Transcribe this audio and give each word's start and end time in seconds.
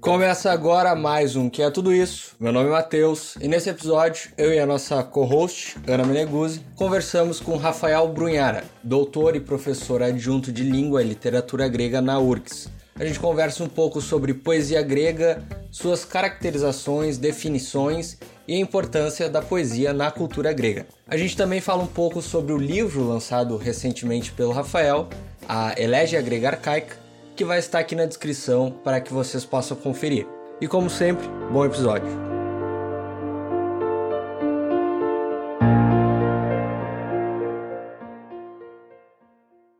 Começa 0.00 0.52
agora 0.52 0.94
mais 0.94 1.34
um 1.34 1.50
Que 1.50 1.62
é 1.62 1.70
Tudo 1.70 1.92
Isso. 1.92 2.36
Meu 2.38 2.52
nome 2.52 2.68
é 2.68 2.72
Matheus 2.72 3.34
e 3.40 3.48
nesse 3.48 3.68
episódio 3.68 4.30
eu 4.38 4.52
e 4.54 4.60
a 4.60 4.64
nossa 4.64 5.02
co-host, 5.02 5.76
Ana 5.84 6.04
Meneguzzi, 6.04 6.60
conversamos 6.76 7.40
com 7.40 7.56
Rafael 7.56 8.06
Brunhara, 8.06 8.62
doutor 8.84 9.34
e 9.34 9.40
professor 9.40 10.00
adjunto 10.00 10.52
de 10.52 10.62
Língua 10.62 11.02
e 11.02 11.08
Literatura 11.08 11.66
Grega 11.66 12.00
na 12.00 12.20
URGS. 12.20 12.70
A 12.94 13.04
gente 13.04 13.18
conversa 13.18 13.64
um 13.64 13.68
pouco 13.68 14.00
sobre 14.00 14.32
poesia 14.32 14.80
grega, 14.80 15.42
suas 15.72 16.04
caracterizações, 16.04 17.18
definições 17.18 18.16
e 18.46 18.54
a 18.54 18.60
importância 18.60 19.28
da 19.28 19.42
poesia 19.42 19.92
na 19.92 20.12
cultura 20.12 20.52
grega. 20.52 20.86
A 21.06 21.16
gente 21.16 21.36
também 21.36 21.60
fala 21.60 21.82
um 21.82 21.88
pouco 21.88 22.22
sobre 22.22 22.52
o 22.52 22.58
livro 22.58 23.02
lançado 23.02 23.56
recentemente 23.56 24.30
pelo 24.30 24.52
Rafael, 24.52 25.08
a 25.48 25.74
Elegia 25.80 26.22
Grega 26.22 26.50
Arcaica, 26.50 27.07
que 27.38 27.44
vai 27.44 27.60
estar 27.60 27.78
aqui 27.78 27.94
na 27.94 28.04
descrição 28.04 28.72
para 28.82 29.00
que 29.00 29.12
vocês 29.12 29.44
possam 29.44 29.76
conferir. 29.76 30.26
E 30.60 30.66
como 30.66 30.90
sempre, 30.90 31.24
bom 31.52 31.64
episódio. 31.64 32.08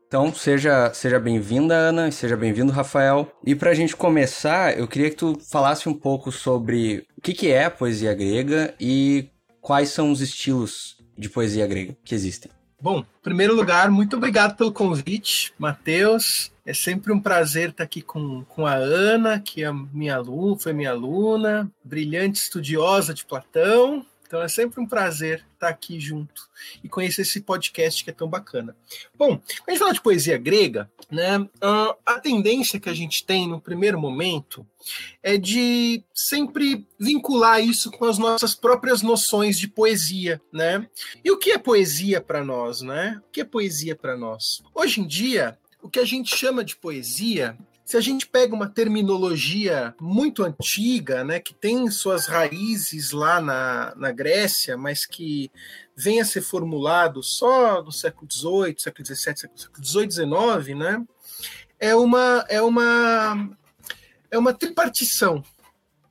Então, 0.07 0.33
seja, 0.33 0.93
seja 0.93 1.19
bem-vinda, 1.19 1.75
Ana, 1.75 2.09
seja 2.11 2.37
bem-vindo, 2.37 2.71
Rafael. 2.71 3.29
E 3.45 3.53
para 3.53 3.71
a 3.71 3.73
gente 3.73 3.93
começar, 3.93 4.79
eu 4.79 4.87
queria 4.87 5.09
que 5.09 5.17
tu 5.17 5.37
falasse 5.51 5.89
um 5.89 5.93
pouco 5.93 6.31
sobre 6.31 7.05
o 7.17 7.21
que, 7.21 7.33
que 7.33 7.51
é 7.51 7.65
a 7.65 7.71
poesia 7.71 8.13
grega 8.13 8.73
e 8.79 9.27
quais 9.59 9.89
são 9.89 10.13
os 10.13 10.21
estilos 10.21 10.97
de 11.17 11.29
poesia 11.29 11.67
grega 11.67 11.93
que 12.05 12.15
existem. 12.15 12.49
Bom, 12.81 12.99
em 12.99 13.21
primeiro 13.21 13.53
lugar, 13.53 13.91
muito 13.91 14.15
obrigado 14.15 14.55
pelo 14.55 14.71
convite, 14.71 15.53
Matheus. 15.59 16.49
É 16.69 16.73
sempre 16.75 17.11
um 17.11 17.19
prazer 17.19 17.69
estar 17.69 17.83
aqui 17.83 17.99
com, 17.99 18.43
com 18.43 18.67
a 18.67 18.75
Ana, 18.75 19.39
que 19.39 19.63
é 19.63 19.71
minha 19.73 20.17
aluna, 20.17 20.59
foi 20.59 20.71
minha 20.71 20.91
aluna, 20.91 21.67
brilhante 21.83 22.39
estudiosa 22.39 23.11
de 23.11 23.25
Platão. 23.25 24.05
Então 24.27 24.39
é 24.39 24.47
sempre 24.47 24.79
um 24.79 24.85
prazer 24.85 25.43
estar 25.55 25.69
aqui 25.69 25.99
junto 25.99 26.47
e 26.83 26.87
conhecer 26.87 27.23
esse 27.23 27.41
podcast 27.41 28.03
que 28.03 28.11
é 28.11 28.13
tão 28.13 28.27
bacana. 28.27 28.75
Bom, 29.17 29.29
quando 29.29 29.67
a 29.67 29.71
gente 29.71 29.79
fala 29.79 29.93
de 29.93 30.01
poesia 30.03 30.37
grega, 30.37 30.87
né, 31.09 31.43
a 32.05 32.19
tendência 32.19 32.79
que 32.79 32.87
a 32.87 32.93
gente 32.93 33.25
tem 33.25 33.47
no 33.47 33.59
primeiro 33.59 33.99
momento 33.99 34.63
é 35.23 35.39
de 35.39 36.03
sempre 36.13 36.87
vincular 36.99 37.59
isso 37.59 37.89
com 37.89 38.05
as 38.05 38.19
nossas 38.19 38.53
próprias 38.53 39.01
noções 39.01 39.57
de 39.57 39.67
poesia, 39.67 40.39
né? 40.53 40.87
E 41.25 41.31
o 41.31 41.37
que 41.39 41.49
é 41.49 41.57
poesia 41.57 42.21
para 42.21 42.45
nós, 42.45 42.83
né? 42.83 43.19
O 43.27 43.31
que 43.31 43.41
é 43.41 43.43
poesia 43.43 43.95
para 43.95 44.15
nós? 44.15 44.61
Hoje 44.75 45.01
em 45.01 45.07
dia, 45.07 45.57
o 45.81 45.89
que 45.89 45.99
a 45.99 46.05
gente 46.05 46.35
chama 46.35 46.63
de 46.63 46.75
poesia 46.75 47.57
se 47.89 47.97
a 47.97 48.01
gente 48.01 48.27
pega 48.27 48.53
uma 48.53 48.69
terminologia 48.69 49.95
muito 49.99 50.43
antiga, 50.43 51.23
né, 51.23 51.39
que 51.39 51.55
tem 51.55 51.89
suas 51.89 52.27
raízes 52.27 53.09
lá 53.09 53.41
na, 53.41 53.95
na 53.95 54.11
Grécia, 54.11 54.77
mas 54.77 55.07
que 55.07 55.51
vem 55.95 56.21
a 56.21 56.25
ser 56.25 56.41
formulado 56.41 57.23
só 57.23 57.81
no 57.81 57.91
século 57.91 58.31
XVIII, 58.31 58.75
século 58.77 59.03
XVII, 59.07 59.35
século 59.55 59.83
XVIII, 59.83 60.11
XIX, 60.11 60.77
né, 60.77 61.03
é 61.79 61.95
uma, 61.95 62.45
é 62.47 62.61
uma, 62.61 63.49
é 64.29 64.37
uma 64.37 64.53
tripartição, 64.53 65.43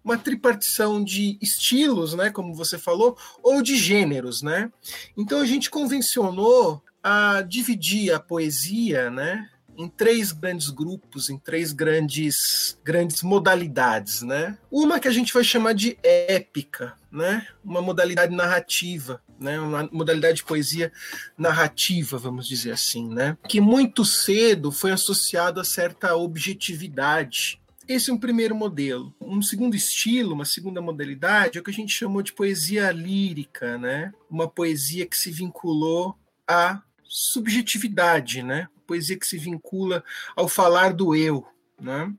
uma 0.03 0.19
tripartição 0.19 1.05
de 1.05 1.39
estilos, 1.41 2.13
né, 2.13 2.29
como 2.29 2.55
você 2.55 2.77
falou, 2.77 3.17
ou 3.41 3.63
de 3.63 3.77
gêneros, 3.77 4.43
né. 4.43 4.69
Então 5.17 5.41
a 5.41 5.47
gente 5.47 5.71
convencionou 5.71 6.83
a 7.01 7.41
dividir 7.43 8.13
a 8.13 8.19
poesia, 8.19 9.11
né, 9.11 9.49
em 9.79 9.89
três 9.89 10.33
grandes 10.33 10.71
grupos, 10.71 11.31
em 11.31 11.39
três 11.39 11.73
grandes, 11.73 12.77
grandes 12.85 13.23
modalidades, 13.23 14.23
né? 14.23 14.59
Uma 14.71 14.99
que 14.99 15.07
a 15.07 15.13
gente 15.13 15.33
vai 15.33 15.45
chamar 15.45 15.73
de 15.73 15.97
épica, 16.03 16.95
né? 17.13 17.47
Uma 17.65 17.81
modalidade 17.81 18.35
narrativa, 18.35 19.23
né? 19.39 19.59
Uma 19.61 19.89
modalidade 19.93 20.39
de 20.39 20.45
poesia 20.45 20.93
narrativa, 21.39 22.19
vamos 22.19 22.49
dizer 22.49 22.73
assim, 22.73 23.09
né? 23.09 23.39
Que 23.49 23.61
muito 23.61 24.05
cedo 24.05 24.73
foi 24.73 24.91
associado 24.91 25.61
a 25.61 25.65
certa 25.65 26.17
objetividade, 26.17 27.61
esse 27.89 28.11
é 28.11 28.13
um 28.13 28.19
primeiro 28.19 28.55
modelo. 28.55 29.15
Um 29.19 29.41
segundo 29.41 29.75
estilo, 29.75 30.35
uma 30.35 30.45
segunda 30.45 30.79
modalidade, 30.79 31.57
é 31.57 31.61
o 31.61 31.65
que 31.65 31.71
a 31.71 31.75
gente 31.75 31.95
chamou 31.95 32.21
de 32.21 32.35
poesia 32.35 32.93
lírica, 32.93 33.79
né? 33.79 34.13
Uma 34.29 34.47
poesia 34.47 35.07
que 35.07 35.17
se 35.17 35.31
vinculou 35.31 36.15
à 36.47 36.83
subjetividade, 37.03 38.43
né? 38.43 38.69
Poesia 38.89 39.19
que 39.19 39.27
se 39.27 39.37
vincula 39.37 40.03
ao 40.35 40.49
falar 40.49 40.95
do 40.95 41.15
eu, 41.15 41.47
né? 41.79 42.11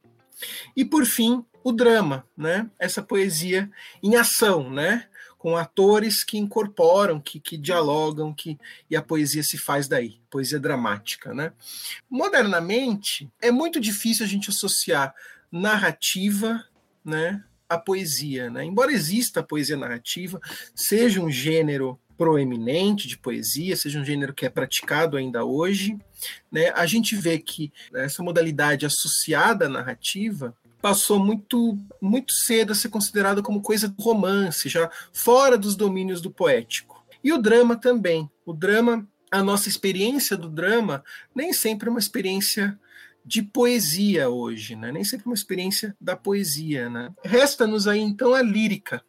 E 0.77 0.85
por 0.85 1.03
fim, 1.03 1.43
o 1.63 1.71
drama, 1.71 2.25
né? 2.37 2.69
Essa 2.77 3.01
poesia 3.01 3.69
em 4.03 4.15
ação, 4.15 4.69
né? 4.69 5.07
Com 5.39 5.57
atores 5.57 6.23
que 6.23 6.37
incorporam, 6.37 7.19
que, 7.19 7.39
que 7.39 7.57
dialogam, 7.57 8.31
que 8.33 8.57
e 8.87 8.95
a 8.95 9.01
poesia 9.01 9.41
se 9.41 9.57
faz 9.57 9.87
daí, 9.87 10.21
poesia 10.29 10.59
dramática, 10.59 11.33
né? 11.33 11.53
Modernamente 12.07 13.27
é 13.41 13.49
muito 13.49 13.79
difícil 13.79 14.25
a 14.25 14.29
gente 14.29 14.51
associar 14.51 15.15
narrativa, 15.51 16.63
né, 17.03 17.43
à 17.67 17.79
poesia, 17.79 18.49
né? 18.51 18.63
Embora 18.63 18.91
exista 18.91 19.39
a 19.39 19.43
poesia 19.43 19.75
narrativa, 19.75 20.39
seja 20.75 21.19
um 21.19 21.31
gênero 21.31 21.99
proeminente 22.19 23.07
de 23.07 23.17
poesia, 23.17 23.77
seja 23.77 23.97
um 23.97 24.03
gênero 24.03 24.33
que 24.33 24.45
é 24.45 24.49
praticado 24.49 25.15
ainda 25.15 25.45
hoje, 25.45 25.97
né, 26.51 26.69
a 26.75 26.85
gente 26.85 27.15
vê 27.15 27.39
que 27.39 27.71
essa 27.95 28.21
modalidade 28.21 28.85
associada 28.85 29.67
à 29.67 29.69
narrativa 29.69 30.53
passou 30.81 31.17
muito 31.17 31.77
muito 32.01 32.33
cedo 32.33 32.73
a 32.73 32.75
ser 32.75 32.89
considerada 32.89 33.41
como 33.41 33.61
coisa 33.61 33.87
do 33.87 34.03
romance, 34.03 34.67
já 34.67 34.91
fora 35.13 35.57
dos 35.57 35.77
domínios 35.77 36.19
do 36.19 36.29
poético. 36.29 37.01
E 37.23 37.31
o 37.31 37.37
drama 37.37 37.77
também. 37.77 38.29
O 38.45 38.51
drama, 38.51 39.07
a 39.31 39.41
nossa 39.41 39.69
experiência 39.69 40.35
do 40.35 40.49
drama 40.49 41.01
nem 41.33 41.53
sempre 41.53 41.87
é 41.87 41.91
uma 41.91 41.99
experiência 41.99 42.77
de 43.25 43.41
poesia 43.43 44.29
hoje, 44.29 44.75
né? 44.75 44.91
Nem 44.91 45.05
sempre 45.05 45.25
é 45.25 45.29
uma 45.29 45.35
experiência 45.35 45.95
da 46.01 46.17
poesia, 46.17 46.89
né? 46.89 47.13
Resta-nos 47.23 47.87
aí 47.87 48.01
então 48.01 48.33
a 48.33 48.41
lírica, 48.41 49.01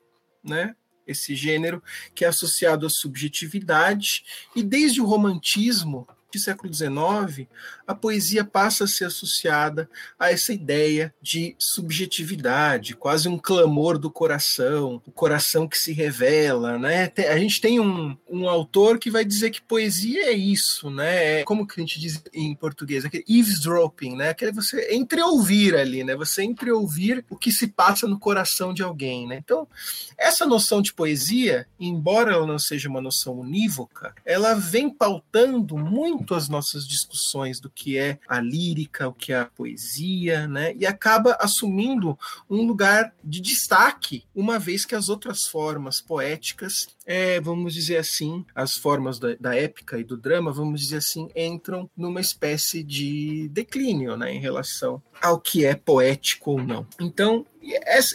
né? 0.45 0.77
Esse 1.11 1.35
gênero 1.35 1.83
que 2.15 2.25
é 2.25 2.29
associado 2.29 2.87
à 2.87 2.91
subjetividade, 2.91 4.25
e 4.55 4.63
desde 4.63 5.01
o 5.01 5.07
romantismo 5.07 6.07
do 6.33 6.39
século 6.39 6.73
XIX, 6.73 7.49
a 7.91 7.95
poesia 7.95 8.45
passa 8.45 8.85
a 8.85 8.87
ser 8.87 9.07
associada 9.07 9.91
a 10.17 10.31
essa 10.31 10.53
ideia 10.53 11.13
de 11.21 11.57
subjetividade, 11.59 12.95
quase 12.95 13.29
um 13.29 13.37
clamor 13.37 13.99
do 13.99 14.09
coração, 14.09 15.03
o 15.05 15.11
coração 15.11 15.67
que 15.67 15.77
se 15.77 15.93
revela, 15.93 16.79
né? 16.79 17.13
A 17.29 17.37
gente 17.37 17.61
tem 17.61 17.81
um, 17.81 18.17
um 18.29 18.49
autor 18.49 18.97
que 18.97 19.11
vai 19.11 19.25
dizer 19.25 19.51
que 19.51 19.61
poesia 19.61 20.27
é 20.27 20.33
isso, 20.33 20.89
né? 20.89 21.41
É, 21.41 21.45
como 21.45 21.67
que 21.67 21.81
a 21.81 21.83
gente 21.83 21.99
diz 21.99 22.23
em 22.33 22.55
português? 22.55 23.05
Aquele 23.05 23.25
eavesdropping, 23.29 24.15
né? 24.15 24.29
Aquele 24.29 24.53
você 24.53 24.95
entreouvir 24.95 25.75
ali, 25.75 26.05
né? 26.05 26.15
Você 26.15 26.45
entreouvir 26.45 27.25
o 27.29 27.37
que 27.37 27.51
se 27.51 27.67
passa 27.67 28.07
no 28.07 28.21
coração 28.21 28.73
de 28.73 28.85
alguém, 28.85 29.27
né? 29.27 29.41
Então, 29.43 29.67
essa 30.17 30.47
noção 30.47 30.81
de 30.81 30.95
poesia, 30.95 31.67
embora 31.79 32.35
ela 32.35 32.47
não 32.47 32.59
seja 32.59 32.89
uma 32.89 33.01
noção 33.01 33.41
unívoca, 33.41 34.15
ela 34.25 34.55
vem 34.55 34.89
pautando 34.89 35.77
muito 35.77 36.37
as 36.37 36.49
nossas 36.49 36.87
discussões 36.87 37.59
do 37.59 37.69
que 37.81 37.97
é 37.97 38.19
a 38.29 38.43
lírica, 38.43 39.09
o 39.09 39.13
que 39.15 39.33
é 39.33 39.41
a 39.41 39.47
poesia, 39.47 40.47
né? 40.47 40.75
E 40.77 40.85
acaba 40.85 41.39
assumindo 41.41 42.19
um 42.49 42.67
lugar 42.67 43.15
de 43.25 43.41
destaque, 43.41 44.23
uma 44.35 44.59
vez 44.59 44.85
que 44.85 44.95
as 44.95 45.09
outras 45.09 45.45
formas 45.45 45.99
poéticas, 45.99 46.89
é, 47.07 47.41
vamos 47.41 47.73
dizer 47.73 47.97
assim, 47.97 48.45
as 48.55 48.77
formas 48.77 49.19
da, 49.19 49.35
da 49.41 49.55
épica 49.55 49.99
e 49.99 50.05
do 50.05 50.15
drama, 50.15 50.53
vamos 50.53 50.83
dizer 50.83 50.99
assim, 50.99 51.31
entram 51.35 51.89
numa 51.97 52.21
espécie 52.21 52.83
de 52.83 53.49
declínio, 53.49 54.15
né, 54.15 54.31
em 54.31 54.41
relação 54.41 55.03
ao 55.19 55.41
que 55.41 55.65
é 55.65 55.75
poético 55.75 56.51
ou 56.51 56.63
não. 56.63 56.87
Então, 57.01 57.47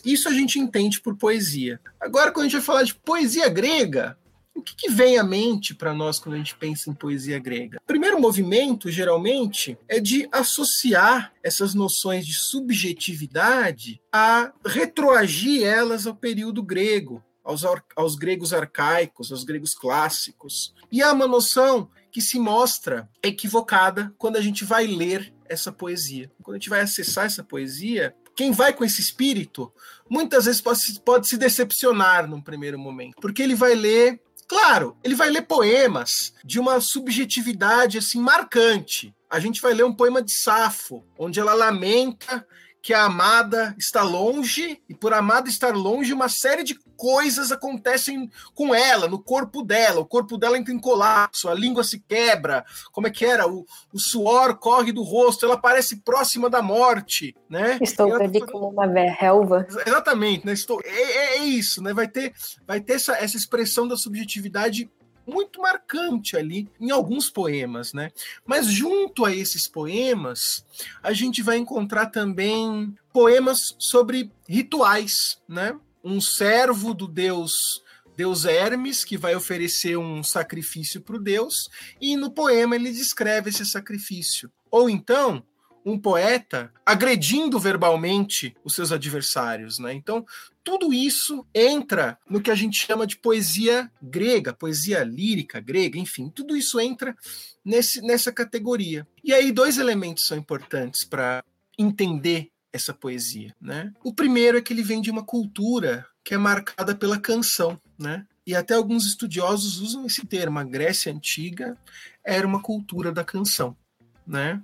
isso 0.06 0.30
a 0.30 0.32
gente 0.32 0.60
entende 0.60 1.02
por 1.02 1.16
poesia. 1.16 1.80
Agora, 2.00 2.32
quando 2.32 2.46
a 2.46 2.50
gente 2.50 2.58
vai 2.58 2.66
falar 2.66 2.84
de 2.84 2.94
poesia 2.94 3.50
grega, 3.50 4.16
o 4.56 4.62
que, 4.62 4.76
que 4.76 4.90
vem 4.90 5.18
à 5.18 5.24
mente 5.24 5.76
para 5.76 5.94
nós 5.94 6.18
quando 6.18 6.36
a 6.36 6.38
gente 6.38 6.56
pensa 6.56 6.90
em 6.90 6.94
poesia 6.94 7.38
grega? 7.38 7.78
O 7.84 7.88
primeiro 7.88 8.20
movimento, 8.20 8.90
geralmente, 8.90 9.78
é 9.88 10.00
de 10.00 10.28
associar 10.32 11.34
essas 11.44 11.74
noções 11.74 12.26
de 12.26 12.34
subjetividade 12.34 14.02
a 14.12 14.54
retroagir 14.66 15.64
elas 15.64 16.08
ao 16.08 16.16
período 16.16 16.64
grego, 16.64 17.22
aos, 17.44 17.64
aos 17.96 18.16
gregos 18.16 18.54
arcaicos, 18.54 19.32
aos 19.32 19.44
gregos 19.44 19.76
clássicos. 19.76 20.74
E 20.90 21.04
há 21.04 21.12
uma 21.12 21.28
noção 21.28 21.90
que 22.10 22.22
se 22.22 22.40
mostra 22.40 23.10
equivocada 23.22 24.14
quando 24.18 24.38
a 24.38 24.42
gente 24.42 24.64
vai 24.64 24.88
ler 24.88 25.34
essa 25.48 25.72
poesia. 25.72 26.32
Quando 26.42 26.56
a 26.56 26.60
gente 26.60 26.70
vai 26.70 26.80
acessar 26.80 27.26
essa 27.26 27.44
poesia, 27.44 28.16
quem 28.36 28.52
vai 28.52 28.74
com 28.74 28.84
esse 28.84 29.02
espírito 29.02 29.72
muitas 30.10 30.46
vezes 30.46 30.62
pode, 30.62 31.00
pode 31.02 31.28
se 31.28 31.38
decepcionar 31.38 32.28
num 32.28 32.42
primeiro 32.42 32.78
momento, 32.78 33.16
porque 33.22 33.42
ele 33.42 33.56
vai 33.56 33.74
ler 33.74 34.22
Claro, 34.48 34.96
ele 35.04 35.16
vai 35.16 35.30
ler 35.30 35.42
poemas 35.42 36.34
de 36.44 36.60
uma 36.60 36.80
subjetividade 36.80 37.98
assim 37.98 38.20
marcante. 38.20 39.14
a 39.30 39.40
gente 39.40 39.60
vai 39.60 39.74
ler 39.74 39.84
um 39.84 39.94
poema 39.94 40.22
de 40.22 40.32
Safo, 40.32 41.04
onde 41.18 41.40
ela 41.40 41.54
lamenta 41.54 42.46
que 42.86 42.94
a 42.94 43.06
amada 43.06 43.76
está 43.80 44.04
longe, 44.04 44.80
e 44.88 44.94
por 44.94 45.12
amada 45.12 45.50
estar 45.50 45.76
longe, 45.76 46.14
uma 46.14 46.30
série 46.30 46.64
de 46.64 46.78
coisas 46.96 47.52
acontecem 47.52 48.30
com 48.54 48.76
ela, 48.76 49.08
no 49.08 49.18
corpo 49.18 49.64
dela. 49.64 50.02
O 50.02 50.06
corpo 50.06 50.38
dela 50.38 50.56
entra 50.56 50.72
em 50.72 50.78
colapso, 50.78 51.50
a 51.50 51.56
língua 51.56 51.84
se 51.84 52.00
quebra. 52.00 52.64
Como 52.92 53.08
é 53.08 53.10
que 53.10 53.26
era? 53.26 53.48
O, 53.48 53.66
o 53.92 53.98
suor 53.98 54.58
corre 54.60 54.92
do 54.92 55.02
rosto, 55.02 55.48
ela 55.48 55.58
parece 55.58 56.04
próxima 56.04 56.48
da 56.48 56.62
morte, 56.62 57.36
né? 57.50 57.80
Estou 57.82 58.08
ela, 58.08 58.24
ali 58.24 58.40
como 58.46 58.70
uma 58.70 58.86
relva. 58.86 59.66
Exatamente, 59.84 60.46
né? 60.46 60.54
Estou, 60.54 60.80
é, 60.86 60.88
é, 60.88 61.38
é, 61.38 61.44
isso, 61.44 61.82
né? 61.82 61.92
Vai 61.92 62.08
ter, 62.08 62.36
vai 62.68 62.80
ter 62.80 62.94
essa, 62.94 63.14
essa 63.14 63.36
expressão 63.36 63.88
da 63.88 63.98
subjetividade 63.98 64.88
muito 65.28 65.62
marcante 65.62 66.38
ali 66.38 66.70
em 66.80 66.92
alguns 66.92 67.30
poemas, 67.30 67.94
né? 67.94 68.12
Mas 68.46 68.68
junto 68.68 69.26
a 69.26 69.36
esses 69.36 69.68
poemas, 69.68 70.66
a 71.02 71.14
gente 71.14 71.42
vai 71.42 71.58
encontrar 71.58 72.08
também 72.08 72.96
poemas 73.12 73.76
sobre 73.80 74.32
rituais, 74.48 75.42
né? 75.48 75.78
Um 76.04 76.22
servo 76.22 76.94
do 76.94 77.08
deus 77.08 77.84
Deus 78.16 78.46
Hermes, 78.46 79.04
que 79.04 79.18
vai 79.18 79.36
oferecer 79.36 79.98
um 79.98 80.24
sacrifício 80.24 81.02
para 81.02 81.18
o 81.18 81.20
Deus, 81.20 81.70
e 82.00 82.16
no 82.16 82.32
poema 82.32 82.76
ele 82.76 82.92
descreve 82.92 83.50
esse 83.50 83.66
sacrifício. 83.66 84.50
Ou 84.72 84.90
então, 84.90 85.44
um 85.86 86.00
poeta 86.00 86.72
agredindo 86.86 87.60
verbalmente 87.60 88.56
os 88.64 88.74
seus 88.74 88.92
adversários, 88.92 89.78
né? 89.78 89.94
Então, 89.94 90.26
tudo 90.66 90.92
isso 90.92 91.46
entra 91.54 92.18
no 92.28 92.42
que 92.42 92.50
a 92.50 92.56
gente 92.56 92.84
chama 92.84 93.06
de 93.06 93.18
poesia 93.18 93.90
grega, 94.02 94.52
poesia 94.52 95.04
lírica 95.04 95.60
grega, 95.60 96.00
enfim, 96.00 96.28
tudo 96.28 96.58
isso 96.58 96.80
entra 96.80 97.16
nesse, 97.64 98.02
nessa 98.02 98.32
categoria. 98.32 99.08
E 99.24 99.32
aí, 99.32 99.52
dois 99.52 99.78
elementos 99.78 100.26
são 100.26 100.36
importantes 100.36 101.04
para 101.06 101.46
entender 101.78 102.50
essa 102.74 102.94
poesia, 102.94 103.56
né? 103.62 103.94
O 104.04 104.12
primeiro 104.12 104.58
é 104.58 104.62
que 104.62 104.74
ele 104.74 104.82
vem 104.82 105.02
de 105.02 105.12
uma 105.12 105.24
cultura 105.24 106.06
que 106.24 106.34
é 106.34 106.38
marcada 106.38 106.96
pela 106.96 107.20
canção, 107.20 107.80
né? 107.98 108.26
E 108.46 108.56
até 108.56 108.74
alguns 108.74 109.06
estudiosos 109.06 109.80
usam 109.80 110.06
esse 110.06 110.26
termo. 110.26 110.58
A 110.58 110.64
Grécia 110.64 111.14
antiga 111.14 111.78
era 112.24 112.46
uma 112.46 112.62
cultura 112.62 113.12
da 113.12 113.24
canção, 113.24 113.78
né? 114.26 114.60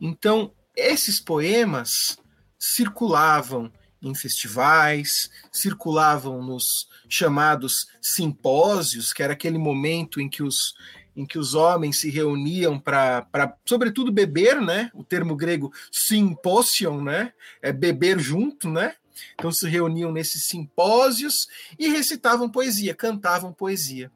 Então, 0.00 0.52
esses 0.74 1.20
poemas 1.20 2.18
circulavam 2.58 3.70
em 4.08 4.14
festivais, 4.14 5.30
circulavam 5.52 6.42
nos 6.42 6.88
chamados 7.08 7.88
simpósios, 8.00 9.12
que 9.12 9.22
era 9.22 9.32
aquele 9.32 9.58
momento 9.58 10.20
em 10.20 10.28
que 10.28 10.42
os, 10.42 10.74
em 11.16 11.24
que 11.24 11.38
os 11.38 11.54
homens 11.54 12.00
se 12.00 12.10
reuniam 12.10 12.78
para, 12.78 13.26
sobretudo, 13.64 14.12
beber, 14.12 14.60
né? 14.60 14.90
O 14.94 15.02
termo 15.02 15.36
grego 15.36 15.72
symposion, 15.90 17.02
né? 17.02 17.32
É 17.62 17.72
beber 17.72 18.18
junto, 18.18 18.68
né? 18.68 18.94
Então 19.34 19.50
se 19.50 19.68
reuniam 19.68 20.12
nesses 20.12 20.46
simpósios 20.46 21.48
e 21.78 21.88
recitavam 21.88 22.50
poesia, 22.50 22.94
cantavam 22.94 23.52
poesia. 23.52 24.10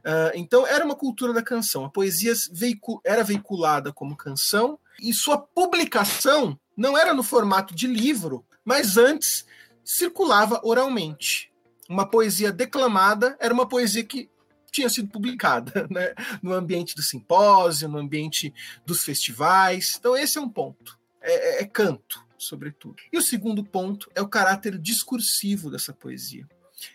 Uh, 0.00 0.32
então 0.34 0.66
era 0.66 0.84
uma 0.84 0.96
cultura 0.96 1.32
da 1.32 1.42
canção. 1.42 1.84
A 1.84 1.90
poesia 1.90 2.32
veicu 2.50 3.00
era 3.04 3.22
veiculada 3.22 3.92
como 3.92 4.16
canção 4.16 4.78
e 5.00 5.12
sua 5.12 5.38
publicação 5.38 6.58
não 6.76 6.96
era 6.96 7.12
no 7.12 7.22
formato 7.22 7.74
de 7.74 7.86
livro, 7.86 8.44
mas 8.70 8.96
antes 8.96 9.44
circulava 9.84 10.60
oralmente. 10.62 11.50
Uma 11.88 12.08
poesia 12.08 12.52
declamada 12.52 13.36
era 13.40 13.52
uma 13.52 13.66
poesia 13.66 14.04
que 14.04 14.30
tinha 14.70 14.88
sido 14.88 15.08
publicada 15.08 15.88
né? 15.90 16.14
no 16.40 16.52
ambiente 16.52 16.94
do 16.94 17.02
simpósio, 17.02 17.88
no 17.88 17.98
ambiente 17.98 18.54
dos 18.86 19.02
festivais. 19.02 19.96
Então, 19.98 20.16
esse 20.16 20.38
é 20.38 20.40
um 20.40 20.48
ponto. 20.48 20.96
É, 21.20 21.32
é, 21.32 21.62
é 21.62 21.64
canto, 21.64 22.24
sobretudo. 22.38 22.94
E 23.12 23.18
o 23.18 23.22
segundo 23.22 23.64
ponto 23.64 24.08
é 24.14 24.22
o 24.22 24.28
caráter 24.28 24.78
discursivo 24.78 25.68
dessa 25.68 25.92
poesia. 25.92 26.46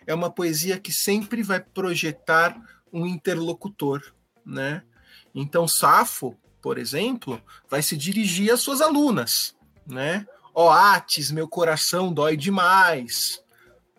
É 0.06 0.14
uma 0.14 0.30
poesia 0.30 0.80
que 0.80 0.90
sempre 0.90 1.42
vai 1.42 1.60
projetar 1.60 2.58
um 2.90 3.06
interlocutor, 3.06 4.14
né? 4.46 4.82
Então, 5.34 5.68
Safo, 5.68 6.34
por 6.62 6.78
exemplo, 6.78 7.38
vai 7.68 7.82
se 7.82 7.98
dirigir 7.98 8.50
às 8.50 8.60
suas 8.60 8.80
alunas, 8.80 9.54
né? 9.86 10.26
Ó, 10.58 10.70
Ates, 10.70 11.30
meu 11.30 11.46
coração 11.46 12.10
dói 12.10 12.34
demais. 12.34 13.44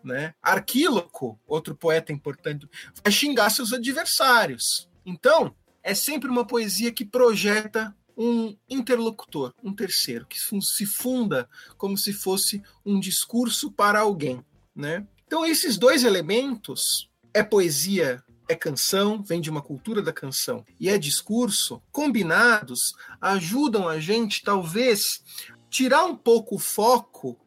Né? 0.02 0.34
Arquíloco, 0.42 1.38
outro 1.46 1.76
poeta 1.76 2.12
importante, 2.12 2.68
vai 3.04 3.12
xingar 3.12 3.48
seus 3.50 3.72
adversários. 3.72 4.88
Então, 5.06 5.54
é 5.84 5.94
sempre 5.94 6.28
uma 6.28 6.44
poesia 6.44 6.90
que 6.90 7.04
projeta 7.04 7.94
um 8.16 8.56
interlocutor, 8.68 9.54
um 9.62 9.72
terceiro, 9.72 10.26
que 10.26 10.36
se 10.36 10.84
funda 10.84 11.48
como 11.76 11.96
se 11.96 12.12
fosse 12.12 12.60
um 12.84 12.98
discurso 12.98 13.70
para 13.70 14.00
alguém. 14.00 14.44
Né? 14.74 15.06
Então, 15.28 15.46
esses 15.46 15.78
dois 15.78 16.02
elementos 16.02 17.08
é 17.32 17.44
poesia 17.44 18.20
é 18.48 18.54
canção, 18.54 19.22
vem 19.22 19.40
de 19.40 19.50
uma 19.50 19.60
cultura 19.60 20.00
da 20.00 20.12
canção, 20.12 20.64
e 20.80 20.88
é 20.88 20.96
discurso, 20.96 21.82
combinados, 21.92 22.94
ajudam 23.20 23.86
a 23.86 24.00
gente, 24.00 24.42
talvez, 24.42 25.22
tirar 25.68 26.04
um 26.04 26.16
pouco 26.16 26.56
o 26.56 26.58
foco 26.58 27.38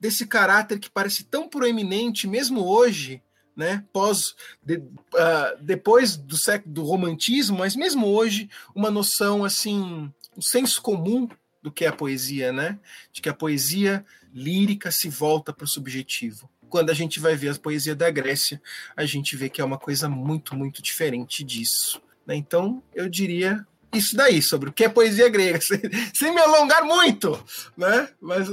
desse 0.00 0.26
caráter 0.26 0.78
que 0.78 0.90
parece 0.90 1.24
tão 1.24 1.48
proeminente, 1.48 2.26
mesmo 2.26 2.66
hoje, 2.66 3.22
né, 3.56 3.84
pós 3.92 4.34
de, 4.62 4.78
uh, 4.78 5.60
depois 5.60 6.16
do 6.16 6.36
século 6.36 6.74
do 6.74 6.82
romantismo, 6.82 7.58
mas 7.58 7.76
mesmo 7.76 8.06
hoje 8.06 8.48
uma 8.74 8.90
noção 8.90 9.44
assim, 9.44 10.10
um 10.36 10.40
senso 10.40 10.80
comum 10.80 11.28
do 11.62 11.70
que 11.70 11.84
é 11.84 11.88
a 11.88 11.92
poesia, 11.92 12.52
né, 12.52 12.78
de 13.12 13.20
que 13.20 13.28
a 13.28 13.34
poesia 13.34 14.04
lírica 14.34 14.90
se 14.90 15.08
volta 15.08 15.52
para 15.52 15.64
o 15.64 15.68
subjetivo. 15.68 16.50
Quando 16.68 16.90
a 16.90 16.94
gente 16.94 17.20
vai 17.20 17.36
ver 17.36 17.50
a 17.50 17.58
poesia 17.58 17.94
da 17.94 18.10
Grécia, 18.10 18.60
a 18.96 19.04
gente 19.04 19.36
vê 19.36 19.50
que 19.50 19.60
é 19.60 19.64
uma 19.64 19.78
coisa 19.78 20.08
muito, 20.08 20.56
muito 20.56 20.82
diferente 20.82 21.44
disso. 21.44 22.02
Né? 22.26 22.34
Então, 22.34 22.82
eu 22.94 23.08
diria 23.08 23.66
isso 23.92 24.16
daí, 24.16 24.40
sobre 24.40 24.70
o 24.70 24.72
que 24.72 24.84
é 24.84 24.88
poesia 24.88 25.28
grega, 25.28 25.60
sem, 25.62 25.80
sem 26.14 26.34
me 26.34 26.40
alongar 26.40 26.84
muito, 26.84 27.42
né? 27.76 28.08
Mas 28.20 28.48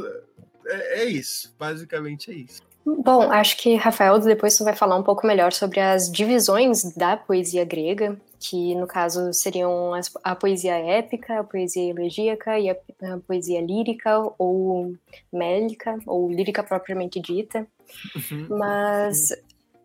é, 0.65 1.03
é, 1.03 1.05
isso, 1.05 1.53
basicamente 1.57 2.31
é 2.31 2.35
isso. 2.35 2.61
Bom, 2.85 3.31
acho 3.31 3.57
que 3.57 3.75
Rafael 3.75 4.19
depois 4.19 4.53
você 4.53 4.63
vai 4.63 4.75
falar 4.75 4.95
um 4.95 5.03
pouco 5.03 5.27
melhor 5.27 5.53
sobre 5.53 5.79
as 5.79 6.11
divisões 6.11 6.95
da 6.95 7.17
poesia 7.17 7.63
grega, 7.63 8.19
que 8.39 8.73
no 8.75 8.87
caso 8.87 9.33
seriam 9.33 9.91
a 10.23 10.35
poesia 10.35 10.75
épica, 10.75 11.39
a 11.39 11.43
poesia 11.43 11.91
elegíaca 11.91 12.57
e 12.57 12.69
a, 12.69 12.75
a 13.13 13.17
poesia 13.17 13.61
lírica 13.61 14.17
ou 14.39 14.95
mélica, 15.31 15.99
ou 16.05 16.31
lírica 16.31 16.63
propriamente 16.63 17.19
dita. 17.19 17.67
Uhum. 18.15 18.57
Mas 18.57 19.29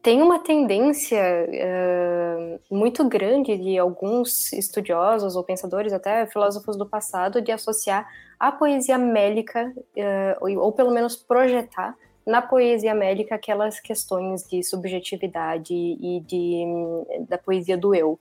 tem 0.04 0.20
uma 0.20 0.38
tendência 0.38 1.18
uh, 1.48 2.60
muito 2.70 3.08
grande 3.08 3.56
de 3.56 3.78
alguns 3.78 4.52
estudiosos 4.52 5.34
ou 5.34 5.42
pensadores, 5.42 5.94
até 5.94 6.26
filósofos 6.26 6.76
do 6.76 6.84
passado, 6.84 7.40
de 7.40 7.50
associar 7.50 8.06
a 8.38 8.52
poesia 8.52 8.98
mélica, 8.98 9.72
uh, 9.74 10.44
ou, 10.44 10.58
ou, 10.58 10.72
pelo 10.72 10.90
menos 10.92 11.16
projetar 11.16 11.96
na 12.26 12.42
poesia 12.42 12.94
mélica 12.94 13.34
aquelas 13.34 13.80
questões 13.80 14.42
de 14.42 14.62
subjetividade 14.62 15.72
e 15.72 16.20
de, 16.20 16.64
da 17.26 17.38
poesia 17.38 17.78
do 17.78 17.94
eu. 17.94 18.20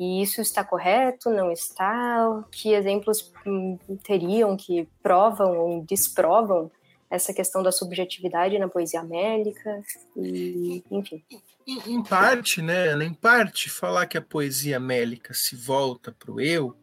E 0.00 0.20
isso 0.22 0.40
está 0.40 0.64
correto? 0.64 1.30
Não 1.30 1.52
está? 1.52 2.42
Que 2.50 2.72
exemplos 2.72 3.32
hum, 3.46 3.78
teriam 4.02 4.56
que 4.56 4.88
provam 5.00 5.56
ou 5.56 5.84
desprovam 5.84 6.72
essa 7.10 7.34
questão 7.34 7.62
da 7.62 7.72
subjetividade 7.72 8.58
na 8.58 8.68
poesia 8.68 9.02
mélica, 9.02 9.82
e, 10.16 10.84
enfim. 10.90 11.22
Em, 11.66 12.02
parte, 12.02 12.62
né, 12.62 12.92
em 13.04 13.12
parte, 13.12 13.68
falar 13.68 14.06
que 14.06 14.16
a 14.16 14.22
poesia 14.22 14.78
mélica 14.78 15.34
se 15.34 15.56
volta 15.56 16.12
para 16.12 16.30
o 16.30 16.40
eu 16.40 16.76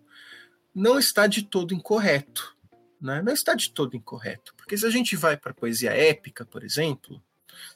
não 0.76 1.00
está 1.00 1.26
de 1.26 1.44
todo 1.44 1.74
incorreto. 1.74 2.56
Né? 3.02 3.22
Não 3.22 3.34
está 3.34 3.56
de 3.56 3.72
todo 3.72 3.96
incorreto. 3.96 4.54
Porque 4.56 4.78
se 4.78 4.86
a 4.86 4.90
gente 4.90 5.16
vai 5.16 5.38
para 5.38 5.52
a 5.52 5.56
poesia 5.56 5.92
épica, 5.92 6.46
por 6.46 6.64
exemplo, 6.64 7.22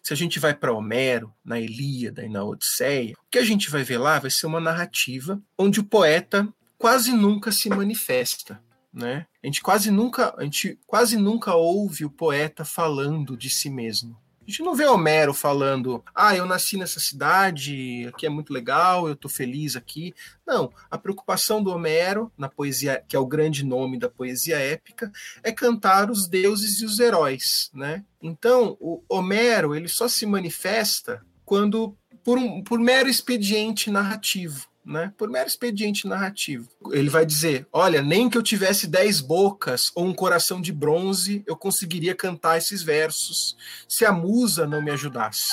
se 0.04 0.14
a 0.14 0.16
gente 0.16 0.40
vai 0.40 0.54
para 0.54 0.74
Homero, 0.74 1.34
na 1.44 1.60
Ilíada 1.60 2.24
e 2.24 2.30
na 2.30 2.44
Odisseia, 2.44 3.14
o 3.14 3.30
que 3.30 3.40
a 3.40 3.44
gente 3.44 3.70
vai 3.70 3.84
ver 3.84 3.98
lá 3.98 4.20
vai 4.20 4.30
ser 4.30 4.46
uma 4.46 4.60
narrativa 4.60 5.42
onde 5.58 5.80
o 5.80 5.84
poeta 5.84 6.48
quase 6.78 7.12
nunca 7.12 7.52
se 7.52 7.70
manifesta 7.70 8.62
né? 8.94 9.26
A 9.44 9.48
gente 9.48 9.62
quase 9.62 9.90
nunca, 9.92 10.34
a 10.38 10.44
gente 10.44 10.80
quase 10.86 11.18
nunca 11.18 11.56
ouve 11.56 12.06
o 12.06 12.10
poeta 12.10 12.66
falando 12.66 13.38
de 13.38 13.50
si 13.50 13.70
mesmo. 13.70 14.18
A 14.42 14.50
gente 14.50 14.64
não 14.64 14.74
vê 14.74 14.86
Homero 14.88 15.36
falando, 15.36 16.04
ah, 16.16 16.36
eu 16.36 16.48
nasci 16.48 16.76
nessa 16.76 17.00
cidade, 17.00 18.08
aqui 18.08 18.26
é 18.26 18.30
muito 18.30 18.52
legal, 18.52 19.08
eu 19.08 19.16
tô 19.16 19.30
feliz 19.30 19.76
aqui. 19.76 20.16
Não, 20.46 20.74
a 20.90 20.98
preocupação 20.98 21.64
do 21.64 21.70
Homero, 21.70 22.32
na 22.36 22.50
poesia, 22.50 23.04
que 23.08 23.16
é 23.16 23.20
o 23.20 23.26
grande 23.26 23.64
nome 23.64 24.00
da 24.00 24.10
poesia 24.10 24.58
épica, 24.58 25.12
é 25.44 25.52
cantar 25.52 26.10
os 26.10 26.28
deuses 26.28 26.82
e 26.82 26.86
os 26.86 27.00
heróis, 27.00 27.70
né? 27.72 28.04
Então, 28.20 28.76
o 28.80 29.04
Homero, 29.08 29.76
ele 29.76 29.88
só 29.88 30.08
se 30.08 30.26
manifesta 30.26 31.24
quando 31.46 31.96
por 32.24 32.38
um 32.38 32.64
por 32.64 32.80
mero 32.80 33.10
expediente 33.10 33.92
narrativo 33.92 34.71
né, 34.86 35.14
por 35.18 35.30
mero 35.30 35.48
expediente 35.48 36.08
narrativo. 36.08 36.68
Ele 36.92 37.10
vai 37.10 37.26
dizer: 37.26 37.68
olha, 37.72 38.02
nem 38.02 38.30
que 38.30 38.38
eu 38.38 38.44
tivesse 38.44 38.88
dez 38.88 39.22
bocas 39.22 39.92
ou 39.96 40.06
um 40.06 40.14
coração 40.14 40.60
de 40.60 40.72
bronze, 40.72 41.44
eu 41.46 41.56
conseguiria 41.56 42.16
cantar 42.16 42.58
esses 42.58 42.82
versos 42.82 43.56
se 43.88 44.06
a 44.06 44.12
musa 44.12 44.66
não 44.66 44.82
me 44.82 44.92
ajudasse. 44.92 45.52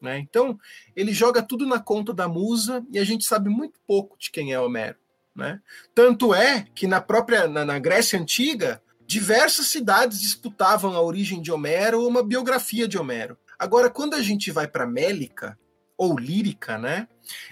Né? 0.00 0.18
Então, 0.18 0.58
ele 0.96 1.12
joga 1.12 1.42
tudo 1.42 1.66
na 1.66 1.78
conta 1.78 2.12
da 2.12 2.26
musa 2.26 2.84
e 2.90 2.98
a 2.98 3.04
gente 3.04 3.24
sabe 3.24 3.50
muito 3.50 3.78
pouco 3.86 4.16
de 4.18 4.30
quem 4.30 4.52
é 4.52 4.58
Homero. 4.60 4.96
Né? 5.34 5.60
Tanto 5.94 6.34
é 6.34 6.66
que 6.74 6.86
na 6.86 7.00
própria 7.00 7.46
na, 7.46 7.64
na 7.64 7.78
Grécia 7.78 8.18
Antiga, 8.18 8.82
diversas 9.06 9.66
cidades 9.66 10.20
disputavam 10.20 10.94
a 10.94 11.02
origem 11.02 11.42
de 11.42 11.52
Homero 11.52 12.00
ou 12.00 12.08
uma 12.08 12.22
biografia 12.22 12.88
de 12.88 12.98
Homero. 12.98 13.36
Agora, 13.58 13.90
quando 13.90 14.14
a 14.14 14.22
gente 14.22 14.50
vai 14.50 14.66
para 14.66 14.86
Mélica, 14.86 15.58
ou 16.00 16.18
lírica, 16.18 16.78
né? 16.78 17.06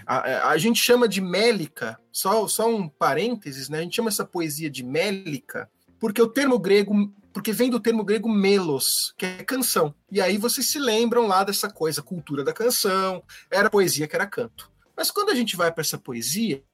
A, 0.07 0.49
a, 0.49 0.57
gente 0.57 0.81
chama 0.81 1.07
de 1.07 1.21
mélica, 1.21 2.00
só, 2.11 2.49
só 2.49 2.67
um 2.67 2.88
parênteses, 2.88 3.69
né? 3.69 3.81
A 3.81 3.83
gente 3.83 3.97
chama 3.97 4.09
essa 4.09 4.25
poesia 4.25 4.71
de 4.71 4.83
mélica 4.83 5.71
porque 6.00 6.23
o 6.23 6.28
termo 6.28 6.59
grego, 6.59 7.12
porque 7.31 7.52
vem 7.52 7.69
do 7.69 7.78
termo 7.78 8.02
grego 8.02 8.26
melos, 8.26 9.12
que 9.19 9.26
é 9.26 9.45
canção. 9.45 9.95
E 10.11 10.19
aí 10.19 10.38
vocês 10.38 10.71
se 10.71 10.78
lembram 10.78 11.26
lá 11.26 11.45
dessa 11.45 11.69
coisa, 11.69 12.00
cultura 12.00 12.43
da 12.43 12.55
canção, 12.55 13.23
era 13.50 13.69
poesia 13.69 14.09
que 14.09 14.17
era 14.17 14.26
canto. 14.26 14.73
Mas 14.97 15.11
quando 15.11 15.28
a 15.28 15.35
gente 15.35 15.55
vai 15.55 15.71
para 15.71 15.83
essa 15.83 15.99
poesia, 15.99 16.64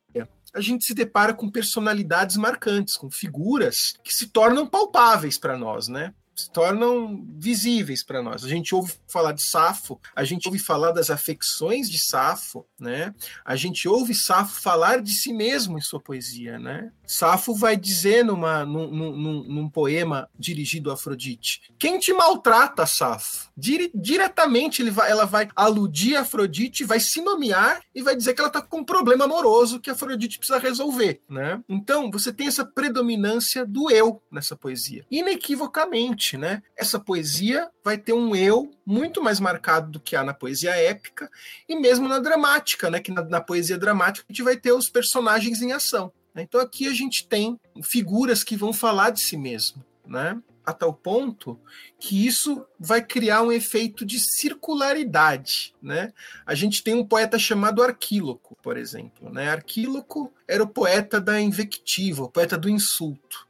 a 0.54 0.60
gente 0.60 0.84
se 0.84 0.94
depara 0.94 1.34
com 1.34 1.50
personalidades 1.50 2.36
marcantes, 2.36 2.96
com 2.96 3.10
figuras 3.10 3.94
que 4.04 4.16
se 4.16 4.28
tornam 4.28 4.64
palpáveis 4.64 5.36
para 5.36 5.58
nós, 5.58 5.88
né? 5.88 6.14
Se 6.34 6.50
tornam 6.50 7.24
visíveis 7.38 8.02
para 8.02 8.22
nós. 8.22 8.44
A 8.44 8.48
gente 8.48 8.74
ouve 8.74 8.92
falar 9.06 9.32
de 9.32 9.42
Safo, 9.42 10.00
a 10.14 10.24
gente 10.24 10.46
ouve 10.48 10.58
falar 10.58 10.92
das 10.92 11.10
afecções 11.10 11.88
de 11.88 11.98
Safo, 11.98 12.66
né? 12.78 13.14
A 13.44 13.56
gente 13.56 13.88
ouve 13.88 14.14
Safo 14.14 14.60
falar 14.60 15.00
de 15.00 15.12
si 15.12 15.32
mesmo 15.32 15.78
em 15.78 15.80
sua 15.80 16.00
poesia, 16.00 16.58
né? 16.58 16.90
Safo 17.06 17.54
vai 17.54 17.76
dizer 17.76 18.24
numa, 18.24 18.64
num, 18.64 18.90
num, 18.90 19.44
num 19.44 19.68
poema 19.68 20.28
dirigido 20.38 20.90
a 20.90 20.94
Afrodite: 20.94 21.62
Quem 21.78 21.98
te 21.98 22.12
maltrata, 22.12 22.86
Safo? 22.86 23.50
Dire, 23.56 23.90
diretamente 23.94 24.82
ele 24.82 24.90
vai, 24.90 25.10
ela 25.10 25.24
vai 25.24 25.48
aludir 25.54 26.16
a 26.16 26.22
Afrodite, 26.22 26.84
vai 26.84 26.98
se 27.00 27.20
nomear 27.20 27.80
e 27.94 28.02
vai 28.02 28.16
dizer 28.16 28.34
que 28.34 28.40
ela 28.40 28.48
está 28.48 28.60
com 28.60 28.78
um 28.78 28.84
problema 28.84 29.24
amoroso 29.24 29.80
que 29.80 29.90
a 29.90 29.92
Afrodite 29.92 30.38
precisa 30.38 30.58
resolver, 30.58 31.20
né? 31.28 31.60
Então 31.68 32.10
você 32.10 32.32
tem 32.32 32.46
essa 32.46 32.64
predominância 32.64 33.64
do 33.64 33.90
eu 33.90 34.20
nessa 34.30 34.56
poesia, 34.56 35.06
inequivocamente 35.10 36.34
né? 36.36 36.62
Essa 36.76 36.98
poesia 36.98 37.68
vai 37.84 37.98
ter 37.98 38.12
um 38.12 38.34
eu 38.34 38.70
muito 38.86 39.22
mais 39.22 39.40
marcado 39.40 39.90
do 39.90 40.00
que 40.00 40.16
há 40.16 40.24
na 40.24 40.34
poesia 40.34 40.74
épica 40.74 41.30
e 41.68 41.76
mesmo 41.76 42.08
na 42.08 42.18
dramática, 42.18 42.90
né? 42.90 43.00
Que 43.00 43.12
na, 43.12 43.22
na 43.22 43.40
poesia 43.40 43.78
dramática 43.78 44.26
a 44.28 44.32
gente 44.32 44.42
vai 44.42 44.56
ter 44.56 44.72
os 44.72 44.88
personagens 44.88 45.62
em 45.62 45.72
ação. 45.72 46.12
Né? 46.34 46.42
Então 46.42 46.60
aqui 46.60 46.88
a 46.88 46.92
gente 46.92 47.26
tem 47.26 47.58
figuras 47.82 48.42
que 48.42 48.56
vão 48.56 48.72
falar 48.72 49.10
de 49.10 49.20
si 49.20 49.36
mesmo, 49.36 49.84
né? 50.06 50.40
A 50.64 50.72
tal 50.72 50.94
ponto 50.94 51.60
que 51.98 52.26
isso 52.26 52.64
vai 52.80 53.02
criar 53.02 53.42
um 53.42 53.52
efeito 53.52 54.04
de 54.04 54.18
circularidade, 54.18 55.74
né? 55.82 56.12
A 56.46 56.54
gente 56.54 56.82
tem 56.82 56.94
um 56.94 57.04
poeta 57.06 57.38
chamado 57.38 57.82
Arquíloco, 57.82 58.56
por 58.62 58.76
exemplo, 58.76 59.30
né? 59.30 59.50
Arquíloco 59.50 60.32
era 60.48 60.62
o 60.62 60.68
poeta 60.68 61.20
da 61.20 61.40
invectiva, 61.40 62.24
o 62.24 62.30
poeta 62.30 62.56
do 62.56 62.68
insulto. 62.68 63.46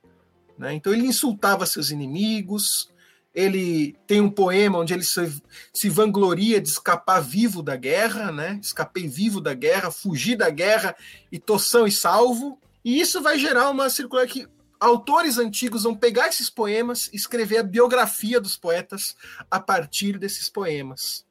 Né? 0.58 0.74
Então 0.74 0.92
ele 0.92 1.06
insultava 1.06 1.66
seus 1.66 1.90
inimigos, 1.90 2.90
ele 3.34 3.96
tem 4.06 4.20
um 4.20 4.30
poema 4.30 4.78
onde 4.78 4.94
ele 4.94 5.02
se, 5.02 5.42
se, 5.72 5.88
vangloria 5.88 6.60
de 6.60 6.68
escapar 6.68 7.20
vivo 7.20 7.62
da 7.62 7.74
guerra, 7.74 8.30
né? 8.30 8.60
Escapei 8.62 9.08
vivo 9.08 9.40
da 9.40 9.52
guerra, 9.54 9.90
fugi 9.90 10.36
da 10.36 10.48
guerra 10.50 10.94
e 11.32 11.38
tô 11.38 11.58
são 11.58 11.86
e 11.86 11.90
salvo. 11.90 12.60
E 12.84 13.00
isso 13.00 13.20
vai 13.20 13.38
gerar 13.38 13.70
uma 13.70 13.90
circular 13.90 14.26
que 14.26 14.46
autores 14.80 15.38
antigos 15.38 15.84
vão 15.84 15.94
pegar 15.94 16.28
esses 16.28 16.50
poemas 16.50 17.08
e 17.12 17.16
escrever 17.16 17.58
a 17.58 17.62
biografia 17.62 18.40
dos 18.40 18.56
poetas 18.56 19.16
a 19.50 19.58
partir 19.60 20.18
desses 20.18 20.48
poemas, 20.48 21.24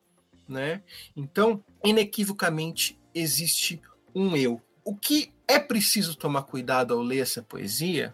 né? 0.47 0.81
Então, 1.15 1.63
inequivocamente 1.83 3.00
existe 3.13 3.81
um 4.13 4.35
eu. 4.35 4.62
O 4.83 4.95
que 4.95 5.33
é 5.47 5.59
preciso 5.59 6.15
tomar 6.15 6.43
cuidado 6.43 6.93
ao 6.93 7.01
ler 7.01 7.19
essa 7.19 7.41
poesia 7.41 8.13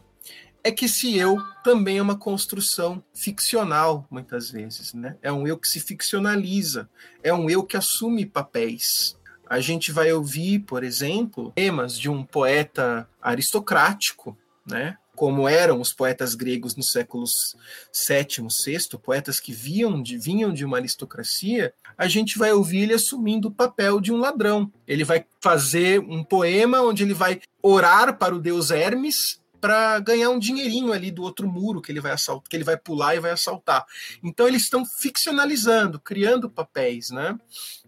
é 0.64 0.72
que 0.72 0.86
esse 0.86 1.18
eu 1.18 1.42
também 1.64 1.98
é 1.98 2.02
uma 2.02 2.18
construção 2.18 3.04
ficcional, 3.14 4.06
muitas 4.10 4.52
vezes. 4.52 4.94
Né? 4.94 5.16
É 5.22 5.32
um 5.32 5.48
eu 5.48 5.58
que 5.58 5.68
se 5.68 5.80
ficcionaliza, 5.80 6.90
é 7.24 7.34
um 7.34 7.50
eu 7.50 7.64
que 7.64 7.78
assume 7.78 8.26
papéis. 8.26 9.18
A 9.50 9.60
gente 9.60 9.92
vai 9.92 10.12
ouvir, 10.12 10.60
por 10.60 10.84
exemplo, 10.84 11.52
temas 11.56 11.98
de 11.98 12.10
um 12.10 12.24
poeta 12.24 13.10
aristocrático, 13.20 14.38
né? 14.66 14.96
Como 15.20 15.50
eram 15.50 15.82
os 15.82 15.92
poetas 15.92 16.34
gregos 16.34 16.78
nos 16.78 16.94
séculos 16.94 17.58
VII, 17.94 18.48
VI, 18.66 18.98
poetas 19.04 19.38
que 19.38 19.52
viam 19.52 20.02
de, 20.02 20.18
vinham 20.18 20.54
de 20.54 20.64
uma 20.64 20.78
aristocracia, 20.78 21.74
a 21.98 22.08
gente 22.08 22.38
vai 22.38 22.54
ouvir 22.54 22.84
ele 22.84 22.94
assumindo 22.94 23.50
o 23.50 23.54
papel 23.54 24.00
de 24.00 24.14
um 24.14 24.18
ladrão. 24.18 24.72
Ele 24.88 25.04
vai 25.04 25.26
fazer 25.42 26.00
um 26.00 26.24
poema 26.24 26.80
onde 26.80 27.04
ele 27.04 27.14
vai 27.14 27.42
orar 27.62 28.18
para 28.18 28.34
o 28.34 28.40
deus 28.40 28.72
Hermes 28.72 29.42
para 29.60 30.00
ganhar 30.00 30.30
um 30.30 30.40
dinheirinho 30.40 30.94
ali 30.94 31.12
do 31.12 31.24
outro 31.24 31.50
muro 31.50 31.82
que 31.82 31.92
ele 31.92 32.00
vai 32.00 32.14
assaltar, 32.14 32.48
que 32.50 32.56
ele 32.56 32.64
vai 32.64 32.78
pular 32.78 33.14
e 33.14 33.20
vai 33.20 33.32
assaltar. 33.32 33.86
Então 34.24 34.48
eles 34.48 34.62
estão 34.62 34.86
ficcionalizando, 34.86 36.00
criando 36.00 36.50
papéis, 36.50 37.10
né? 37.10 37.38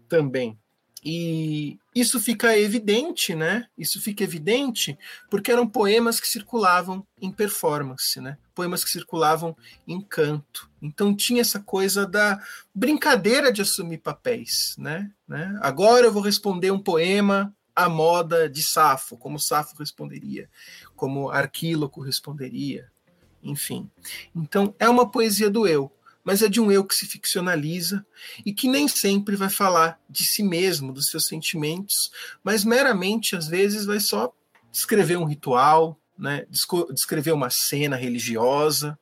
Também. 0.06 0.58
E 1.04 1.78
isso 1.94 2.20
fica 2.20 2.56
evidente, 2.56 3.34
né? 3.34 3.66
Isso 3.76 4.00
fica 4.00 4.22
evidente 4.22 4.96
porque 5.28 5.50
eram 5.50 5.66
poemas 5.66 6.20
que 6.20 6.28
circulavam 6.28 7.04
em 7.20 7.30
performance, 7.30 8.20
né? 8.20 8.38
Poemas 8.54 8.84
que 8.84 8.90
circulavam 8.90 9.56
em 9.86 10.00
canto. 10.00 10.70
Então 10.80 11.14
tinha 11.14 11.40
essa 11.40 11.58
coisa 11.58 12.06
da 12.06 12.40
brincadeira 12.74 13.52
de 13.52 13.62
assumir 13.62 13.98
papéis, 13.98 14.76
né? 14.78 15.10
né? 15.26 15.58
Agora 15.60 16.06
eu 16.06 16.12
vou 16.12 16.22
responder 16.22 16.70
um 16.70 16.78
poema 16.78 17.52
à 17.74 17.88
moda 17.88 18.48
de 18.48 18.62
Safo, 18.62 19.16
como 19.16 19.40
Safo 19.40 19.74
responderia 19.78 20.48
como 21.02 21.30
Arquíloco 21.30 22.00
responderia, 22.00 22.88
enfim. 23.42 23.90
Então, 24.32 24.72
é 24.78 24.88
uma 24.88 25.10
poesia 25.10 25.50
do 25.50 25.66
eu, 25.66 25.90
mas 26.24 26.42
é 26.42 26.48
de 26.48 26.60
um 26.60 26.70
eu 26.70 26.84
que 26.84 26.94
se 26.94 27.06
ficcionaliza 27.06 28.04
e 28.44 28.52
que 28.52 28.68
nem 28.68 28.86
sempre 28.86 29.36
vai 29.36 29.50
falar 29.50 30.00
de 30.08 30.24
si 30.24 30.42
mesmo, 30.42 30.92
dos 30.92 31.06
seus 31.06 31.26
sentimentos, 31.26 32.10
mas 32.42 32.64
meramente, 32.64 33.34
às 33.34 33.48
vezes, 33.48 33.86
vai 33.86 34.00
só 34.00 34.32
descrever 34.70 35.16
um 35.16 35.24
ritual, 35.24 35.98
né? 36.18 36.46
descrever 36.92 37.32
uma 37.32 37.50
cena 37.50 37.96
religiosa, 37.96 38.98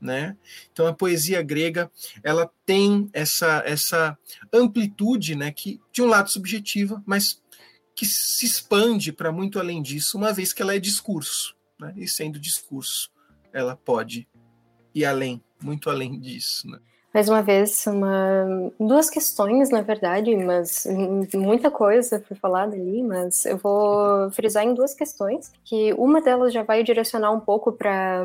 né? 0.00 0.36
Então 0.70 0.86
a 0.86 0.92
poesia 0.92 1.40
grega 1.40 1.90
ela 2.22 2.50
tem 2.66 3.08
essa 3.12 3.62
essa 3.64 4.18
amplitude, 4.52 5.34
né? 5.34 5.50
Que 5.50 5.80
de 5.90 6.02
um 6.02 6.06
lado 6.06 6.30
subjetiva, 6.30 7.02
mas 7.06 7.40
que 7.96 8.04
se 8.04 8.44
expande 8.44 9.12
para 9.12 9.32
muito 9.32 9.58
além 9.58 9.80
disso, 9.80 10.18
uma 10.18 10.32
vez 10.32 10.52
que 10.52 10.60
ela 10.60 10.74
é 10.74 10.78
discurso. 10.78 11.56
Né? 11.78 11.94
E 11.96 12.08
sendo 12.08 12.38
discurso, 12.38 13.10
ela 13.52 13.76
pode 13.76 14.28
ir 14.94 15.04
além, 15.04 15.42
muito 15.64 15.90
além 15.90 16.18
disso. 16.18 16.68
Né? 16.70 16.78
Mais 17.14 17.28
uma 17.28 17.42
vez, 17.42 17.86
uma... 17.86 18.72
duas 18.78 19.08
questões, 19.08 19.70
na 19.70 19.82
verdade, 19.82 20.34
mas 20.34 20.84
muita 21.32 21.70
coisa 21.70 22.20
foi 22.26 22.36
falada 22.36 22.74
ali, 22.74 23.04
mas 23.04 23.46
eu 23.46 23.56
vou 23.56 24.28
frisar 24.32 24.64
em 24.64 24.74
duas 24.74 24.94
questões, 24.94 25.52
que 25.64 25.92
uma 25.92 26.20
delas 26.20 26.52
já 26.52 26.64
vai 26.64 26.82
direcionar 26.82 27.30
um 27.30 27.38
pouco 27.38 27.70
para 27.70 28.24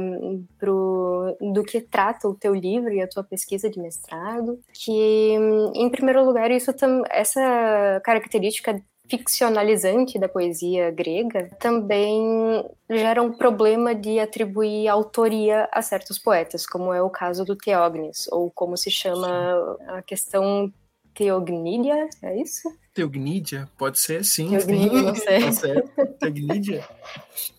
do 0.59 1.63
que 1.63 1.81
trata 1.81 2.27
o 2.27 2.33
teu 2.33 2.55
livro 2.55 2.91
e 2.91 2.99
a 2.99 3.07
tua 3.07 3.23
pesquisa 3.23 3.69
de 3.69 3.79
mestrado, 3.79 4.59
que, 4.73 5.35
em 5.75 5.89
primeiro 5.91 6.25
lugar, 6.25 6.49
isso 6.49 6.71
essa 7.11 8.01
característica 8.03 8.81
ficcionalizante 9.09 10.19
da 10.19 10.29
poesia 10.29 10.91
grega 10.91 11.49
também 11.59 12.63
gera 12.89 13.21
um 13.21 13.31
problema 13.31 13.95
de 13.95 14.19
atribuir 14.19 14.87
autoria 14.87 15.67
a 15.71 15.81
certos 15.81 16.19
poetas, 16.19 16.65
como 16.65 16.93
é 16.93 17.01
o 17.01 17.09
caso 17.09 17.43
do 17.43 17.55
Teognis, 17.55 18.27
ou 18.31 18.51
como 18.51 18.77
se 18.77 18.91
chama 18.91 19.77
a 19.87 20.01
questão 20.01 20.71
Teognídia, 21.13 22.07
é 22.23 22.39
isso? 22.39 22.69
Teognídia, 22.93 23.67
pode 23.77 23.99
ser, 23.99 24.23
sim. 24.23 24.49
Teognídia, 24.49 25.01
não 25.01 25.15
sei. 25.15 25.39
Tá 25.41 25.51
certo. 25.51 26.07
Teognídia. 26.19 26.87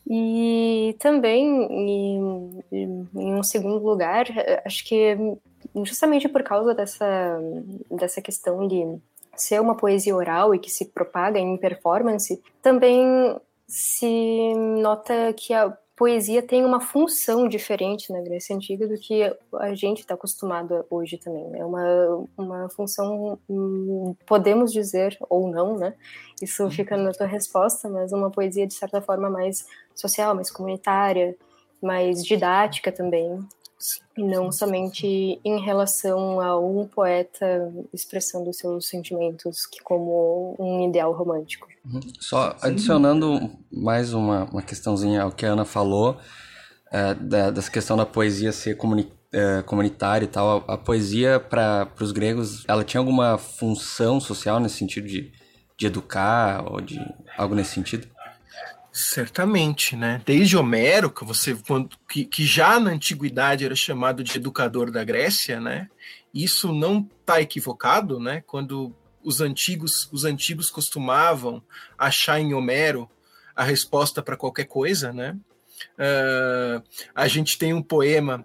E 0.08 0.96
também, 0.98 1.44
em, 1.70 2.64
em, 2.72 3.08
um 3.14 3.42
segundo 3.42 3.84
lugar, 3.84 4.26
acho 4.64 4.84
que 4.86 5.16
justamente 5.84 6.28
por 6.28 6.42
causa 6.42 6.74
dessa, 6.74 7.38
dessa 7.90 8.22
questão 8.22 8.66
de 8.66 8.98
ser 9.42 9.60
uma 9.60 9.76
poesia 9.76 10.14
oral 10.14 10.54
e 10.54 10.58
que 10.58 10.70
se 10.70 10.86
propaga 10.86 11.38
em 11.38 11.56
performance, 11.56 12.42
também 12.62 13.36
se 13.66 14.54
nota 14.54 15.32
que 15.32 15.54
a 15.54 15.76
poesia 16.00 16.40
tem 16.40 16.64
uma 16.64 16.80
função 16.80 17.46
diferente 17.46 18.10
na 18.10 18.22
Grécia 18.22 18.56
Antiga 18.56 18.88
do 18.88 18.94
que 18.94 19.22
a 19.58 19.74
gente 19.74 20.00
está 20.00 20.14
acostumado 20.14 20.82
hoje 20.88 21.18
também. 21.18 21.50
É 21.54 21.62
uma, 21.62 22.26
uma 22.38 22.68
função, 22.70 23.38
hum, 23.46 24.16
podemos 24.26 24.72
dizer, 24.72 25.18
ou 25.28 25.46
não, 25.46 25.76
né? 25.76 25.94
Isso 26.40 26.64
uhum. 26.64 26.70
fica 26.70 26.96
na 26.96 27.12
tua 27.12 27.26
resposta, 27.26 27.86
mas 27.86 28.12
uma 28.12 28.30
poesia 28.30 28.66
de 28.66 28.72
certa 28.72 29.02
forma 29.02 29.28
mais 29.28 29.66
social, 29.94 30.34
mais 30.34 30.50
comunitária, 30.50 31.36
mais 31.82 32.24
didática 32.24 32.90
também. 32.90 33.38
E 34.16 34.22
não 34.22 34.52
somente 34.52 35.06
em 35.42 35.60
relação 35.60 36.40
a 36.40 36.58
um 36.58 36.86
poeta 36.86 37.72
expressando 37.92 38.52
seus 38.52 38.86
sentimentos 38.88 39.66
que 39.66 39.82
como 39.82 40.54
um 40.58 40.88
ideal 40.88 41.12
romântico. 41.12 41.66
Uhum. 41.84 42.00
Só 42.20 42.56
adicionando 42.60 43.50
mais 43.72 44.12
uma, 44.12 44.44
uma 44.44 44.62
questãozinha 44.62 45.22
ao 45.22 45.32
que 45.32 45.46
a 45.46 45.52
Ana 45.52 45.64
falou, 45.64 46.18
é, 46.92 47.14
da, 47.14 47.50
dessa 47.50 47.70
questão 47.70 47.96
da 47.96 48.04
poesia 48.04 48.52
ser 48.52 48.76
é, 49.32 49.62
comunitária 49.62 50.24
e 50.24 50.28
tal. 50.28 50.64
A, 50.68 50.74
a 50.74 50.76
poesia, 50.76 51.40
para 51.40 51.88
os 52.00 52.12
gregos, 52.12 52.64
ela 52.68 52.84
tinha 52.84 53.00
alguma 53.00 53.38
função 53.38 54.20
social 54.20 54.60
nesse 54.60 54.76
sentido 54.76 55.06
de, 55.06 55.32
de 55.78 55.86
educar 55.86 56.70
ou 56.70 56.80
de 56.80 56.98
algo 57.38 57.54
nesse 57.54 57.70
sentido? 57.72 58.06
Certamente, 58.92 59.94
né? 59.94 60.20
Desde 60.26 60.56
Homero, 60.56 61.10
que 61.10 61.24
você 61.24 61.56
que, 62.08 62.24
que 62.24 62.44
já 62.44 62.80
na 62.80 62.90
antiguidade 62.90 63.64
era 63.64 63.76
chamado 63.76 64.24
de 64.24 64.36
educador 64.36 64.90
da 64.90 65.04
Grécia, 65.04 65.60
né? 65.60 65.88
Isso 66.34 66.72
não 66.72 67.08
está 67.20 67.40
equivocado, 67.40 68.18
né? 68.18 68.42
Quando 68.46 68.94
os 69.22 69.40
antigos 69.40 70.08
os 70.12 70.24
antigos 70.24 70.70
costumavam 70.70 71.62
achar 71.96 72.40
em 72.40 72.52
Homero 72.52 73.08
a 73.54 73.62
resposta 73.62 74.22
para 74.22 74.36
qualquer 74.36 74.64
coisa, 74.64 75.12
né? 75.12 75.38
Uh, 75.94 76.82
a 77.14 77.28
gente 77.28 77.56
tem 77.58 77.72
um 77.72 77.82
poema, 77.82 78.44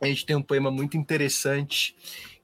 a 0.00 0.06
gente 0.06 0.24
tem 0.24 0.36
um 0.36 0.42
poema 0.42 0.70
muito 0.70 0.96
interessante 0.96 1.96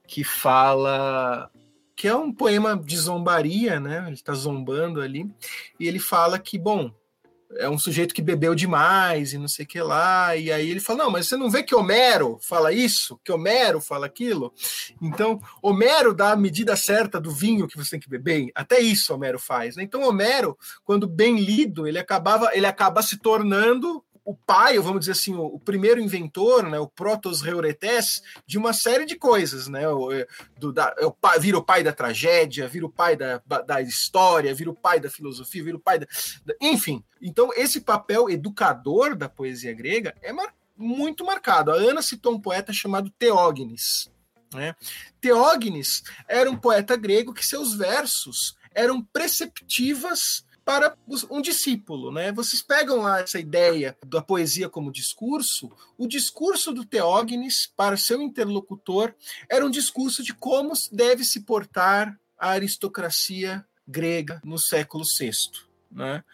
que 0.06 0.24
fala 0.24 1.48
que 1.94 2.08
é 2.08 2.14
um 2.14 2.32
poema 2.32 2.76
de 2.76 2.96
zombaria, 2.96 3.78
né? 3.78 4.02
Ele 4.06 4.14
está 4.14 4.32
zombando 4.34 5.00
ali 5.00 5.30
e 5.78 5.86
ele 5.86 6.00
fala 6.00 6.40
que 6.40 6.58
bom 6.58 6.92
é 7.58 7.68
um 7.68 7.78
sujeito 7.78 8.14
que 8.14 8.22
bebeu 8.22 8.54
demais 8.54 9.32
e 9.32 9.38
não 9.38 9.48
sei 9.48 9.64
o 9.64 9.68
que 9.68 9.80
lá. 9.80 10.36
E 10.36 10.50
aí 10.50 10.70
ele 10.70 10.80
fala: 10.80 11.04
Não, 11.04 11.10
mas 11.10 11.28
você 11.28 11.36
não 11.36 11.50
vê 11.50 11.62
que 11.62 11.74
Homero 11.74 12.38
fala 12.40 12.72
isso? 12.72 13.18
Que 13.24 13.32
Homero 13.32 13.80
fala 13.80 14.06
aquilo? 14.06 14.52
Então, 15.00 15.40
Homero 15.62 16.14
dá 16.14 16.32
a 16.32 16.36
medida 16.36 16.76
certa 16.76 17.20
do 17.20 17.30
vinho 17.30 17.68
que 17.68 17.76
você 17.76 17.92
tem 17.92 18.00
que 18.00 18.08
beber. 18.08 18.50
Até 18.54 18.80
isso 18.80 19.14
Homero 19.14 19.38
faz. 19.38 19.76
Né? 19.76 19.82
Então, 19.82 20.02
Homero, 20.02 20.56
quando 20.84 21.06
bem 21.06 21.36
lido, 21.36 21.86
ele 21.86 21.98
acabava, 21.98 22.50
ele 22.52 22.66
acaba 22.66 23.02
se 23.02 23.18
tornando 23.18 24.02
o 24.24 24.34
pai, 24.34 24.78
vamos 24.78 25.00
dizer 25.00 25.12
assim, 25.12 25.34
o, 25.34 25.44
o, 25.44 25.60
primeiro 25.60 26.00
inventor, 26.00 26.62
né, 26.68 26.78
o 26.78 26.88
Protos 26.88 27.42
Reuretes, 27.42 28.22
de 28.46 28.56
uma 28.56 28.72
série 28.72 29.04
de 29.04 29.16
coisas, 29.16 29.68
né, 29.68 29.86
o, 29.88 30.10
é, 30.12 30.26
do, 30.58 30.72
da, 30.72 30.94
é 30.98 31.04
o 31.04 31.14
vira 31.38 31.58
o 31.58 31.62
pai 31.62 31.82
da 31.82 31.92
tragédia, 31.92 32.66
vira 32.66 32.86
o 32.86 32.90
pai 32.90 33.16
da, 33.16 33.42
da 33.66 33.82
história, 33.82 34.54
vira 34.54 34.70
o 34.70 34.74
pai 34.74 34.98
da 34.98 35.10
filosofia, 35.10 35.62
vira 35.62 35.76
o 35.76 35.80
pai 35.80 35.98
da, 35.98 36.06
da 36.44 36.54
enfim. 36.60 37.04
Então 37.20 37.50
esse 37.54 37.80
papel 37.80 38.30
educador 38.30 39.14
da 39.14 39.28
poesia 39.28 39.74
grega 39.74 40.14
é 40.22 40.32
mar, 40.32 40.54
muito 40.76 41.24
marcado. 41.24 41.70
A 41.70 41.74
Ana 41.74 42.00
citou 42.00 42.32
um 42.32 42.40
poeta 42.40 42.72
chamado 42.72 43.10
Teógenes. 43.10 44.10
Né? 44.54 44.74
Teógenes 45.20 46.02
era 46.28 46.50
um 46.50 46.56
poeta 46.56 46.96
grego 46.96 47.34
que 47.34 47.44
seus 47.44 47.74
versos 47.74 48.56
eram 48.74 49.02
preceptivas 49.02 50.44
para 50.64 50.96
um 51.30 51.42
discípulo, 51.42 52.10
né? 52.10 52.32
Vocês 52.32 52.62
pegam 52.62 53.02
lá 53.02 53.20
essa 53.20 53.38
ideia 53.38 53.96
da 54.06 54.22
poesia 54.22 54.68
como 54.68 54.90
discurso, 54.90 55.70
o 55.98 56.06
discurso 56.06 56.72
do 56.72 56.84
Teógenes 56.84 57.70
para 57.76 57.96
seu 57.96 58.22
interlocutor 58.22 59.14
era 59.48 59.64
um 59.64 59.70
discurso 59.70 60.22
de 60.22 60.32
como 60.32 60.72
deve 60.90 61.24
se 61.24 61.40
portar 61.40 62.18
a 62.38 62.50
aristocracia 62.50 63.64
grega 63.86 64.40
no 64.44 64.58
século 64.58 65.04
VI. 65.04 65.30
Né? 65.90 66.24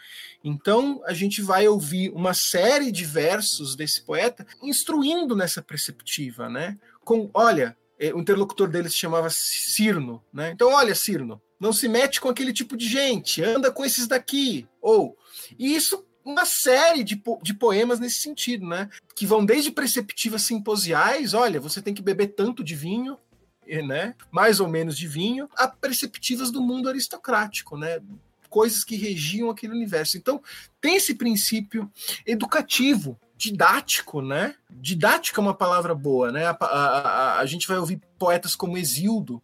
Então 0.43 1.03
a 1.05 1.13
gente 1.13 1.43
vai 1.43 1.69
ouvir 1.69 2.11
uma 2.11 2.33
série 2.33 2.91
de 2.91 3.05
versos 3.05 3.77
desse 3.77 4.01
poeta 4.01 4.47
instruindo 4.63 5.37
nessa 5.37 5.61
perceptiva, 5.61 6.49
né? 6.49 6.79
Com, 7.05 7.29
olha, 7.35 7.77
é, 7.99 8.15
o 8.15 8.21
interlocutor 8.21 8.69
dele 8.69 8.89
se 8.89 8.97
chamava 8.97 9.29
Cirno, 9.31 10.25
né? 10.33 10.51
Então, 10.53 10.73
olha, 10.73 10.95
Cirno, 10.95 11.43
não 11.61 11.73
se 11.73 11.87
mete 11.87 12.21
com 12.21 12.29
aquele 12.31 12.53
tipo 12.53 12.77
de 12.77 12.89
gente, 12.89 13.43
anda 13.43 13.71
com 13.71 13.85
esses 13.85 14.09
daqui. 14.09 14.67
Ou, 14.81 15.17
e 15.59 15.77
isso 15.77 16.05
uma 16.25 16.45
série 16.45 17.05
de, 17.05 17.17
po 17.17 17.39
de 17.43 17.53
poemas 17.55 18.01
nesse 18.01 18.21
sentido, 18.21 18.67
né? 18.67 18.89
Que 19.15 19.27
vão 19.27 19.45
desde 19.45 19.71
preceptivas 19.71 20.43
simposiais, 20.43 21.35
olha, 21.35 21.61
você 21.61 21.83
tem 21.83 21.95
que 21.95 22.03
beber 22.03 22.29
tanto 22.29 22.65
de 22.65 22.75
vinho, 22.75 23.19
né? 23.67 24.15
Mais 24.31 24.61
ou 24.61 24.69
menos 24.69 24.97
de 24.97 25.07
vinho, 25.07 25.49
a 25.57 25.69
preceptivas 25.69 26.51
do 26.51 26.63
mundo 26.63 26.89
aristocrático, 26.89 27.77
né? 27.77 28.01
Coisas 28.49 28.83
que 28.83 28.97
regiam 28.97 29.51
aquele 29.51 29.73
universo. 29.73 30.17
Então, 30.17 30.43
tem 30.81 30.97
esse 30.97 31.15
princípio 31.15 31.91
educativo 32.27 33.19
didático, 33.37 34.21
né? 34.21 34.55
Didático 34.69 35.41
é 35.41 35.43
uma 35.43 35.55
palavra 35.55 35.95
boa, 35.95 36.31
né? 36.31 36.47
A, 36.47 36.57
a, 36.61 36.99
a, 36.99 37.39
a 37.41 37.47
gente 37.47 37.67
vai 37.67 37.79
ouvir 37.79 38.01
poetas 38.19 38.57
como 38.57 38.77
Exildo, 38.77 39.43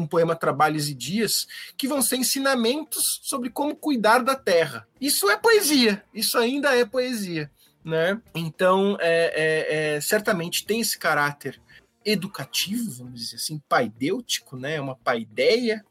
um 0.00 0.06
poema 0.06 0.36
Trabalhos 0.36 0.88
e 0.88 0.94
Dias, 0.94 1.46
que 1.76 1.88
vão 1.88 2.02
ser 2.02 2.16
ensinamentos 2.16 3.20
sobre 3.22 3.50
como 3.50 3.76
cuidar 3.76 4.22
da 4.22 4.34
terra. 4.34 4.86
Isso 5.00 5.28
é 5.30 5.36
poesia, 5.36 6.02
isso 6.12 6.38
ainda 6.38 6.74
é 6.74 6.84
poesia. 6.84 7.50
Né? 7.84 8.20
Então, 8.34 8.96
é, 9.00 9.32
é, 9.34 9.94
é, 9.96 10.00
certamente 10.00 10.64
tem 10.64 10.80
esse 10.80 10.98
caráter 10.98 11.60
educativo, 12.04 12.90
vamos 12.90 13.20
dizer 13.20 13.36
assim, 13.36 13.60
paidêutico, 13.68 14.56
né? 14.56 14.80
uma 14.80 14.96
paideia 14.96 15.84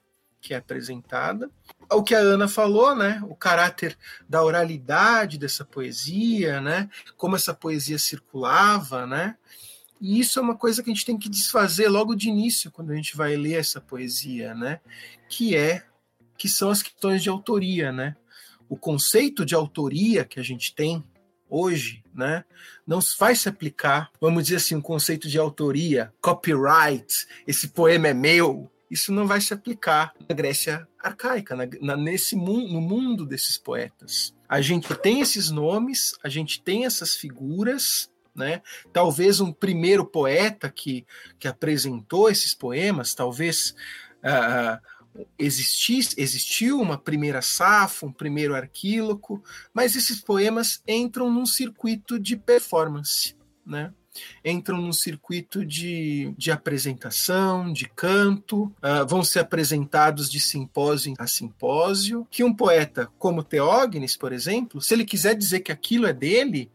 que 0.43 0.53
é 0.53 0.57
apresentada. 0.57 1.49
O 1.89 2.03
que 2.03 2.13
a 2.13 2.19
Ana 2.19 2.49
falou, 2.49 2.93
né? 2.93 3.21
O 3.29 3.35
caráter 3.35 3.97
da 4.27 4.43
oralidade 4.43 5.37
dessa 5.37 5.63
poesia, 5.63 6.59
né? 6.59 6.89
Como 7.15 7.37
essa 7.37 7.53
poesia 7.53 7.97
circulava, 7.97 9.07
né? 9.07 9.37
E 10.03 10.19
isso 10.19 10.37
é 10.37 10.41
uma 10.41 10.57
coisa 10.57 10.83
que 10.83 10.91
a 10.91 10.93
gente 10.93 11.05
tem 11.05 11.17
que 11.17 11.29
desfazer 11.29 11.87
logo 11.87 12.13
de 12.13 12.27
início 12.27 12.69
quando 12.69 12.91
a 12.91 12.95
gente 12.95 13.15
vai 13.15 13.37
ler 13.37 13.53
essa 13.53 13.79
poesia, 13.79 14.53
né? 14.53 14.81
Que 15.29 15.55
é 15.55 15.81
que 16.37 16.49
são 16.49 16.69
as 16.69 16.83
questões 16.83 17.23
de 17.23 17.29
autoria, 17.29 17.89
né? 17.89 18.17
O 18.67 18.75
conceito 18.75 19.45
de 19.45 19.55
autoria 19.55 20.25
que 20.25 20.41
a 20.41 20.43
gente 20.43 20.75
tem 20.75 21.01
hoje, 21.49 22.03
né, 22.13 22.43
não 22.85 22.99
vai 23.17 23.35
se 23.35 23.47
aplicar, 23.47 24.11
vamos 24.19 24.45
dizer 24.45 24.55
assim, 24.55 24.75
um 24.75 24.81
conceito 24.81 25.29
de 25.29 25.37
autoria, 25.37 26.11
copyright, 26.19 27.27
esse 27.45 27.67
poema 27.67 28.07
é 28.07 28.13
meu, 28.13 28.71
isso 28.89 29.13
não 29.13 29.27
vai 29.27 29.39
se 29.39 29.53
aplicar 29.53 30.13
na 30.27 30.35
Grécia 30.35 30.87
arcaica, 30.99 31.55
na, 31.55 31.67
na, 31.79 31.95
nesse 31.95 32.35
no 32.35 32.81
mundo 32.81 33.25
desses 33.25 33.57
poetas. 33.57 34.33
A 34.49 34.61
gente 34.61 34.93
tem 34.95 35.21
esses 35.21 35.51
nomes, 35.51 36.13
a 36.23 36.29
gente 36.29 36.61
tem 36.61 36.85
essas 36.85 37.15
figuras, 37.15 38.09
né? 38.35 38.61
Talvez 38.91 39.39
um 39.39 39.51
primeiro 39.51 40.05
poeta 40.05 40.69
que, 40.69 41.05
que 41.39 41.47
apresentou 41.47 42.29
esses 42.29 42.53
poemas, 42.53 43.13
talvez 43.13 43.75
uh, 44.23 44.79
existisse, 45.37 46.15
existiu 46.17 46.79
uma 46.79 46.97
primeira 46.97 47.41
safra, 47.41 48.07
um 48.07 48.11
primeiro 48.11 48.55
arquíloco, 48.55 49.43
mas 49.73 49.95
esses 49.95 50.21
poemas 50.21 50.81
entram 50.87 51.31
num 51.31 51.45
circuito 51.45 52.19
de 52.19 52.35
performance, 52.35 53.35
né? 53.65 53.93
entram 54.45 54.79
num 54.79 54.93
circuito 54.93 55.65
de, 55.65 56.33
de 56.37 56.51
apresentação, 56.51 57.71
de 57.73 57.89
canto, 57.89 58.65
uh, 58.65 59.07
vão 59.07 59.23
ser 59.23 59.39
apresentados 59.39 60.29
de 60.29 60.39
simpósio 60.39 61.13
a 61.17 61.27
simpósio, 61.27 62.27
que 62.29 62.43
um 62.43 62.53
poeta 62.53 63.09
como 63.17 63.43
Teógenes, 63.43 64.15
por 64.15 64.31
exemplo, 64.31 64.81
se 64.81 64.93
ele 64.93 65.05
quiser 65.05 65.35
dizer 65.35 65.61
que 65.61 65.71
aquilo 65.71 66.05
é 66.05 66.13
dele, 66.13 66.71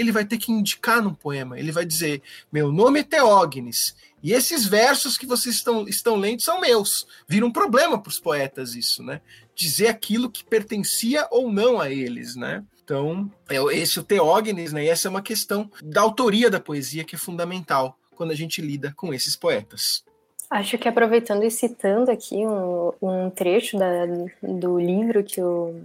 ele 0.00 0.12
vai 0.12 0.24
ter 0.24 0.38
que 0.38 0.50
indicar 0.50 1.02
num 1.02 1.14
poema. 1.14 1.58
Ele 1.58 1.72
vai 1.72 1.84
dizer: 1.84 2.22
Meu 2.52 2.72
nome 2.72 3.00
é 3.00 3.04
Teógenes, 3.04 3.94
e 4.22 4.32
esses 4.32 4.66
versos 4.66 5.16
que 5.16 5.26
vocês 5.26 5.56
estão, 5.56 5.88
estão 5.88 6.16
lendo 6.16 6.42
são 6.42 6.60
meus. 6.60 7.06
Vira 7.26 7.46
um 7.46 7.52
problema 7.52 8.00
para 8.00 8.10
os 8.10 8.18
poetas 8.18 8.74
isso, 8.74 9.02
né? 9.02 9.20
Dizer 9.54 9.88
aquilo 9.88 10.30
que 10.30 10.44
pertencia 10.44 11.26
ou 11.30 11.50
não 11.50 11.80
a 11.80 11.90
eles, 11.90 12.36
né? 12.36 12.64
Então, 12.82 13.30
é 13.48 13.56
esse 13.76 13.98
é 13.98 14.02
o 14.02 14.04
Teógenes, 14.04 14.72
né? 14.72 14.84
E 14.84 14.88
essa 14.88 15.08
é 15.08 15.10
uma 15.10 15.22
questão 15.22 15.70
da 15.82 16.00
autoria 16.00 16.50
da 16.50 16.60
poesia 16.60 17.04
que 17.04 17.14
é 17.14 17.18
fundamental 17.18 17.96
quando 18.14 18.32
a 18.32 18.36
gente 18.36 18.60
lida 18.60 18.92
com 18.96 19.14
esses 19.14 19.36
poetas. 19.36 20.04
Acho 20.50 20.76
que 20.76 20.88
aproveitando 20.88 21.44
e 21.44 21.50
citando 21.50 22.10
aqui 22.10 22.44
um, 22.44 22.92
um 23.00 23.30
trecho 23.30 23.78
da, 23.78 24.04
do 24.42 24.78
livro 24.78 25.22
que 25.22 25.40
o 25.40 25.80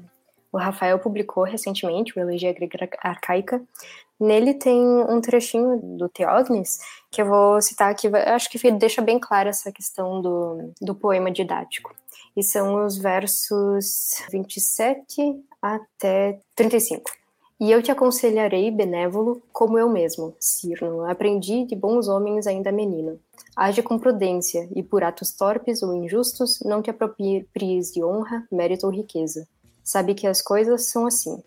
o 0.55 0.57
Rafael 0.57 0.97
publicou 0.97 1.43
recentemente, 1.43 2.17
o 2.17 2.21
Elegia 2.21 2.53
Grega 2.53 2.87
Arcaica. 3.03 3.61
Nele 4.19 4.53
tem 4.53 4.81
um 4.81 5.19
trechinho 5.19 5.79
do 5.97 6.07
Teógenes 6.07 6.79
que 7.11 7.21
eu 7.21 7.25
vou 7.25 7.61
citar 7.61 7.91
aqui, 7.91 8.07
acho 8.07 8.49
que 8.49 8.71
deixa 8.71 9.01
bem 9.01 9.19
clara 9.19 9.49
essa 9.49 9.71
questão 9.71 10.21
do, 10.21 10.71
do 10.81 10.95
poema 10.95 11.31
didático. 11.31 11.93
E 12.35 12.43
são 12.43 12.85
os 12.85 12.97
versos 12.97 14.21
27 14.29 15.41
até 15.61 16.39
35. 16.55 17.11
E 17.57 17.71
eu 17.71 17.81
te 17.81 17.89
aconselharei, 17.89 18.69
benévolo, 18.69 19.41
como 19.53 19.79
eu 19.79 19.89
mesmo, 19.89 20.35
Cirno, 20.39 21.09
aprendi 21.09 21.63
de 21.63 21.73
bons 21.73 22.09
homens 22.09 22.47
ainda 22.47 22.69
menino. 22.69 23.17
Age 23.55 23.81
com 23.81 23.97
prudência, 23.97 24.67
e 24.75 24.83
por 24.83 25.05
atos 25.05 25.31
torpes 25.31 25.81
ou 25.81 25.95
injustos 25.95 26.59
não 26.65 26.81
te 26.81 26.89
apropries 26.89 27.93
de 27.93 28.03
honra, 28.03 28.45
mérito 28.51 28.85
ou 28.85 28.91
riqueza. 28.91 29.47
Sabe 29.81 30.13
que 30.13 30.27
as 30.27 30.41
coisas 30.41 30.87
são 30.87 31.07
assim. 31.07 31.41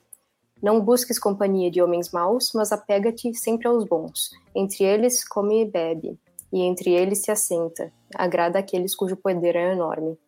Não 0.63 0.81
busques 0.81 1.19
companhia 1.19 1.71
de 1.71 1.81
homens 1.81 2.11
maus, 2.11 2.53
mas 2.55 2.73
apega-te 2.73 3.33
sempre 3.35 3.69
aos 3.69 3.85
bons. 3.85 4.31
Entre 4.55 4.85
eles 4.85 5.27
come 5.27 5.63
e 5.63 5.65
bebe, 5.65 6.19
e 6.53 6.63
entre 6.63 6.91
eles 6.91 7.23
se 7.23 7.31
assenta. 7.31 7.93
Agrada 8.15 8.59
aqueles 8.59 8.95
cujo 8.95 9.17
poder 9.17 9.55
é 9.57 9.73
enorme. 9.73 10.19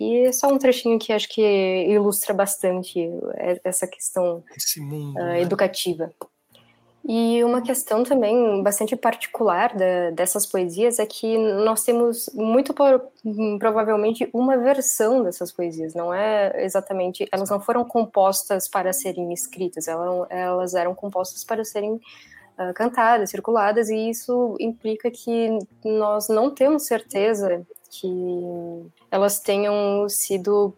E 0.00 0.26
é 0.26 0.32
só 0.32 0.48
um 0.48 0.58
trechinho 0.58 0.98
que 0.98 1.12
acho 1.12 1.28
que 1.28 1.42
ilustra 1.88 2.34
bastante 2.34 3.08
essa 3.62 3.86
questão 3.86 4.42
mundo, 4.78 5.16
uh, 5.16 5.36
educativa. 5.36 6.12
E 7.04 7.42
uma 7.42 7.60
questão 7.60 8.04
também 8.04 8.62
bastante 8.62 8.94
particular 8.94 9.74
da, 9.76 10.10
dessas 10.10 10.46
poesias 10.46 11.00
é 11.00 11.06
que 11.06 11.36
nós 11.36 11.82
temos 11.82 12.30
muito 12.32 12.72
provavelmente 13.58 14.28
uma 14.32 14.56
versão 14.56 15.22
dessas 15.22 15.50
poesias, 15.50 15.94
não 15.94 16.14
é 16.14 16.64
exatamente, 16.64 17.26
elas 17.32 17.50
não 17.50 17.60
foram 17.60 17.84
compostas 17.84 18.68
para 18.68 18.92
serem 18.92 19.32
escritas, 19.32 19.88
elas, 19.88 20.26
elas 20.30 20.74
eram 20.74 20.94
compostas 20.94 21.42
para 21.42 21.64
serem 21.64 21.94
uh, 21.94 22.72
cantadas, 22.72 23.30
circuladas, 23.30 23.90
e 23.90 24.08
isso 24.08 24.56
implica 24.60 25.10
que 25.10 25.58
nós 25.84 26.28
não 26.28 26.54
temos 26.54 26.84
certeza 26.84 27.66
que 27.90 28.08
elas 29.10 29.40
tenham 29.40 30.08
sido 30.08 30.72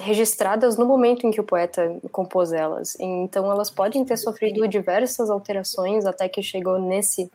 registradas 0.00 0.76
no 0.76 0.84
momento 0.84 1.26
em 1.26 1.30
que 1.30 1.40
o 1.40 1.44
poeta 1.44 1.96
compôs 2.10 2.52
elas. 2.52 2.96
Então 2.98 3.50
elas 3.50 3.70
podem 3.70 4.04
ter 4.04 4.16
sofrido 4.16 4.66
diversas 4.66 5.30
alterações 5.30 6.04
até 6.04 6.28
que 6.28 6.42
chegou 6.42 6.78
nesse 6.78 7.30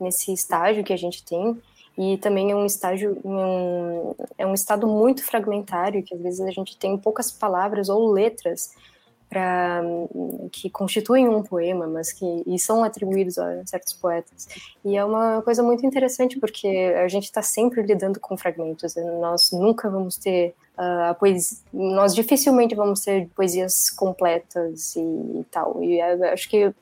nesse 0.00 0.32
estágio 0.32 0.84
que 0.84 0.92
a 0.92 0.96
gente 0.96 1.24
tem 1.24 1.60
e 1.96 2.16
também 2.18 2.52
é 2.52 2.56
um 2.56 2.64
estágio 2.64 3.18
um, 3.24 4.14
é 4.38 4.46
um 4.46 4.54
estado 4.54 4.86
muito 4.86 5.24
fragmentário 5.24 6.04
que 6.04 6.14
às 6.14 6.20
vezes 6.20 6.40
a 6.40 6.50
gente 6.50 6.76
tem 6.76 6.96
poucas 6.96 7.32
palavras 7.32 7.88
ou 7.88 8.12
letras 8.12 8.70
para 9.28 9.82
que 10.50 10.70
constituem 10.70 11.28
um 11.28 11.42
poema, 11.42 11.86
mas 11.86 12.12
que 12.12 12.24
e 12.46 12.58
são 12.58 12.82
atribuídos 12.82 13.38
a 13.38 13.62
certos 13.66 13.92
poetas. 13.92 14.48
E 14.82 14.96
é 14.96 15.04
uma 15.04 15.42
coisa 15.42 15.62
muito 15.62 15.84
interessante 15.84 16.38
porque 16.38 16.94
a 16.96 17.06
gente 17.08 17.24
está 17.24 17.42
sempre 17.42 17.82
lidando 17.82 18.18
com 18.18 18.38
fragmentos. 18.38 18.94
Né? 18.94 19.02
Nós 19.20 19.50
nunca 19.52 19.90
vamos 19.90 20.16
ter 20.16 20.54
uh, 20.78 21.14
poesia, 21.18 21.58
nós 21.72 22.14
dificilmente 22.14 22.74
vamos 22.74 23.00
ter 23.00 23.28
poesias 23.34 23.90
completas 23.90 24.94
e, 24.96 25.00
e 25.00 25.44
tal. 25.50 25.82
E 25.82 26.00
é, 26.00 26.32
acho 26.32 26.48
que 26.48 26.64
é 26.64 26.72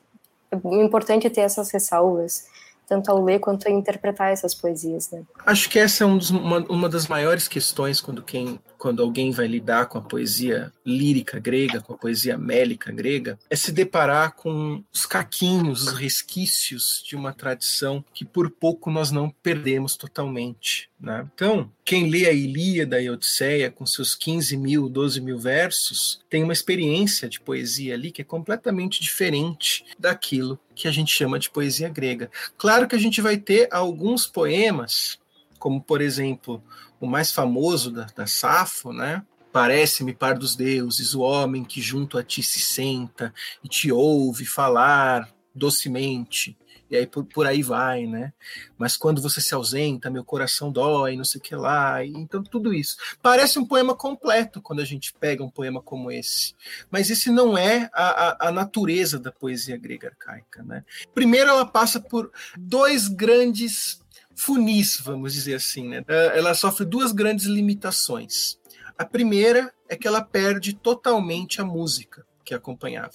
importante 0.81 1.29
ter 1.29 1.41
essas 1.41 1.71
ressalvas 1.71 2.45
tanto 2.87 3.11
ao 3.11 3.21
ler 3.21 3.39
quanto 3.39 3.67
a 3.67 3.71
interpretar 3.71 4.31
essas 4.31 4.55
poesias. 4.55 5.11
Né? 5.11 5.23
Acho 5.45 5.69
que 5.69 5.77
essa 5.77 6.05
é 6.05 6.07
um 6.07 6.17
dos, 6.17 6.29
uma, 6.29 6.59
uma 6.69 6.87
das 6.87 7.07
maiores 7.07 7.47
questões 7.47 7.99
quando 7.99 8.23
quem 8.23 8.59
quando 8.77 9.01
alguém 9.01 9.31
vai 9.31 9.47
lidar 9.47 9.87
com 9.87 9.97
a 9.97 10.01
poesia 10.01 10.71
lírica 10.85 11.39
grega, 11.39 11.81
com 11.81 11.93
a 11.93 11.97
poesia 11.97 12.37
mélica 12.37 12.91
grega, 12.91 13.37
é 13.49 13.55
se 13.55 13.71
deparar 13.71 14.33
com 14.35 14.83
os 14.93 15.05
caquinhos, 15.05 15.87
os 15.87 15.93
resquícios 15.93 17.03
de 17.05 17.15
uma 17.15 17.33
tradição 17.33 18.03
que 18.13 18.23
por 18.23 18.49
pouco 18.49 18.91
nós 18.91 19.11
não 19.11 19.29
perdemos 19.29 19.95
totalmente. 19.95 20.89
Né? 20.99 21.27
Então, 21.33 21.71
quem 21.85 22.09
lê 22.09 22.27
a 22.27 22.31
Ilíada 22.31 23.01
e 23.01 23.07
a 23.07 23.11
Odisseia 23.11 23.69
com 23.69 23.85
seus 23.85 24.15
15 24.15 24.57
mil, 24.57 24.89
12 24.89 25.21
mil 25.21 25.37
versos, 25.37 26.19
tem 26.29 26.43
uma 26.43 26.53
experiência 26.53 27.29
de 27.29 27.39
poesia 27.39 27.93
ali 27.93 28.11
que 28.11 28.21
é 28.21 28.25
completamente 28.25 29.01
diferente 29.01 29.85
daquilo 29.97 30.59
que 30.73 30.87
a 30.87 30.91
gente 30.91 31.11
chama 31.11 31.39
de 31.39 31.49
poesia 31.49 31.89
grega. 31.89 32.29
Claro 32.57 32.87
que 32.87 32.95
a 32.95 32.99
gente 32.99 33.21
vai 33.21 33.37
ter 33.37 33.67
alguns 33.71 34.25
poemas, 34.25 35.19
como 35.59 35.81
por 35.81 36.01
exemplo 36.01 36.63
o 36.99 37.07
mais 37.07 37.31
famoso 37.31 37.91
da, 37.91 38.05
da 38.15 38.27
Safo, 38.27 38.91
né? 38.91 39.23
Parece-me 39.51 40.13
par 40.13 40.37
dos 40.37 40.55
deuses, 40.55 41.15
o 41.15 41.21
homem 41.21 41.63
que 41.63 41.81
junto 41.81 42.17
a 42.17 42.23
ti 42.23 42.43
se 42.43 42.59
senta 42.59 43.33
e 43.63 43.67
te 43.67 43.91
ouve 43.91 44.45
falar 44.45 45.29
docemente. 45.53 46.57
E 46.89 46.95
aí 46.95 47.05
por, 47.05 47.25
por 47.25 47.45
aí 47.45 47.61
vai, 47.61 48.05
né? 48.05 48.31
Mas 48.77 48.95
quando 48.95 49.21
você 49.21 49.41
se 49.41 49.53
ausenta, 49.53 50.09
meu 50.09 50.23
coração 50.23 50.71
dói, 50.71 51.17
não 51.17 51.25
sei 51.25 51.39
o 51.39 51.43
que 51.43 51.55
lá. 51.55 52.03
E, 52.03 52.09
então, 52.11 52.41
tudo 52.41 52.73
isso. 52.73 52.95
Parece 53.21 53.59
um 53.59 53.65
poema 53.65 53.93
completo 53.93 54.61
quando 54.61 54.79
a 54.79 54.85
gente 54.85 55.13
pega 55.13 55.43
um 55.43 55.49
poema 55.49 55.81
como 55.81 56.11
esse. 56.11 56.55
Mas 56.89 57.09
esse 57.09 57.29
não 57.29 57.57
é 57.57 57.89
a, 57.93 58.45
a, 58.45 58.47
a 58.47 58.51
natureza 58.51 59.19
da 59.19 59.31
poesia 59.31 59.77
grega 59.77 60.09
arcaica, 60.09 60.63
né? 60.63 60.83
Primeiro, 61.13 61.49
ela 61.49 61.65
passa 61.65 61.99
por 61.99 62.31
dois 62.57 63.07
grandes 63.07 64.01
funis, 64.37 65.01
vamos 65.03 65.33
dizer 65.33 65.55
assim. 65.55 65.89
Né? 65.89 66.05
Ela 66.07 66.53
sofre 66.53 66.85
duas 66.85 67.11
grandes 67.11 67.45
limitações. 67.45 68.57
A 68.97 69.03
primeira 69.03 69.73
é 69.89 69.95
que 69.95 70.07
ela 70.07 70.21
perde 70.21 70.73
totalmente 70.73 71.59
a 71.59 71.65
música 71.65 72.25
que 72.45 72.53
acompanhava. 72.53 73.13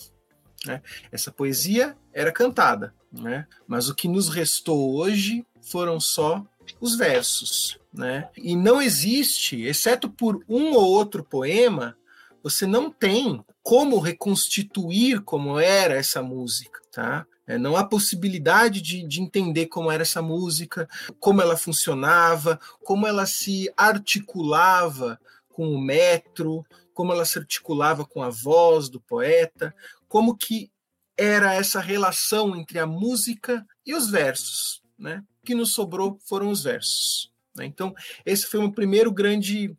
Né? 0.67 0.83
Essa 1.11 1.31
poesia 1.31 1.97
era 2.13 2.33
cantada, 2.33 2.95
né? 3.11 3.47
mas 3.67 3.89
o 3.89 3.95
que 3.95 4.09
nos 4.09 4.29
restou 4.29 4.95
hoje 4.95 5.47
foram 5.61 5.99
só 5.99 6.45
os 6.81 6.97
versos. 6.97 7.79
Né? 7.93 8.29
E 8.37 8.57
não 8.57 8.81
existe, 8.81 9.63
exceto 9.63 10.09
por 10.09 10.45
um 10.49 10.73
ou 10.73 10.93
outro 10.93 11.25
poema, 11.25 11.97
você 12.43 12.67
não 12.67 12.91
tem 12.91 13.45
como 13.63 13.99
reconstituir 13.99 15.21
como 15.23 15.59
era 15.59 15.95
essa 15.95 16.23
música. 16.23 16.81
Tá? 16.93 17.27
É, 17.47 17.59
não 17.59 17.77
há 17.77 17.85
possibilidade 17.85 18.81
de, 18.81 19.07
de 19.07 19.21
entender 19.21 19.67
como 19.67 19.91
era 19.91 20.03
essa 20.03 20.23
música, 20.23 20.89
como 21.19 21.43
ela 21.43 21.57
funcionava, 21.57 22.59
como 22.85 23.07
ela 23.07 23.27
se 23.27 23.73
articulava 23.77 25.19
com 25.49 25.69
o 25.69 25.81
metro, 25.81 26.65
como 26.95 27.13
ela 27.13 27.25
se 27.25 27.39
articulava 27.39 28.05
com 28.05 28.23
a 28.23 28.31
voz 28.31 28.89
do 28.89 29.01
poeta, 29.01 29.75
como 30.09 30.37
que 30.37 30.71
era 31.17 31.55
essa 31.55 31.81
relação 31.81 32.57
entre 32.57 32.79
a 32.79 32.87
música 32.87 33.67
e 33.85 33.95
os 33.95 34.11
versos. 34.11 34.83
Né? 34.99 35.23
O 35.43 35.47
que 35.47 35.55
nos 35.55 35.75
sobrou 35.75 36.19
foram 36.25 36.51
os 36.51 36.63
versos. 36.63 37.33
Né? 37.55 37.67
Então, 37.67 37.95
esse 38.25 38.47
foi 38.47 38.61
o 38.61 38.73
primeiro 38.73 39.11
grande 39.13 39.77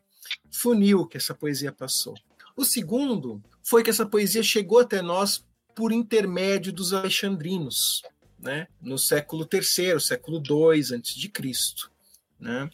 funil 0.51 1.07
que 1.07 1.17
essa 1.17 1.33
poesia 1.33 1.71
passou. 1.71 2.13
O 2.55 2.63
segundo 2.63 3.41
foi 3.63 3.83
que 3.83 3.89
essa 3.89 4.05
poesia 4.05 4.43
chegou 4.43 4.79
até 4.79 5.01
nós 5.01 5.43
por 5.75 5.91
intermédio 5.91 6.71
dos 6.71 6.93
alexandrinos, 6.93 8.01
né? 8.39 8.67
no 8.81 8.97
século 8.97 9.47
III, 9.51 9.99
século 9.99 10.41
II 10.45 10.95
antes 10.95 11.15
de 11.15 11.29
Cristo. 11.29 11.91
Né? 12.39 12.69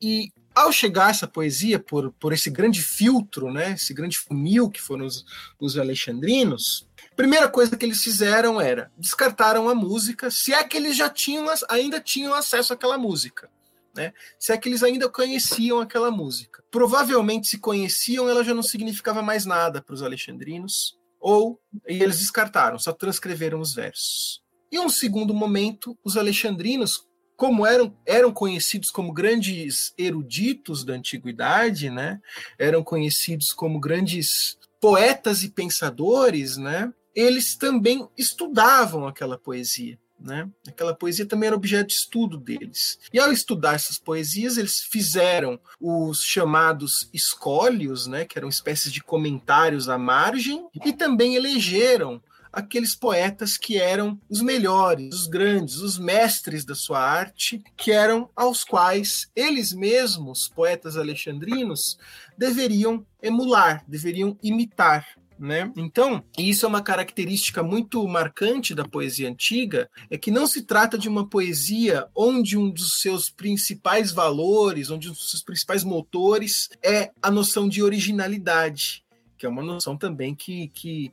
E 0.00 0.32
ao 0.54 0.72
chegar 0.72 1.10
essa 1.10 1.26
poesia 1.26 1.78
por, 1.78 2.12
por 2.12 2.32
esse 2.32 2.50
grande 2.50 2.82
filtro, 2.82 3.52
né, 3.52 3.72
esse 3.72 3.94
grande 3.94 4.18
funil 4.18 4.68
que 4.68 4.80
foram 4.80 5.06
os, 5.06 5.24
os 5.58 5.78
alexandrinos, 5.78 6.86
primeira 7.16 7.48
coisa 7.48 7.76
que 7.76 7.84
eles 7.84 8.02
fizeram 8.02 8.60
era 8.60 8.90
descartaram 8.96 9.68
a 9.68 9.74
música, 9.74 10.30
se 10.30 10.52
é 10.52 10.62
que 10.64 10.76
eles 10.76 10.96
já 10.96 11.08
tinham, 11.08 11.46
ainda 11.68 12.00
tinham 12.00 12.34
acesso 12.34 12.72
àquela 12.72 12.98
música. 12.98 13.48
Né? 13.94 14.12
Se 14.38 14.52
é 14.52 14.56
que 14.56 14.68
eles 14.68 14.82
ainda 14.82 15.08
conheciam 15.08 15.80
aquela 15.80 16.10
música. 16.10 16.62
Provavelmente, 16.70 17.48
se 17.48 17.58
conheciam, 17.58 18.28
ela 18.28 18.44
já 18.44 18.54
não 18.54 18.62
significava 18.62 19.20
mais 19.20 19.44
nada 19.44 19.82
para 19.82 19.94
os 19.94 20.02
alexandrinos 20.02 20.99
ou 21.20 21.60
e 21.86 22.02
eles 22.02 22.18
descartaram, 22.18 22.78
só 22.78 22.92
transcreveram 22.92 23.60
os 23.60 23.74
versos. 23.74 24.42
E 24.72 24.78
um 24.78 24.88
segundo 24.88 25.34
momento, 25.34 25.98
os 26.02 26.16
alexandrinos, 26.16 27.06
como 27.36 27.66
eram, 27.66 27.96
eram 28.06 28.32
conhecidos 28.32 28.90
como 28.90 29.12
grandes 29.12 29.92
eruditos 29.98 30.84
da 30.84 30.94
antiguidade, 30.94 31.90
né? 31.90 32.20
Eram 32.58 32.82
conhecidos 32.82 33.52
como 33.52 33.80
grandes 33.80 34.58
poetas 34.80 35.42
e 35.42 35.50
pensadores, 35.50 36.56
né? 36.56 36.92
Eles 37.14 37.56
também 37.56 38.08
estudavam 38.16 39.06
aquela 39.06 39.36
poesia. 39.36 39.98
Né? 40.20 40.48
Aquela 40.68 40.94
poesia 40.94 41.24
também 41.24 41.46
era 41.46 41.56
objeto 41.56 41.88
de 41.88 41.94
estudo 41.94 42.36
deles. 42.36 42.98
E 43.12 43.18
ao 43.18 43.32
estudar 43.32 43.74
essas 43.74 43.98
poesias, 43.98 44.58
eles 44.58 44.82
fizeram 44.82 45.58
os 45.80 46.22
chamados 46.22 47.08
escólios, 47.12 48.06
né, 48.06 48.26
que 48.26 48.38
eram 48.38 48.48
espécies 48.48 48.92
de 48.92 49.02
comentários 49.02 49.88
à 49.88 49.96
margem, 49.96 50.68
e 50.84 50.92
também 50.92 51.36
elegeram 51.36 52.22
aqueles 52.52 52.94
poetas 52.94 53.56
que 53.56 53.78
eram 53.78 54.20
os 54.28 54.42
melhores, 54.42 55.14
os 55.14 55.26
grandes, 55.26 55.76
os 55.76 55.98
mestres 55.98 56.64
da 56.64 56.74
sua 56.74 57.00
arte, 57.00 57.62
que 57.76 57.92
eram 57.92 58.28
aos 58.34 58.64
quais 58.64 59.30
eles 59.34 59.72
mesmos, 59.72 60.48
poetas 60.48 60.96
alexandrinos, 60.96 61.98
deveriam 62.36 63.06
emular, 63.22 63.84
deveriam 63.86 64.36
imitar 64.42 65.06
né? 65.40 65.72
Então, 65.74 66.22
isso 66.36 66.66
é 66.66 66.68
uma 66.68 66.82
característica 66.82 67.62
muito 67.62 68.06
marcante 68.06 68.74
da 68.74 68.84
poesia 68.84 69.26
antiga, 69.26 69.88
é 70.10 70.18
que 70.18 70.30
não 70.30 70.46
se 70.46 70.62
trata 70.62 70.98
de 70.98 71.08
uma 71.08 71.26
poesia 71.26 72.06
onde 72.14 72.58
um 72.58 72.68
dos 72.68 73.00
seus 73.00 73.30
principais 73.30 74.12
valores, 74.12 74.90
onde 74.90 75.08
um 75.08 75.12
dos 75.12 75.30
seus 75.30 75.42
principais 75.42 75.82
motores 75.82 76.68
é 76.82 77.10
a 77.22 77.30
noção 77.30 77.70
de 77.70 77.82
originalidade, 77.82 79.02
que 79.38 79.46
é 79.46 79.48
uma 79.48 79.62
noção 79.62 79.96
também 79.96 80.34
que, 80.34 80.68
que 80.68 81.10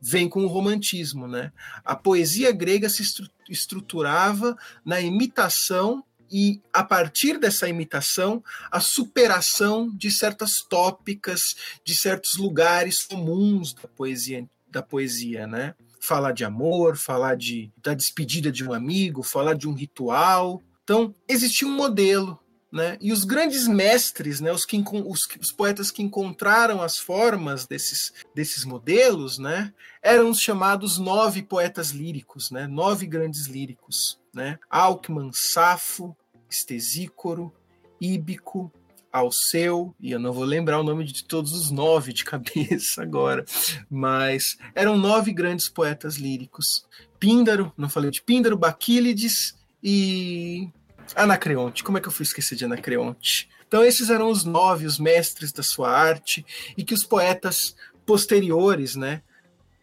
vem 0.00 0.28
com 0.28 0.44
o 0.44 0.48
romantismo, 0.48 1.28
né? 1.28 1.52
A 1.84 1.94
poesia 1.94 2.50
grega 2.50 2.88
se 2.88 3.04
estruturava 3.48 4.56
na 4.84 5.00
imitação 5.00 6.04
e 6.30 6.60
a 6.72 6.82
partir 6.82 7.38
dessa 7.38 7.68
imitação, 7.68 8.42
a 8.70 8.80
superação 8.80 9.90
de 9.94 10.10
certas 10.10 10.62
tópicas, 10.68 11.56
de 11.84 11.94
certos 11.94 12.36
lugares 12.36 13.04
comuns 13.04 13.74
da 13.74 13.88
poesia, 13.88 14.48
da 14.70 14.82
poesia, 14.82 15.46
né? 15.46 15.74
Falar 16.00 16.32
de 16.32 16.44
amor, 16.44 16.96
falar 16.96 17.36
de 17.36 17.72
da 17.82 17.94
despedida 17.94 18.52
de 18.52 18.64
um 18.64 18.72
amigo, 18.72 19.22
falar 19.22 19.54
de 19.54 19.68
um 19.68 19.74
ritual. 19.74 20.62
Então, 20.84 21.14
existia 21.26 21.66
um 21.66 21.74
modelo, 21.74 22.38
né? 22.70 22.98
E 23.00 23.12
os 23.12 23.24
grandes 23.24 23.66
mestres, 23.66 24.40
né, 24.40 24.52
os, 24.52 24.64
que, 24.64 24.82
os, 25.06 25.26
os, 25.40 25.52
poetas 25.52 25.90
que 25.90 26.02
encontraram 26.02 26.82
as 26.82 26.98
formas 26.98 27.66
desses, 27.66 28.12
desses 28.34 28.64
modelos, 28.64 29.38
né, 29.38 29.72
eram 30.02 30.30
os 30.30 30.38
chamados 30.38 30.98
nove 30.98 31.42
poetas 31.42 31.90
líricos, 31.90 32.50
né, 32.50 32.66
nove 32.66 33.06
grandes 33.06 33.46
líricos. 33.46 34.18
Né? 34.34 34.58
Alckmin, 34.70 35.30
Safo, 35.32 36.16
Estesícoro, 36.48 37.52
Íbico, 38.00 38.72
Alceu, 39.10 39.94
e 39.98 40.12
eu 40.12 40.18
não 40.18 40.32
vou 40.32 40.44
lembrar 40.44 40.78
o 40.78 40.82
nome 40.82 41.04
de 41.04 41.24
todos 41.24 41.52
os 41.52 41.70
nove 41.70 42.12
de 42.12 42.24
cabeça 42.26 43.02
agora, 43.02 43.44
mas 43.90 44.58
eram 44.74 44.96
nove 44.96 45.32
grandes 45.32 45.68
poetas 45.68 46.16
líricos. 46.16 46.86
Píndaro, 47.18 47.72
não 47.76 47.88
falei 47.88 48.10
de 48.10 48.22
Píndaro, 48.22 48.56
Baquílides 48.56 49.56
e 49.82 50.68
Anacreonte. 51.14 51.82
Como 51.82 51.98
é 51.98 52.00
que 52.00 52.08
eu 52.08 52.12
fui 52.12 52.22
esquecer 52.22 52.54
de 52.54 52.64
Anacreonte? 52.64 53.48
Então, 53.66 53.84
esses 53.84 54.08
eram 54.08 54.30
os 54.30 54.44
nove, 54.44 54.86
os 54.86 54.98
mestres 54.98 55.52
da 55.52 55.62
sua 55.62 55.90
arte, 55.90 56.44
e 56.76 56.82
que 56.82 56.94
os 56.94 57.04
poetas 57.04 57.76
posteriores 58.06 58.96
né, 58.96 59.22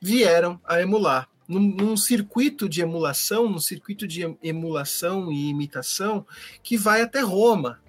vieram 0.01 0.59
a 0.65 0.81
emular. 0.81 1.29
Num, 1.47 1.59
num, 1.59 1.97
circuito 1.97 2.67
de 2.67 2.81
emulação, 2.81 3.49
num 3.49 3.59
circuito 3.59 4.07
de 4.07 4.21
emulação 4.41 5.31
e 5.31 5.49
imitação 5.49 6.25
que 6.63 6.75
vai 6.75 7.01
até 7.01 7.21
Roma 7.21 7.79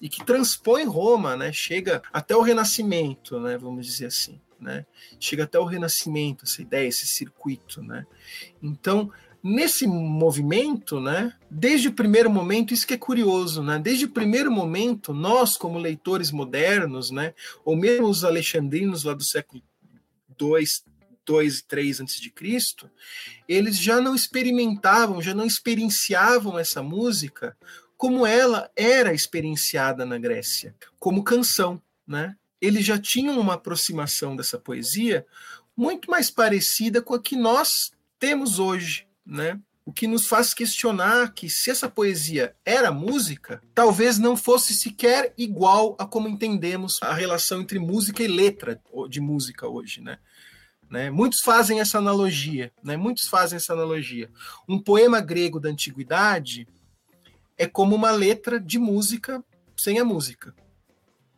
e 0.00 0.08
que 0.08 0.24
transpõe 0.24 0.84
Roma, 0.84 1.36
né? 1.36 1.52
Chega 1.52 2.02
até 2.12 2.36
o 2.36 2.42
Renascimento, 2.42 3.40
né? 3.40 3.56
Vamos 3.56 3.86
dizer 3.86 4.06
assim, 4.06 4.40
né? 4.58 4.84
Chega 5.18 5.44
até 5.44 5.58
o 5.58 5.64
Renascimento 5.64 6.44
essa 6.44 6.60
ideia, 6.60 6.88
esse 6.88 7.06
circuito, 7.06 7.82
né? 7.82 8.06
Então 8.62 9.10
nesse 9.42 9.86
movimento, 9.86 11.00
né, 11.00 11.32
desde 11.50 11.88
o 11.88 11.92
primeiro 11.92 12.30
momento, 12.30 12.74
isso 12.74 12.86
que 12.86 12.94
é 12.94 12.98
curioso, 12.98 13.62
né, 13.62 13.78
desde 13.78 14.04
o 14.04 14.10
primeiro 14.10 14.52
momento, 14.52 15.14
nós, 15.14 15.56
como 15.56 15.78
leitores 15.78 16.30
modernos, 16.30 17.10
né, 17.10 17.34
ou 17.64 17.74
mesmo 17.74 18.06
os 18.06 18.24
alexandrinos 18.24 19.04
lá 19.04 19.14
do 19.14 19.24
século 19.24 19.62
2, 20.36 20.84
2 21.30 21.58
e 21.58 21.64
3 21.64 22.00
antes 22.00 22.20
de 22.20 22.28
Cristo, 22.28 22.90
eles 23.48 23.78
já 23.78 24.00
não 24.00 24.16
experimentavam, 24.16 25.22
já 25.22 25.32
não 25.32 25.46
experienciavam 25.46 26.58
essa 26.58 26.82
música 26.82 27.56
como 27.96 28.26
ela 28.26 28.68
era 28.74 29.14
experienciada 29.14 30.04
na 30.04 30.18
Grécia, 30.18 30.74
como 30.98 31.22
canção, 31.22 31.80
né? 32.04 32.34
Eles 32.60 32.84
já 32.84 32.98
tinham 32.98 33.38
uma 33.38 33.54
aproximação 33.54 34.34
dessa 34.34 34.58
poesia 34.58 35.24
muito 35.76 36.10
mais 36.10 36.30
parecida 36.32 37.00
com 37.00 37.14
a 37.14 37.22
que 37.22 37.36
nós 37.36 37.92
temos 38.18 38.58
hoje, 38.58 39.06
né? 39.24 39.60
O 39.86 39.92
que 39.92 40.08
nos 40.08 40.26
faz 40.26 40.52
questionar 40.52 41.32
que 41.32 41.48
se 41.48 41.70
essa 41.70 41.88
poesia 41.88 42.56
era 42.64 42.90
música, 42.90 43.62
talvez 43.72 44.18
não 44.18 44.36
fosse 44.36 44.74
sequer 44.74 45.32
igual 45.38 45.94
a 45.96 46.04
como 46.04 46.28
entendemos 46.28 46.98
a 47.00 47.14
relação 47.14 47.60
entre 47.60 47.78
música 47.78 48.22
e 48.22 48.28
letra 48.28 48.80
de 49.08 49.20
música 49.20 49.68
hoje, 49.68 50.00
né? 50.00 50.18
Né? 50.90 51.08
Muitos 51.08 51.40
fazem 51.40 51.80
essa 51.80 51.98
analogia, 51.98 52.72
né? 52.82 52.96
Muitos 52.96 53.28
fazem 53.28 53.56
essa 53.56 53.72
analogia. 53.72 54.28
Um 54.68 54.78
poema 54.78 55.20
grego 55.20 55.60
da 55.60 55.68
antiguidade 55.68 56.66
é 57.56 57.66
como 57.66 57.94
uma 57.94 58.10
letra 58.10 58.58
de 58.58 58.78
música 58.78 59.42
sem 59.76 59.98
a 60.00 60.04
música, 60.04 60.54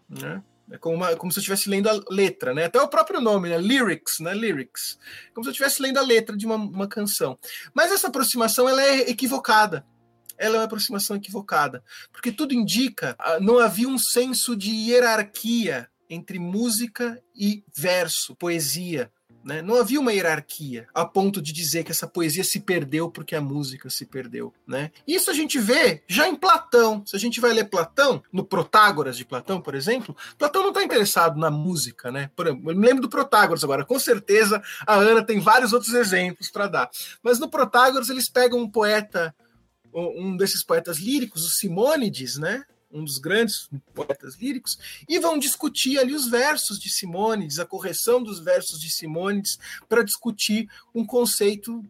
né? 0.08 0.42
É 0.70 0.78
como, 0.78 0.94
uma, 0.94 1.14
como 1.16 1.30
se 1.30 1.38
eu 1.38 1.42
estivesse 1.42 1.68
lendo 1.68 1.90
a 1.90 2.00
letra, 2.08 2.54
né? 2.54 2.64
Até 2.64 2.80
o 2.80 2.88
próprio 2.88 3.20
nome, 3.20 3.50
né? 3.50 3.58
Lyrics, 3.58 4.20
né? 4.20 4.32
Lyrics. 4.32 4.98
Como 5.34 5.44
se 5.44 5.50
eu 5.50 5.52
estivesse 5.52 5.82
lendo 5.82 5.98
a 5.98 6.02
letra 6.02 6.34
de 6.34 6.46
uma, 6.46 6.54
uma 6.54 6.88
canção. 6.88 7.38
Mas 7.74 7.92
essa 7.92 8.08
aproximação 8.08 8.66
ela 8.66 8.82
é 8.82 9.10
equivocada. 9.10 9.84
Ela 10.38 10.56
é 10.56 10.58
uma 10.60 10.64
aproximação 10.64 11.14
equivocada. 11.14 11.84
Porque 12.10 12.32
tudo 12.32 12.54
indica, 12.54 13.14
ah, 13.18 13.38
não 13.38 13.58
havia 13.58 13.86
um 13.86 13.98
senso 13.98 14.56
de 14.56 14.70
hierarquia 14.70 15.90
entre 16.08 16.38
música 16.38 17.22
e 17.34 17.62
verso, 17.76 18.34
poesia. 18.36 19.10
Né? 19.44 19.62
Não 19.62 19.76
havia 19.76 20.00
uma 20.00 20.12
hierarquia 20.12 20.86
a 20.94 21.04
ponto 21.04 21.42
de 21.42 21.52
dizer 21.52 21.84
que 21.84 21.90
essa 21.90 22.06
poesia 22.06 22.44
se 22.44 22.60
perdeu 22.60 23.10
porque 23.10 23.34
a 23.34 23.40
música 23.40 23.90
se 23.90 24.06
perdeu. 24.06 24.52
Né? 24.66 24.90
Isso 25.06 25.30
a 25.30 25.34
gente 25.34 25.58
vê 25.58 26.02
já 26.06 26.28
em 26.28 26.36
Platão. 26.36 27.02
Se 27.06 27.16
a 27.16 27.18
gente 27.18 27.40
vai 27.40 27.52
ler 27.52 27.64
Platão, 27.64 28.22
no 28.32 28.44
Protágoras 28.44 29.16
de 29.16 29.24
Platão, 29.24 29.60
por 29.60 29.74
exemplo, 29.74 30.16
Platão 30.38 30.62
não 30.62 30.70
está 30.70 30.82
interessado 30.82 31.38
na 31.38 31.50
música. 31.50 32.10
Né? 32.10 32.30
Por, 32.36 32.46
eu 32.46 32.56
me 32.56 32.86
lembro 32.86 33.02
do 33.02 33.08
Protágoras 33.08 33.64
agora, 33.64 33.84
com 33.84 33.98
certeza 33.98 34.62
a 34.86 34.94
Ana 34.94 35.24
tem 35.24 35.40
vários 35.40 35.72
outros 35.72 35.94
exemplos 35.94 36.50
para 36.50 36.66
dar. 36.66 36.90
Mas 37.22 37.38
no 37.38 37.48
Protágoras 37.48 38.08
eles 38.08 38.28
pegam 38.28 38.58
um 38.58 38.70
poeta, 38.70 39.34
um 39.92 40.36
desses 40.36 40.62
poetas 40.62 40.98
líricos, 40.98 41.44
o 41.44 41.50
Simônides, 41.50 42.38
né? 42.38 42.64
Um 42.92 43.04
dos 43.04 43.18
grandes 43.18 43.68
poetas 43.94 44.36
líricos, 44.36 44.78
e 45.08 45.18
vão 45.18 45.38
discutir 45.38 45.98
ali 45.98 46.14
os 46.14 46.28
versos 46.28 46.78
de 46.78 46.90
Simônides, 46.90 47.58
a 47.58 47.66
correção 47.66 48.22
dos 48.22 48.40
versos 48.40 48.80
de 48.80 48.90
Simônides, 48.90 49.58
para 49.88 50.02
discutir 50.02 50.68
um 50.94 51.04
conceito 51.04 51.82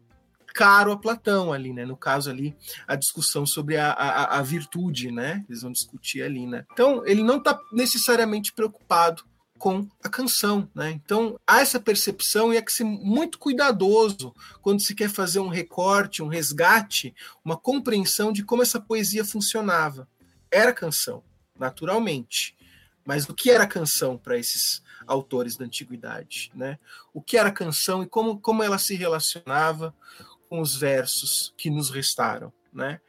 caro 0.53 0.91
a 0.91 0.97
Platão 0.97 1.51
ali, 1.51 1.73
né? 1.73 1.85
No 1.85 1.97
caso 1.97 2.29
ali, 2.29 2.55
a 2.87 2.95
discussão 2.95 3.45
sobre 3.45 3.75
a, 3.75 3.91
a, 3.91 4.37
a 4.37 4.41
virtude, 4.41 5.11
né? 5.11 5.43
Eles 5.49 5.63
vão 5.63 5.71
discutir 5.71 6.21
ali, 6.21 6.45
né? 6.45 6.63
Então, 6.71 7.05
ele 7.05 7.23
não 7.23 7.37
está 7.37 7.57
necessariamente 7.71 8.53
preocupado 8.53 9.23
com 9.57 9.87
a 10.03 10.09
canção, 10.09 10.69
né? 10.75 10.91
Então, 10.91 11.39
há 11.47 11.61
essa 11.61 11.79
percepção 11.79 12.53
e 12.53 12.57
há 12.57 12.61
que 12.61 12.71
ser 12.71 12.83
muito 12.83 13.39
cuidadoso 13.39 14.33
quando 14.61 14.81
se 14.81 14.93
quer 14.93 15.09
fazer 15.09 15.39
um 15.39 15.47
recorte, 15.47 16.21
um 16.21 16.27
resgate, 16.27 17.15
uma 17.43 17.57
compreensão 17.57 18.31
de 18.31 18.43
como 18.43 18.61
essa 18.61 18.79
poesia 18.79 19.25
funcionava 19.25 20.07
era 20.53 20.73
canção, 20.73 21.23
naturalmente. 21.57 22.55
Mas 23.05 23.27
o 23.27 23.33
que 23.33 23.51
era 23.51 23.67
canção 23.67 24.17
para 24.17 24.37
esses 24.37 24.81
autores 25.05 25.57
da 25.57 25.65
antiguidade? 25.65 26.51
Né? 26.55 26.79
O 27.13 27.21
que 27.21 27.37
era 27.37 27.51
canção 27.51 28.03
e 28.03 28.07
como, 28.07 28.39
como 28.39 28.63
ela 28.63 28.77
se 28.77 28.95
relacionava 28.95 29.93
com 30.49 30.61
os 30.61 30.75
versos 30.75 31.53
que 31.57 31.69
nos 31.69 31.89
restaram? 31.89 32.53
Né? 32.71 33.01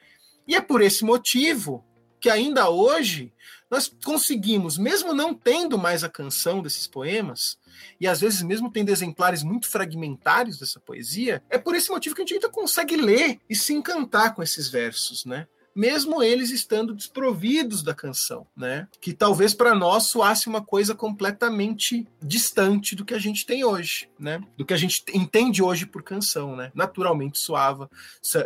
E 0.49 0.57
é 0.57 0.61
por 0.61 0.83
esse 0.83 1.05
motivo 1.05 1.85
que 2.21 2.31
ainda 2.31 2.71
hoje 2.71 3.33
nós 3.71 3.91
conseguimos, 4.05 4.79
mesmo 4.79 5.13
não 5.13 5.35
tendo 5.35 5.77
mais 5.77 6.05
a 6.05 6.09
canção 6.09 6.63
desses 6.63 6.87
poemas, 6.87 7.59
e 8.01 8.07
às 8.07 8.21
vezes 8.21 8.41
mesmo 8.43 8.71
tendo 8.71 8.89
exemplares 8.89 9.43
muito 9.43 9.69
fragmentários 9.69 10.59
dessa 10.59 10.81
poesia, 10.81 11.43
é 11.51 11.59
por 11.59 11.75
esse 11.75 11.91
motivo 11.91 12.15
que 12.15 12.23
a 12.23 12.25
gente 12.25 12.35
ainda 12.35 12.49
consegue 12.49 12.97
ler 12.97 13.41
e 13.51 13.55
se 13.55 13.75
encantar 13.75 14.35
com 14.35 14.43
esses 14.43 14.69
versos, 14.69 15.25
né? 15.25 15.47
Mesmo 15.75 16.23
eles 16.23 16.51
estando 16.51 16.95
desprovidos 16.95 17.83
da 17.83 17.95
canção, 17.95 18.47
né? 18.57 18.87
Que 19.01 19.13
talvez 19.13 19.53
para 19.53 19.75
nós 19.75 20.05
soasse 20.05 20.49
uma 20.49 20.65
coisa 20.65 20.95
completamente 20.95 22.07
distante 22.23 22.95
do 22.95 23.05
que 23.05 23.15
a 23.15 23.19
gente 23.19 23.45
tem 23.45 23.65
hoje, 23.65 24.09
né? 24.19 24.41
Do 24.57 24.65
que 24.65 24.73
a 24.73 24.77
gente 24.77 25.03
entende 25.13 25.63
hoje 25.63 25.85
por 25.85 26.03
canção, 26.03 26.55
né? 26.55 26.71
Naturalmente 26.75 27.39
soava, 27.39 27.91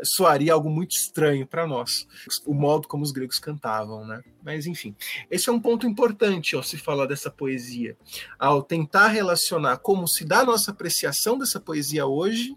soaria 0.02 0.54
algo 0.54 0.70
muito 0.70 0.92
estranho 0.92 1.46
para 1.46 1.66
nós, 1.66 2.06
o 2.46 2.54
modo 2.54 2.88
como 2.88 3.02
os 3.02 3.12
gregos 3.12 3.38
cantavam, 3.38 4.06
né? 4.06 4.22
Mas 4.42 4.66
enfim, 4.66 4.96
esse 5.30 5.48
é 5.50 5.52
um 5.52 5.60
ponto 5.60 5.86
importante 5.86 6.56
ao 6.56 6.62
se 6.62 6.78
falar 6.78 7.06
dessa 7.06 7.30
poesia, 7.30 7.96
ao 8.38 8.62
tentar 8.62 9.08
relacionar 9.08 9.76
como 9.78 10.08
se 10.08 10.24
dá 10.24 10.40
a 10.40 10.44
nossa 10.44 10.70
apreciação 10.70 11.36
dessa 11.36 11.60
poesia 11.60 12.06
hoje 12.06 12.56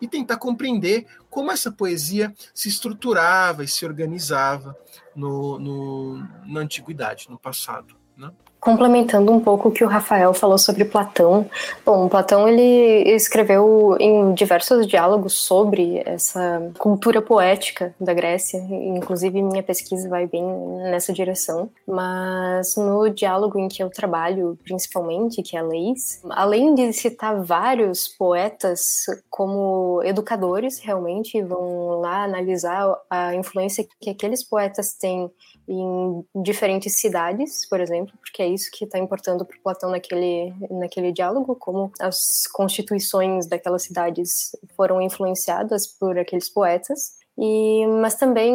e 0.00 0.08
tentar 0.08 0.36
compreender 0.36 1.06
como 1.32 1.50
essa 1.50 1.72
poesia 1.72 2.30
se 2.54 2.68
estruturava 2.68 3.64
e 3.64 3.68
se 3.68 3.86
organizava 3.86 4.76
no, 5.16 5.58
no 5.58 6.28
na 6.44 6.60
antiguidade, 6.60 7.30
no 7.30 7.38
passado. 7.38 7.96
Né? 8.14 8.30
Complementando 8.62 9.32
um 9.32 9.40
pouco 9.40 9.68
o 9.68 9.72
que 9.72 9.82
o 9.82 9.88
Rafael 9.88 10.32
falou 10.32 10.56
sobre 10.56 10.84
Platão. 10.84 11.44
Bom, 11.84 12.08
Platão 12.08 12.46
ele 12.46 13.12
escreveu 13.12 13.96
em 13.98 14.32
diversos 14.34 14.86
diálogos 14.86 15.32
sobre 15.32 16.00
essa 16.06 16.70
cultura 16.78 17.20
poética 17.20 17.92
da 18.00 18.14
Grécia, 18.14 18.58
inclusive 18.70 19.42
minha 19.42 19.64
pesquisa 19.64 20.08
vai 20.08 20.28
bem 20.28 20.44
nessa 20.90 21.12
direção. 21.12 21.68
Mas 21.84 22.76
no 22.76 23.10
diálogo 23.10 23.58
em 23.58 23.66
que 23.66 23.82
eu 23.82 23.90
trabalho 23.90 24.56
principalmente, 24.62 25.42
que 25.42 25.56
é 25.56 25.62
Leis, 25.62 26.22
além 26.30 26.72
de 26.72 26.92
citar 26.92 27.42
vários 27.42 28.06
poetas 28.06 29.06
como 29.28 30.00
educadores, 30.04 30.78
realmente 30.78 31.42
vão 31.42 31.98
lá 32.00 32.22
analisar 32.22 32.96
a 33.10 33.34
influência 33.34 33.84
que 34.00 34.10
aqueles 34.10 34.44
poetas 34.44 34.94
têm 34.94 35.28
em 35.68 36.24
diferentes 36.42 37.00
cidades, 37.00 37.66
por 37.68 37.80
exemplo, 37.80 38.12
porque 38.20 38.42
é 38.42 38.48
isso 38.52 38.70
que 38.72 38.84
está 38.84 38.98
importando 38.98 39.44
para 39.44 39.58
Platão 39.62 39.90
naquele, 39.90 40.52
naquele 40.70 41.12
diálogo, 41.12 41.56
como 41.56 41.90
as 42.00 42.46
constituições 42.46 43.46
daquelas 43.46 43.82
cidades 43.82 44.56
foram 44.76 45.00
influenciadas 45.00 45.86
por 45.86 46.18
aqueles 46.18 46.48
poetas. 46.48 47.20
E, 47.38 47.86
mas 47.86 48.14
também 48.14 48.54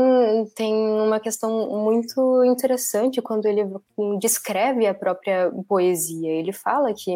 tem 0.55 0.73
uma 0.73 1.19
questão 1.19 1.69
muito 1.83 2.43
interessante 2.45 3.21
quando 3.21 3.47
ele 3.47 3.63
descreve 4.19 4.85
a 4.85 4.93
própria 4.93 5.51
poesia. 5.67 6.29
Ele 6.29 6.53
fala 6.53 6.93
que 6.93 7.11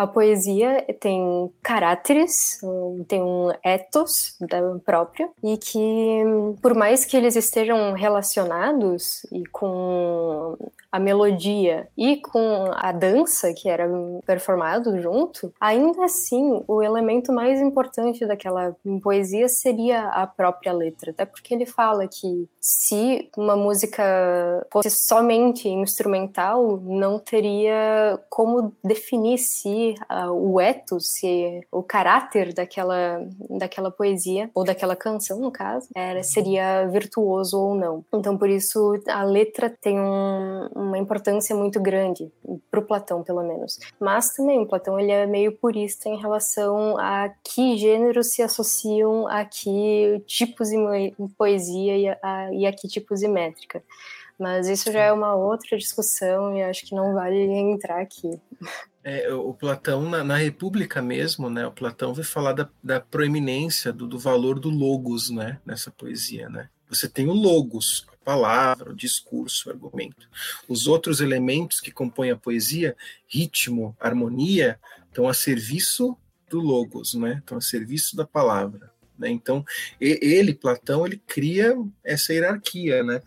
a 0.00 0.06
poesia 0.06 0.82
tem 0.98 1.52
caráteres, 1.62 2.58
tem 3.06 3.22
um 3.22 3.50
ethos 3.62 4.34
próprio, 4.82 5.30
e 5.44 5.58
que, 5.58 6.22
por 6.62 6.74
mais 6.74 7.04
que 7.04 7.18
eles 7.18 7.36
estejam 7.36 7.92
relacionados 7.92 9.26
e 9.30 9.44
com 9.48 10.56
a 10.90 10.98
melodia 10.98 11.86
e 11.98 12.16
com 12.16 12.70
a 12.74 12.90
dança 12.92 13.52
que 13.52 13.68
era 13.68 13.86
performado 14.24 15.00
junto, 15.02 15.52
ainda 15.60 16.06
assim 16.06 16.64
o 16.66 16.82
elemento 16.82 17.30
mais 17.30 17.60
importante 17.60 18.26
daquela 18.26 18.74
poesia 19.02 19.48
seria 19.50 20.08
a 20.08 20.26
própria 20.26 20.72
letra, 20.72 21.10
até 21.10 21.26
porque 21.26 21.54
ele 21.54 21.66
fala 21.66 22.08
que 22.08 22.48
se 22.58 23.28
uma 23.36 23.54
música 23.54 24.02
fosse 24.72 24.90
somente 24.90 25.68
instrumental, 25.68 26.78
não 26.82 27.18
teria 27.18 28.18
como 28.30 28.72
definir 28.82 29.36
se 29.36 29.89
uh, 30.10 30.32
o 30.32 30.60
ethos, 30.60 31.08
se 31.08 31.60
o 31.70 31.82
caráter 31.82 32.52
daquela, 32.52 33.26
daquela 33.48 33.90
poesia, 33.90 34.50
ou 34.54 34.64
daquela 34.64 34.96
canção, 34.96 35.38
no 35.40 35.50
caso, 35.50 35.88
era, 35.94 36.22
seria 36.22 36.86
virtuoso 36.86 37.58
ou 37.58 37.74
não. 37.74 38.04
Então, 38.12 38.36
por 38.36 38.48
isso, 38.48 39.00
a 39.08 39.22
letra 39.22 39.70
tem 39.70 40.00
um, 40.00 40.68
uma 40.74 40.98
importância 40.98 41.54
muito 41.54 41.80
grande, 41.80 42.30
para 42.70 42.80
o 42.80 42.84
Platão, 42.84 43.22
pelo 43.22 43.42
menos. 43.42 43.78
Mas 43.98 44.34
também, 44.34 44.60
o 44.60 44.66
Platão 44.66 44.98
ele 44.98 45.12
é 45.12 45.26
meio 45.26 45.52
purista 45.52 46.08
em 46.08 46.18
relação 46.18 46.96
a 46.98 47.30
que 47.42 47.76
gêneros 47.76 48.32
se 48.32 48.42
associam 48.42 49.26
a 49.28 49.44
que 49.44 50.22
tipos 50.26 50.68
de 50.68 50.76
poesia 51.36 51.96
e 51.96 52.08
a, 52.08 52.52
e 52.52 52.66
a 52.66 52.72
que 52.72 52.88
tipos 52.88 53.20
de 53.20 53.28
métrica. 53.28 53.82
Mas 54.38 54.68
isso 54.68 54.90
já 54.90 55.02
é 55.02 55.12
uma 55.12 55.34
outra 55.34 55.76
discussão 55.76 56.56
e 56.56 56.62
acho 56.62 56.86
que 56.86 56.94
não 56.94 57.12
vale 57.12 57.38
entrar 57.44 58.00
aqui. 58.00 58.40
É, 59.02 59.32
o 59.32 59.54
Platão, 59.54 60.08
na, 60.10 60.22
na, 60.22 60.36
República 60.36 61.00
mesmo, 61.00 61.48
né, 61.48 61.66
o 61.66 61.72
Platão 61.72 62.12
vai 62.12 62.24
falar 62.24 62.52
da, 62.52 62.68
da 62.84 63.00
proeminência, 63.00 63.92
do, 63.92 64.06
do, 64.06 64.18
valor 64.18 64.60
do 64.60 64.68
logos 64.68 65.30
né, 65.30 65.58
nessa 65.64 65.90
poesia. 65.90 66.50
Né? 66.50 66.68
Você 66.88 67.08
tem 67.08 67.26
o 67.26 67.32
logos, 67.32 68.06
a 68.12 68.24
palavra, 68.24 68.90
o 68.90 68.96
discurso, 68.96 69.68
o 69.68 69.72
argumento. 69.72 70.28
Os 70.68 70.86
outros 70.86 71.22
elementos 71.22 71.80
que 71.80 71.90
compõem 71.90 72.30
a 72.30 72.36
poesia, 72.36 72.94
ritmo, 73.26 73.96
harmonia, 73.98 74.78
estão 75.08 75.26
a 75.26 75.32
serviço 75.32 76.14
do 76.50 76.60
logos, 76.60 77.14
né? 77.14 77.38
estão 77.38 77.56
a 77.56 77.62
serviço 77.62 78.14
da 78.14 78.26
palavra. 78.26 78.89
Né? 79.20 79.30
Então, 79.30 79.64
ele, 80.00 80.54
Platão, 80.54 81.06
ele 81.06 81.20
cria 81.26 81.76
essa 82.02 82.32
hierarquia, 82.32 83.02
né? 83.02 83.20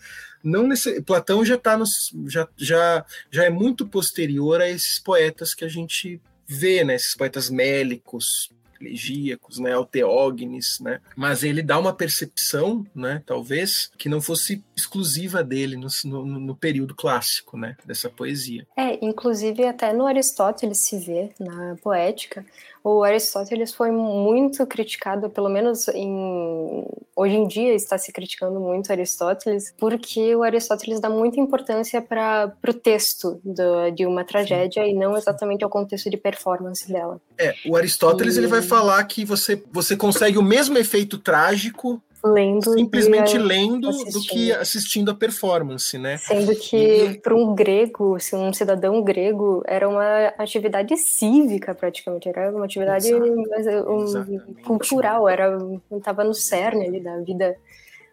Não 0.44 0.68
nesse, 0.68 1.02
Platão 1.02 1.46
já 1.46 1.58
tá 1.58 1.78
nos, 1.78 2.12
já, 2.28 2.48
já, 2.58 3.06
já 3.32 3.46
é 3.46 3.50
muito 3.50 3.88
posterior 3.88 4.60
a 4.60 4.68
esses 4.68 5.00
poetas 5.00 5.54
que 5.54 5.64
a 5.64 5.70
gente 5.70 6.20
vê, 6.46 6.84
né? 6.84 6.96
Esses 6.96 7.16
poetas 7.16 7.50
mélicos, 7.50 8.52
elegíacos, 8.84 9.60
né, 9.60 9.72
Alteógenes, 9.74 10.80
né? 10.82 11.00
Mas 11.16 11.44
ele 11.44 11.62
dá 11.62 11.80
uma 11.80 11.94
percepção, 11.94 12.86
né, 12.94 13.24
talvez, 13.26 13.90
que 13.98 14.10
não 14.10 14.22
fosse 14.22 14.62
exclusiva 14.76 15.44
dele 15.44 15.78
no, 15.78 15.88
no, 16.04 16.26
no, 16.26 16.56
período 16.56 16.94
clássico, 16.94 17.58
né, 17.58 17.78
dessa 17.86 18.10
poesia. 18.10 18.68
É, 18.76 19.04
inclusive 19.04 19.66
até 19.66 19.94
no 19.94 20.06
Aristóteles 20.06 20.80
se 20.80 21.00
vê 21.00 21.30
na 21.40 21.76
poética 21.82 22.46
o 22.84 23.04
Aristóteles 23.04 23.74
foi 23.74 23.92
muito 23.92 24.66
criticado, 24.68 25.30
pelo 25.30 25.50
menos 25.50 25.88
em, 25.88 26.86
hoje 27.16 27.36
em 27.36 27.48
dia 27.48 27.74
está 27.74 27.98
se 27.98 28.12
criticando 28.12 28.60
muito 28.60 28.92
Aristóteles, 28.92 29.74
porque 29.78 30.36
o 30.36 30.44
Aristóteles 30.44 31.00
dá 31.00 31.10
muita 31.10 31.40
importância 31.40 32.02
para 32.02 32.54
o 32.68 32.74
texto 32.74 33.40
do, 33.44 33.90
de 33.92 34.06
uma 34.06 34.26
tragédia 34.26 34.84
Sim. 34.84 34.92
e 34.92 34.94
não 34.94 35.16
exatamente 35.16 35.64
ao 35.64 35.70
contexto 35.70 36.10
de 36.10 36.18
performance 36.18 36.92
dela. 36.92 37.22
É, 37.38 37.54
o 37.66 37.78
Aristóteles 37.78 38.36
e... 38.36 38.40
ele 38.40 38.48
vai 38.48 38.62
falar 38.62 39.02
que 39.06 39.24
você, 39.24 39.64
você 39.72 39.96
consegue 39.96 40.38
o 40.38 40.44
mesmo 40.44 40.78
efeito 40.78 41.18
trágico 41.18 42.02
lendo 42.24 42.74
simplesmente 42.74 43.38
lendo 43.38 43.90
assistindo. 43.90 44.14
do 44.14 44.22
que 44.22 44.52
assistindo 44.52 45.12
a 45.12 45.14
performance, 45.14 45.98
né? 45.98 46.18
Sendo 46.18 46.56
que 46.56 47.20
para 47.22 47.36
um 47.36 47.54
grego, 47.54 48.20
se 48.20 48.36
um 48.36 48.54
cidadão 48.54 49.04
grego 49.04 49.62
era 49.66 49.88
uma 49.90 50.28
atividade 50.38 50.96
cívica 50.96 51.76
praticamente, 51.76 52.30
era 52.30 52.50
uma 52.52 52.66
atividade 52.66 53.14
um, 53.14 54.64
cultural, 54.64 55.28
era 55.28 55.58
estava 55.92 56.24
no 56.24 56.34
cerne 56.34 56.88
ali 56.88 57.02
da 57.02 57.18
vida 57.20 57.58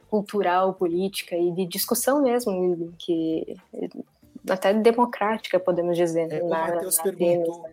cultural, 0.09 0.75
política 0.75 1.37
e 1.37 1.53
de 1.53 1.65
discussão 1.67 2.23
mesmo, 2.23 2.93
que 2.99 3.57
até 4.49 4.75
democrática 4.75 5.61
podemos 5.61 5.97
dizer. 5.97 6.33
É, 6.33 6.43
o 6.43 6.49
Matheus 6.49 6.97
perguntou. 6.99 7.65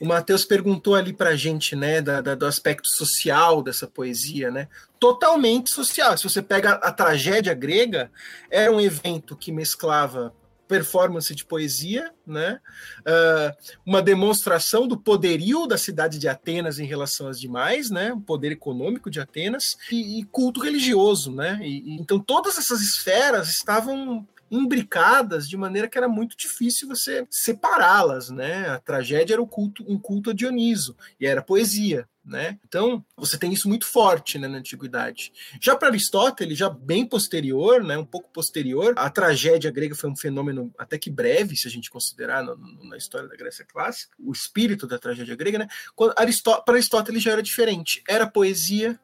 O 0.00 0.06
Matheus 0.06 0.44
perguntou 0.44 0.94
ali 0.94 1.12
para 1.12 1.30
a 1.30 1.36
gente, 1.36 1.74
né, 1.74 2.02
da, 2.02 2.20
da, 2.20 2.34
do 2.34 2.46
aspecto 2.46 2.88
social 2.88 3.62
dessa 3.62 3.86
poesia, 3.86 4.50
né? 4.50 4.68
Totalmente 5.00 5.70
social. 5.70 6.16
Se 6.16 6.24
você 6.24 6.42
pega 6.42 6.72
a, 6.72 6.88
a 6.88 6.92
tragédia 6.92 7.54
grega, 7.54 8.10
era 8.50 8.70
um 8.70 8.80
evento 8.80 9.36
que 9.36 9.50
mesclava 9.50 10.34
performance 10.66 11.34
de 11.34 11.44
poesia, 11.44 12.12
né? 12.26 12.60
Uh, 13.00 13.72
uma 13.84 14.02
demonstração 14.02 14.86
do 14.86 14.98
poderio 14.98 15.66
da 15.66 15.78
cidade 15.78 16.18
de 16.18 16.28
Atenas 16.28 16.78
em 16.78 16.86
relação 16.86 17.28
às 17.28 17.40
demais, 17.40 17.90
né? 17.90 18.12
O 18.12 18.20
poder 18.20 18.52
econômico 18.52 19.10
de 19.10 19.20
Atenas 19.20 19.76
e, 19.90 20.20
e 20.20 20.24
culto 20.24 20.60
religioso, 20.60 21.32
né? 21.32 21.58
E, 21.62 21.78
e, 21.78 22.00
então 22.00 22.18
todas 22.18 22.58
essas 22.58 22.80
esferas 22.80 23.48
estavam 23.48 24.26
imbricadas 24.50 25.48
de 25.48 25.56
maneira 25.56 25.88
que 25.88 25.98
era 25.98 26.08
muito 26.08 26.36
difícil 26.36 26.88
você 26.88 27.26
separá-las, 27.30 28.30
né? 28.30 28.68
A 28.68 28.78
tragédia 28.78 29.34
era 29.34 29.42
o 29.42 29.46
culto, 29.46 29.84
um 29.88 29.98
culto 29.98 30.30
a 30.30 30.32
Dioniso 30.32 30.96
e 31.20 31.26
era 31.26 31.42
poesia, 31.42 32.08
né? 32.24 32.58
Então, 32.66 33.04
você 33.16 33.38
tem 33.38 33.52
isso 33.52 33.68
muito 33.68 33.86
forte 33.86 34.38
né, 34.38 34.48
na 34.48 34.58
antiguidade. 34.58 35.32
Já 35.60 35.76
para 35.76 35.88
Aristóteles, 35.88 36.58
já 36.58 36.68
bem 36.68 37.06
posterior, 37.06 37.82
né, 37.82 37.96
um 37.96 38.04
pouco 38.04 38.30
posterior, 38.30 38.94
a 38.96 39.08
tragédia 39.08 39.70
grega 39.70 39.94
foi 39.94 40.10
um 40.10 40.16
fenômeno 40.16 40.72
até 40.76 40.98
que 40.98 41.10
breve, 41.10 41.56
se 41.56 41.68
a 41.68 41.70
gente 41.70 41.90
considerar 41.90 42.42
no, 42.42 42.56
no, 42.56 42.88
na 42.88 42.96
história 42.96 43.28
da 43.28 43.36
Grécia 43.36 43.64
clássica, 43.64 44.14
o 44.18 44.32
espírito 44.32 44.86
da 44.86 44.98
tragédia 44.98 45.36
grega, 45.36 45.58
né? 45.58 45.68
Para 45.96 46.74
Aristóteles 46.74 47.22
já 47.22 47.32
era 47.32 47.42
diferente. 47.42 48.02
Era 48.08 48.26
poesia, 48.26 48.98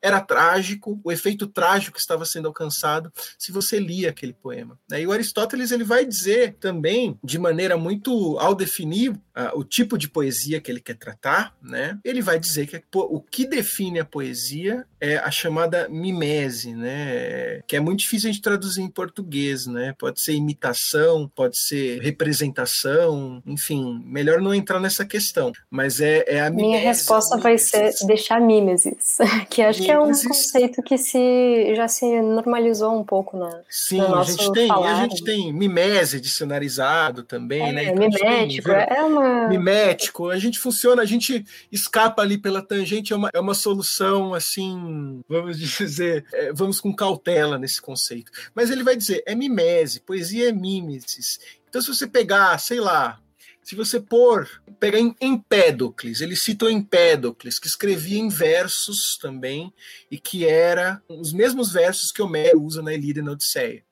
era 0.00 0.20
trágico, 0.20 1.00
o 1.02 1.10
efeito 1.10 1.46
trágico 1.46 1.98
estava 1.98 2.24
sendo 2.24 2.48
alcançado 2.48 3.12
se 3.38 3.50
você 3.50 3.78
lia 3.78 4.10
aquele 4.10 4.32
poema. 4.32 4.78
Né? 4.88 5.02
E 5.02 5.06
o 5.06 5.12
Aristóteles 5.12 5.70
ele 5.70 5.84
vai 5.84 6.04
dizer 6.04 6.56
também, 6.60 7.18
de 7.22 7.38
maneira 7.38 7.76
muito 7.76 8.38
ao 8.38 8.54
definir 8.54 9.18
uh, 9.38 9.58
o 9.58 9.64
tipo 9.64 9.98
de 9.98 10.08
poesia 10.08 10.60
que 10.60 10.70
ele 10.70 10.80
quer 10.80 10.96
tratar, 10.96 11.54
né? 11.62 11.98
ele 12.04 12.22
vai 12.22 12.38
dizer 12.38 12.66
que 12.66 12.82
o 12.94 13.20
que 13.20 13.46
define 13.46 14.00
a 14.00 14.04
poesia 14.04 14.86
é 15.00 15.16
a 15.16 15.30
chamada 15.30 15.88
mimese, 15.88 16.74
né? 16.74 17.60
que 17.66 17.76
é 17.76 17.80
muito 17.80 18.00
difícil 18.00 18.28
a 18.28 18.32
gente 18.32 18.42
traduzir 18.42 18.82
em 18.82 18.88
português. 18.88 19.66
Né? 19.66 19.94
Pode 19.98 20.20
ser 20.20 20.34
imitação, 20.34 21.30
pode 21.34 21.58
ser 21.58 22.00
representação, 22.00 23.42
enfim, 23.46 24.02
melhor 24.04 24.40
não 24.40 24.54
entrar 24.54 24.80
nessa 24.80 25.04
questão. 25.04 25.52
Mas 25.70 26.00
é, 26.00 26.24
é 26.26 26.40
a 26.40 26.50
mimese. 26.50 26.68
Minha 26.68 26.80
resposta 26.80 27.36
vai 27.36 27.58
ser 27.58 27.92
deixar 28.06 28.40
mimeses, 28.40 29.18
que 29.50 29.62
acho 29.62 29.80
que 29.80 29.88
que 29.88 29.92
é 29.92 29.98
um 29.98 30.12
conceito 30.12 30.82
que 30.82 30.98
se 30.98 31.74
já 31.74 31.88
se 31.88 32.20
normalizou 32.20 32.94
um 32.94 33.02
pouco 33.02 33.38
na 33.38 33.62
Sim, 33.70 33.98
no 33.98 34.16
a 34.16 34.24
gente 34.24 34.52
tem, 34.52 34.68
falar. 34.68 34.92
a 34.92 35.02
gente 35.02 35.24
tem 35.24 35.50
mimese 35.50 36.20
dicionarizado 36.20 37.22
também, 37.22 37.70
é, 37.70 37.72
né? 37.72 37.84
Então, 37.84 38.06
mimético, 38.06 38.70
é 38.70 39.02
uma 39.02 39.27
mimético, 39.48 40.30
a 40.30 40.38
gente 40.38 40.58
funciona, 40.58 41.02
a 41.02 41.06
gente 41.06 41.44
escapa 41.70 42.22
ali 42.22 42.38
pela 42.38 42.62
tangente, 42.62 43.12
é 43.12 43.16
uma, 43.16 43.30
é 43.32 43.40
uma 43.40 43.54
solução 43.54 44.34
assim, 44.34 45.20
vamos 45.28 45.58
dizer, 45.58 46.24
é, 46.32 46.52
vamos 46.52 46.80
com 46.80 46.94
cautela 46.94 47.58
nesse 47.58 47.80
conceito. 47.80 48.30
Mas 48.54 48.70
ele 48.70 48.82
vai 48.82 48.96
dizer, 48.96 49.22
é 49.26 49.34
mimese, 49.34 50.00
poesia 50.00 50.48
é 50.48 50.52
mimesis. 50.52 51.38
Então 51.68 51.80
se 51.80 51.88
você 51.88 52.06
pegar, 52.06 52.58
sei 52.58 52.80
lá, 52.80 53.20
se 53.68 53.74
você 53.74 54.00
pôr, 54.00 54.48
pegar 54.80 54.98
em 54.98 55.14
Empédocles, 55.20 56.22
ele 56.22 56.34
cita 56.34 56.70
Empédocles, 56.70 57.58
que 57.58 57.66
escrevia 57.66 58.18
em 58.18 58.30
versos 58.30 59.18
também, 59.20 59.70
e 60.10 60.18
que 60.18 60.46
era 60.46 61.02
os 61.06 61.34
mesmos 61.34 61.70
versos 61.70 62.10
que 62.10 62.22
Homero 62.22 62.62
usa 62.62 62.80
na 62.80 62.94
Ilíada 62.94 63.20
e 63.20 63.22
na 63.22 63.32
Odisseia. 63.32 63.84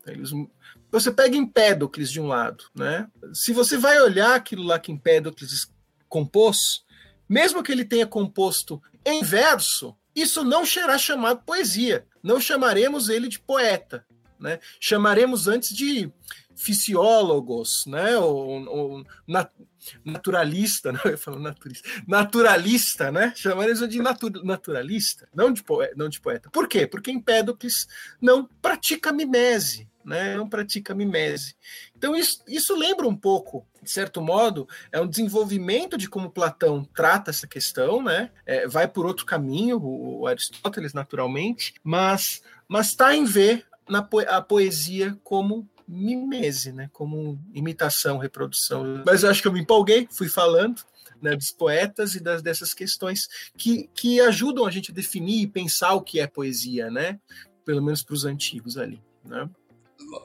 Então, 0.00 0.48
você 0.90 1.10
pega 1.10 1.36
Empédocles 1.36 2.10
de 2.10 2.20
um 2.20 2.26
lado, 2.26 2.64
né? 2.74 3.08
Se 3.32 3.52
você 3.52 3.76
vai 3.76 4.00
olhar 4.00 4.34
aquilo 4.34 4.62
lá 4.62 4.78
que 4.78 4.92
Empédocles 4.92 5.70
compôs, 6.08 6.84
mesmo 7.28 7.62
que 7.62 7.72
ele 7.72 7.84
tenha 7.84 8.06
composto 8.06 8.80
em 9.04 9.22
verso, 9.22 9.96
isso 10.14 10.42
não 10.44 10.64
será 10.64 10.96
chamado 10.96 11.42
poesia. 11.44 12.06
Não 12.22 12.40
chamaremos 12.40 13.08
ele 13.08 13.28
de 13.28 13.38
poeta, 13.38 14.06
né? 14.38 14.58
Chamaremos 14.80 15.46
antes 15.46 15.74
de 15.74 16.10
fisiólogos, 16.54 17.84
né? 17.86 18.16
Ou, 18.16 18.66
ou 18.66 19.06
nat 19.26 19.50
naturalista, 20.04 20.92
não, 20.92 21.00
eu 21.04 21.18
falo 21.18 21.38
naturalista, 21.38 21.88
naturalista, 22.06 23.12
né? 23.12 23.32
Chamaremos 23.36 23.88
de 23.88 24.00
natu 24.00 24.30
naturalista, 24.44 25.28
não 25.34 25.52
de, 25.52 25.62
poeta, 25.62 25.94
não 25.96 26.08
de 26.08 26.20
poeta. 26.20 26.50
Por 26.50 26.68
quê? 26.68 26.86
Porque 26.86 27.10
Empédocles 27.10 27.86
não 28.20 28.48
pratica 28.60 29.12
mimese, 29.12 29.88
né? 30.04 30.36
Não 30.36 30.48
pratica 30.48 30.94
mimese. 30.94 31.56
Então 31.96 32.14
isso, 32.14 32.42
isso 32.46 32.76
lembra 32.76 33.06
um 33.06 33.16
pouco, 33.16 33.66
de 33.82 33.90
certo 33.90 34.20
modo, 34.20 34.68
é 34.92 35.00
um 35.00 35.06
desenvolvimento 35.06 35.96
de 35.96 36.08
como 36.08 36.30
Platão 36.30 36.84
trata 36.94 37.30
essa 37.30 37.46
questão, 37.46 38.02
né? 38.02 38.30
É, 38.44 38.66
vai 38.66 38.86
por 38.88 39.06
outro 39.06 39.26
caminho, 39.26 39.78
o, 39.78 40.20
o 40.20 40.26
Aristóteles 40.26 40.92
naturalmente, 40.92 41.74
mas 41.82 42.42
está 42.80 43.14
em 43.14 43.24
ver 43.24 43.66
na 43.88 44.06
a 44.28 44.42
poesia 44.42 45.16
como 45.22 45.68
mimese, 45.88 46.72
né? 46.72 46.88
Como 46.92 47.38
imitação, 47.52 48.18
reprodução. 48.18 49.02
Mas 49.04 49.22
eu 49.22 49.30
acho 49.30 49.42
que 49.42 49.48
eu 49.48 49.52
me 49.52 49.60
empolguei, 49.60 50.08
fui 50.10 50.28
falando. 50.28 50.82
Né, 51.22 51.34
dos 51.34 51.50
poetas 51.50 52.14
e 52.14 52.20
das, 52.20 52.42
dessas 52.42 52.74
questões 52.74 53.26
que, 53.56 53.88
que 53.94 54.20
ajudam 54.20 54.66
a 54.66 54.70
gente 54.70 54.90
a 54.90 54.94
definir 54.94 55.40
e 55.40 55.46
pensar 55.46 55.94
o 55.94 56.02
que 56.02 56.20
é 56.20 56.26
poesia, 56.26 56.90
né? 56.90 57.18
Pelo 57.64 57.82
menos 57.82 58.02
para 58.02 58.12
os 58.12 58.26
antigos 58.26 58.76
ali. 58.76 59.02
Né? 59.24 59.48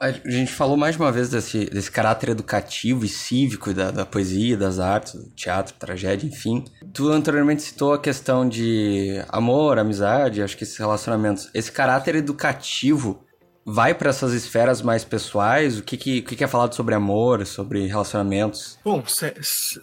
A 0.00 0.10
gente 0.10 0.52
falou 0.52 0.76
mais 0.76 0.96
uma 0.96 1.10
vez 1.10 1.28
desse, 1.28 1.64
desse 1.66 1.90
caráter 1.90 2.30
educativo 2.30 3.04
e 3.04 3.08
cívico 3.08 3.72
da, 3.72 3.90
da 3.90 4.06
poesia, 4.06 4.56
das 4.56 4.78
artes, 4.78 5.14
do 5.14 5.30
teatro, 5.30 5.74
tragédia, 5.78 6.26
enfim. 6.26 6.64
Tu 6.92 7.08
anteriormente 7.10 7.62
citou 7.62 7.92
a 7.92 7.98
questão 7.98 8.48
de 8.48 9.24
amor, 9.28 9.78
amizade, 9.78 10.42
acho 10.42 10.56
que 10.56 10.64
esses 10.64 10.76
relacionamentos. 10.76 11.50
Esse 11.54 11.72
caráter 11.72 12.16
educativo 12.16 13.24
vai 13.64 13.94
para 13.94 14.10
essas 14.10 14.32
esferas 14.32 14.82
mais 14.82 15.04
pessoais? 15.04 15.78
O 15.78 15.82
que, 15.82 15.96
que, 15.96 16.22
que, 16.22 16.36
que 16.36 16.44
é 16.44 16.48
falado 16.48 16.74
sobre 16.74 16.94
amor, 16.94 17.46
sobre 17.46 17.86
relacionamentos? 17.86 18.78
Bom, 18.84 19.02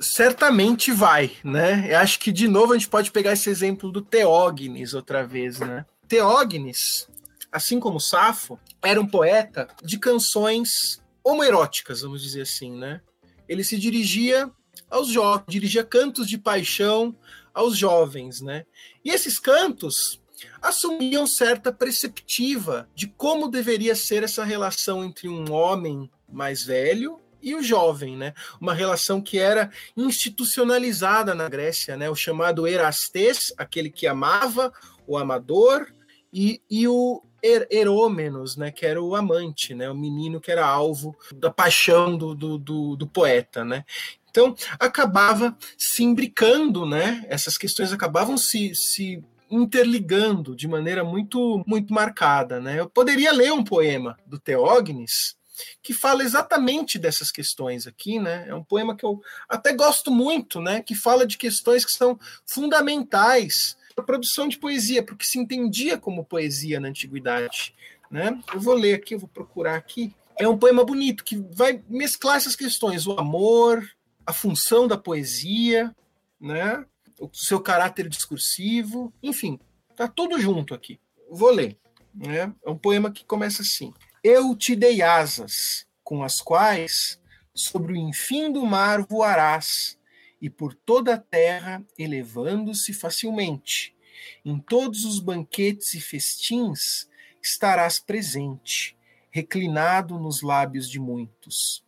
certamente 0.02 0.92
vai, 0.92 1.32
né? 1.44 1.88
Eu 1.94 1.98
acho 2.00 2.20
que 2.20 2.32
de 2.32 2.48
novo 2.48 2.74
a 2.74 2.78
gente 2.78 2.90
pode 2.90 3.12
pegar 3.12 3.34
esse 3.34 3.50
exemplo 3.50 3.92
do 3.92 4.02
Teógenes 4.02 4.94
outra 4.94 5.26
vez, 5.26 5.60
né? 5.60 5.86
Teógenes, 6.08 7.08
assim 7.52 7.80
como 7.80 8.00
Safo, 8.00 8.60
era 8.82 9.00
um 9.00 9.08
poeta 9.08 9.68
de 9.84 9.98
canções 9.98 11.02
homoeróticas, 11.24 12.02
vamos 12.02 12.22
dizer 12.22 12.42
assim, 12.42 12.76
né? 12.78 13.02
Ele 13.48 13.64
se 13.64 13.78
dirigia 13.78 14.50
aos 14.90 15.08
jovens, 15.08 15.46
dirigia 15.48 15.84
cantos 15.84 16.28
de 16.28 16.38
paixão 16.38 17.16
aos 17.54 17.78
jovens, 17.78 18.42
né? 18.42 18.66
E 19.04 19.12
esses 19.12 19.40
cantos 19.40 20.22
assumiam 20.62 21.26
certa 21.26 21.72
perceptiva 21.72 22.90
de 22.96 23.08
como 23.08 23.50
deveria 23.50 23.96
ser 23.96 24.24
essa 24.24 24.44
relação 24.44 25.04
entre 25.04 25.28
um 25.28 25.52
homem 25.52 26.10
mais 26.32 26.64
velho 26.64 27.20
e 27.42 27.56
o 27.56 27.64
jovem, 27.64 28.18
né? 28.18 28.34
Uma 28.60 28.74
relação 28.74 29.22
que 29.22 29.40
era 29.40 29.72
institucionalizada 29.96 31.34
na 31.34 31.48
Grécia, 31.48 31.96
né? 31.96 32.10
O 32.10 32.16
chamado 32.16 32.68
erastes, 32.68 33.54
aquele 33.58 33.90
que 33.90 34.08
amava, 34.08 34.74
o 35.08 35.18
amador, 35.18 35.88
e, 36.32 36.62
e 36.70 36.88
o 36.88 37.24
er, 37.42 37.68
erômenos, 37.72 38.58
né? 38.58 38.72
Que 38.72 38.86
era 38.86 39.02
o 39.02 39.16
amante, 39.16 39.74
né? 39.74 39.90
O 39.90 39.96
menino 39.96 40.42
que 40.42 40.52
era 40.52 40.66
alvo 40.66 41.16
da 41.34 41.50
paixão 41.50 42.18
do, 42.18 42.36
do, 42.36 42.58
do, 42.58 42.96
do 42.96 43.08
poeta, 43.08 43.64
né? 43.64 43.86
Então 44.30 44.56
acabava 44.80 45.58
se 45.78 46.04
imbricando, 46.04 46.86
né? 46.86 47.26
Essas 47.30 47.58
questões 47.58 47.92
acabavam 47.92 48.38
se, 48.38 48.76
se 48.76 49.24
interligando 49.50 50.56
de 50.56 50.68
maneira 50.68 51.04
muito 51.04 51.64
muito 51.66 51.94
marcada, 51.94 52.60
né? 52.60 52.80
Eu 52.80 52.90
poderia 52.90 53.32
ler 53.32 53.52
um 53.52 53.64
poema 53.64 54.18
do 54.26 54.40
Teógenes 54.40 55.38
que 55.82 55.94
fala 55.94 56.24
exatamente 56.24 56.98
dessas 56.98 57.32
questões 57.32 57.88
aqui, 57.88 58.20
né? 58.20 58.46
É 58.48 58.56
um 58.56 58.64
poema 58.64 58.96
que 58.96 59.06
eu 59.06 59.22
até 59.48 59.74
gosto 59.74 60.12
muito, 60.12 60.62
né? 60.62 60.82
Que 60.82 60.96
fala 60.96 61.26
de 61.26 61.38
questões 61.38 61.86
que 61.86 61.92
são 61.92 62.20
fundamentais 62.46 63.78
para 63.96 64.04
a 64.04 64.06
produção 64.06 64.48
de 64.48 64.58
poesia, 64.58 65.04
porque 65.04 65.26
se 65.26 65.40
entendia 65.40 65.98
como 65.98 66.26
poesia 66.26 66.80
na 66.80 66.88
antiguidade, 66.88 67.74
né? 68.10 68.40
Eu 68.54 68.60
vou 68.60 68.76
ler 68.76 68.96
aqui, 68.96 69.16
eu 69.16 69.20
vou 69.20 69.30
procurar 69.30 69.76
aqui. 69.76 70.14
É 70.38 70.48
um 70.48 70.58
poema 70.58 70.84
bonito 70.86 71.24
que 71.24 71.36
vai 71.52 71.84
mesclar 71.90 72.38
essas 72.38 72.56
questões, 72.56 73.06
o 73.06 73.20
amor, 73.20 73.86
a 74.26 74.32
função 74.32 74.88
da 74.88 74.98
poesia, 74.98 75.94
né? 76.40 76.86
O 77.20 77.30
seu 77.34 77.60
caráter 77.60 78.08
discursivo, 78.08 79.14
enfim, 79.22 79.60
tá 79.96 80.08
tudo 80.08 80.40
junto 80.40 80.74
aqui. 80.74 81.00
Vou 81.30 81.52
ler. 81.52 81.78
Né? 82.14 82.54
É 82.66 82.70
um 82.70 82.78
poema 82.78 83.12
que 83.12 83.26
começa 83.26 83.62
assim: 83.62 83.94
Eu 84.24 84.56
te 84.56 84.76
dei 84.76 85.02
asas, 85.02 85.86
com 86.04 86.24
as 86.24 86.42
quais 86.42 87.20
sobre 87.54 87.94
o 87.94 87.98
enfim 87.98 88.52
do 88.52 88.66
mar 88.66 89.06
voarás, 89.06 90.00
e 90.42 90.50
por 90.50 90.74
toda 90.74 91.16
a 91.16 91.18
terra 91.18 91.84
elevando-se 91.98 92.94
facilmente. 92.94 93.96
Em 94.44 94.58
todos 94.58 95.04
os 95.04 95.20
banquetes 95.20 95.94
e 95.94 96.02
festins 96.02 97.10
estarás 97.42 98.00
presente, 98.00 98.98
reclinado 99.30 100.18
nos 100.18 100.42
lábios 100.42 100.90
de 100.90 101.00
muitos. 101.00 101.84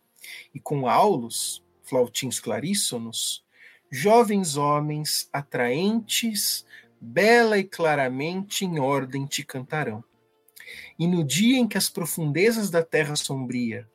E 0.54 0.60
com 0.60 0.86
aulos, 0.86 1.62
flautins 1.82 2.38
claríssonos, 2.38 3.44
jovens 3.92 4.56
homens 4.56 5.28
atraentes, 5.30 6.64
bela 6.98 7.58
e 7.58 7.64
claramente 7.64 8.64
em 8.64 8.80
ordem 8.80 9.26
te 9.26 9.44
cantarão. 9.44 10.02
E 10.98 11.06
no 11.06 11.22
dia 11.22 11.58
em 11.58 11.68
que 11.68 11.76
as 11.76 11.90
profundezas 11.90 12.70
da 12.70 12.82
terra 12.82 13.14
sombria, 13.14 13.86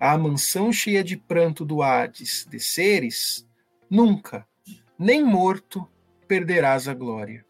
a 0.00 0.16
mansão 0.16 0.72
cheia 0.72 1.04
de 1.04 1.18
pranto 1.18 1.66
do 1.66 1.82
Hades 1.82 2.46
desceres, 2.48 3.46
nunca, 3.90 4.48
nem 4.98 5.22
morto, 5.22 5.86
perderás 6.26 6.88
a 6.88 6.94
glória. 6.94 7.44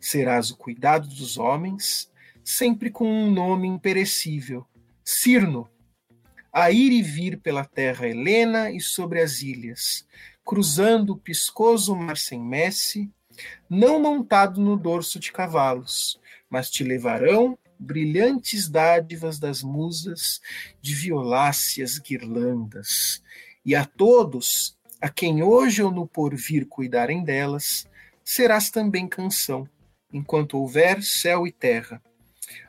Serás 0.00 0.50
o 0.50 0.56
cuidado 0.56 1.06
dos 1.06 1.38
homens, 1.38 2.10
sempre 2.42 2.90
com 2.90 3.08
um 3.08 3.30
nome 3.30 3.68
imperecível, 3.68 4.66
Cirno, 5.04 5.70
a 6.52 6.70
ir 6.70 6.92
e 6.92 7.02
vir 7.02 7.38
pela 7.38 7.64
terra 7.64 8.08
helena 8.08 8.70
e 8.70 8.80
sobre 8.80 9.20
as 9.20 9.42
ilhas, 9.42 10.06
cruzando 10.44 11.10
o 11.10 11.16
piscoso 11.16 11.96
mar 11.96 12.16
sem 12.16 12.40
messe, 12.40 13.10
não 13.68 14.00
montado 14.00 14.60
no 14.60 14.76
dorso 14.76 15.18
de 15.18 15.32
cavalos, 15.32 16.20
mas 16.48 16.70
te 16.70 16.84
levarão 16.84 17.58
brilhantes 17.78 18.68
dádivas 18.68 19.38
das 19.38 19.62
musas 19.62 20.40
de 20.80 20.94
violáceas 20.94 21.98
guirlandas, 21.98 23.22
e 23.64 23.74
a 23.74 23.84
todos, 23.84 24.76
a 25.00 25.08
quem 25.08 25.42
hoje 25.42 25.82
ou 25.82 25.90
no 25.90 26.06
porvir 26.06 26.66
cuidarem 26.66 27.24
delas, 27.24 27.88
serás 28.24 28.70
também 28.70 29.08
canção, 29.08 29.68
enquanto 30.12 30.58
houver 30.58 31.02
céu 31.02 31.46
e 31.46 31.52
terra. 31.52 32.00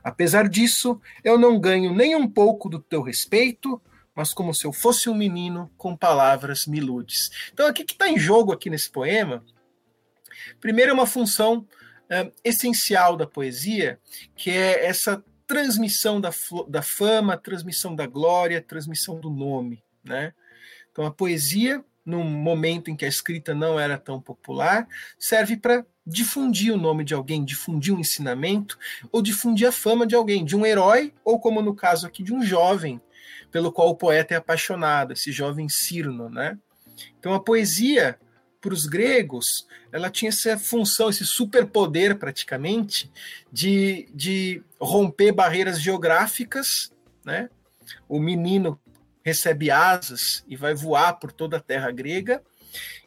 Apesar 0.03 0.49
disso, 0.49 0.99
eu 1.23 1.37
não 1.37 1.59
ganho 1.59 1.93
nem 1.93 2.15
um 2.15 2.27
pouco 2.27 2.69
do 2.69 2.79
teu 2.79 3.01
respeito, 3.01 3.81
mas 4.15 4.33
como 4.33 4.53
se 4.53 4.65
eu 4.65 4.71
fosse 4.71 5.09
um 5.09 5.13
menino 5.13 5.69
com 5.77 5.95
palavras 5.95 6.65
miludes. 6.65 7.29
Então, 7.51 7.69
o 7.69 7.73
que 7.73 7.83
está 7.83 8.07
em 8.07 8.17
jogo 8.17 8.53
aqui 8.53 8.69
nesse 8.69 8.89
poema? 8.89 9.43
Primeiro, 10.61 10.91
é 10.91 10.93
uma 10.93 11.05
função 11.05 11.67
é, 12.09 12.31
essencial 12.43 13.17
da 13.17 13.27
poesia, 13.27 13.99
que 14.35 14.49
é 14.49 14.85
essa 14.85 15.23
transmissão 15.45 16.19
da, 16.21 16.31
da 16.67 16.81
fama, 16.81 17.37
transmissão 17.37 17.95
da 17.95 18.07
glória, 18.07 18.61
transmissão 18.61 19.19
do 19.19 19.29
nome. 19.29 19.83
Né? 20.03 20.33
Então, 20.91 21.05
a 21.05 21.11
poesia, 21.11 21.83
num 22.05 22.23
momento 22.23 22.89
em 22.89 22.95
que 22.95 23.05
a 23.05 23.09
escrita 23.09 23.53
não 23.53 23.79
era 23.79 23.97
tão 23.97 24.21
popular, 24.21 24.87
serve 25.19 25.57
para 25.57 25.85
difundir 26.07 26.73
o 26.73 26.77
nome 26.77 27.03
de 27.03 27.13
alguém, 27.13 27.43
difundir 27.43 27.93
um 27.93 27.99
ensinamento, 27.99 28.77
ou 29.11 29.21
difundir 29.21 29.67
a 29.67 29.71
fama 29.71 30.05
de 30.05 30.15
alguém, 30.15 30.45
de 30.45 30.55
um 30.55 30.65
herói, 30.65 31.13
ou 31.23 31.39
como 31.39 31.61
no 31.61 31.75
caso 31.75 32.05
aqui, 32.07 32.23
de 32.23 32.33
um 32.33 32.43
jovem 32.43 33.01
pelo 33.55 33.71
qual 33.71 33.87
o 33.87 33.95
poeta 33.95 34.33
é 34.33 34.37
apaixonado, 34.37 35.13
esse 35.13 35.31
jovem 35.31 35.69
Cirno, 35.69 36.29
né? 36.29 36.59
Então 37.17 37.33
a 37.33 37.39
poesia 37.39 38.19
para 38.59 38.73
os 38.73 38.85
gregos, 38.85 39.65
ela 39.93 40.09
tinha 40.09 40.27
essa 40.27 40.57
função, 40.57 41.09
esse 41.09 41.25
superpoder 41.25 42.17
praticamente 42.17 43.09
de, 43.49 44.09
de 44.13 44.61
romper 44.77 45.31
barreiras 45.31 45.79
geográficas, 45.79 46.91
né? 47.23 47.49
O 48.09 48.19
menino 48.19 48.77
recebe 49.23 49.71
asas 49.71 50.43
e 50.49 50.57
vai 50.57 50.75
voar 50.75 51.13
por 51.13 51.31
toda 51.31 51.55
a 51.55 51.61
terra 51.61 51.89
grega, 51.91 52.43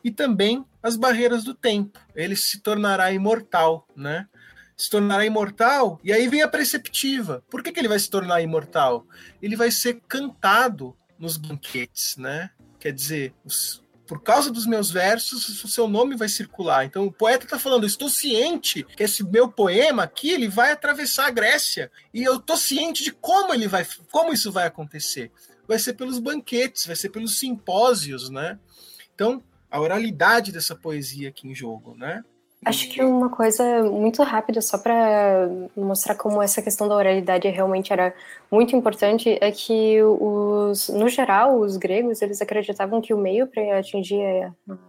e 0.02 0.10
também 0.10 0.64
as 0.82 0.96
barreiras 0.96 1.44
do 1.44 1.52
tempo. 1.54 2.00
Ele 2.14 2.34
se 2.34 2.62
tornará 2.62 3.12
imortal, 3.12 3.86
né? 3.94 4.26
Se 4.78 4.88
tornará 4.88 5.26
imortal, 5.26 5.98
e 6.04 6.12
aí 6.12 6.28
vem 6.28 6.40
a 6.40 6.48
preceptiva. 6.48 7.42
Por 7.50 7.62
que, 7.64 7.72
que 7.72 7.80
ele 7.80 7.88
vai 7.88 7.98
se 7.98 8.08
tornar 8.08 8.40
imortal? 8.40 9.04
Ele 9.42 9.56
vai 9.56 9.72
ser 9.72 10.00
cantado 10.06 10.96
nos 11.18 11.36
banquetes, 11.36 12.16
né? 12.16 12.50
Quer 12.78 12.92
dizer, 12.92 13.34
os, 13.44 13.82
por 14.06 14.22
causa 14.22 14.52
dos 14.52 14.66
meus 14.66 14.88
versos, 14.88 15.64
o 15.64 15.68
seu 15.68 15.88
nome 15.88 16.16
vai 16.16 16.28
circular. 16.28 16.84
Então 16.84 17.06
o 17.06 17.12
poeta 17.12 17.44
está 17.44 17.58
falando: 17.58 17.86
estou 17.86 18.08
ciente 18.08 18.84
que 18.84 19.02
esse 19.02 19.24
meu 19.24 19.50
poema 19.50 20.04
aqui 20.04 20.30
ele 20.30 20.48
vai 20.48 20.70
atravessar 20.70 21.26
a 21.26 21.30
Grécia 21.30 21.90
e 22.14 22.22
eu 22.22 22.36
estou 22.36 22.56
ciente 22.56 23.02
de 23.02 23.10
como 23.10 23.52
ele 23.52 23.66
vai, 23.66 23.84
como 24.12 24.32
isso 24.32 24.52
vai 24.52 24.66
acontecer. 24.66 25.32
Vai 25.66 25.78
ser 25.80 25.94
pelos 25.94 26.20
banquetes, 26.20 26.86
vai 26.86 26.96
ser 26.96 27.10
pelos 27.10 27.38
simpósios, 27.38 28.30
né? 28.30 28.58
Então 29.14 29.42
a 29.70 29.80
oralidade 29.80 30.52
dessa 30.52 30.74
poesia 30.74 31.28
aqui 31.30 31.48
em 31.48 31.54
jogo, 31.54 31.94
né? 31.96 32.22
Acho 32.64 32.90
que 32.90 33.02
uma 33.02 33.30
coisa 33.30 33.84
muito 33.84 34.22
rápida, 34.22 34.60
só 34.60 34.76
para 34.76 35.48
mostrar 35.76 36.16
como 36.16 36.42
essa 36.42 36.60
questão 36.60 36.88
da 36.88 36.96
oralidade 36.96 37.48
realmente 37.48 37.92
era 37.92 38.12
muito 38.50 38.74
importante, 38.74 39.38
é 39.40 39.50
que 39.52 40.02
os, 40.02 40.88
no 40.88 41.08
geral, 41.08 41.60
os 41.60 41.76
gregos 41.76 42.20
eles 42.20 42.42
acreditavam 42.42 43.00
que 43.00 43.14
o 43.14 43.18
meio 43.18 43.46
para 43.46 43.78
atingir 43.78 44.20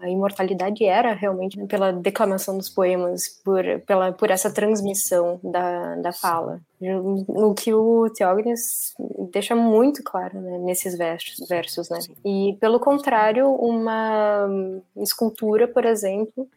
a, 0.01 0.09
imortalidade 0.09 0.83
era 0.83 1.13
realmente 1.13 1.63
pela 1.67 1.93
declamação 1.93 2.57
dos 2.57 2.69
poemas, 2.69 3.39
por, 3.45 3.63
pela, 3.85 4.11
por 4.11 4.31
essa 4.31 4.51
transmissão 4.51 5.39
da, 5.43 5.95
da 5.95 6.11
fala. 6.11 6.59
O 7.27 7.53
que 7.53 7.73
o 7.73 8.09
Teógenes 8.09 8.95
deixa 9.31 9.55
muito 9.55 10.01
claro 10.01 10.41
né, 10.41 10.57
nesses 10.59 10.97
versos, 10.97 11.47
versos 11.47 11.89
né? 11.89 11.99
E, 12.25 12.57
pelo 12.59 12.79
contrário, 12.79 13.51
uma 13.51 14.47
escultura, 14.95 15.67
por 15.67 15.85
exemplo, 15.85 16.47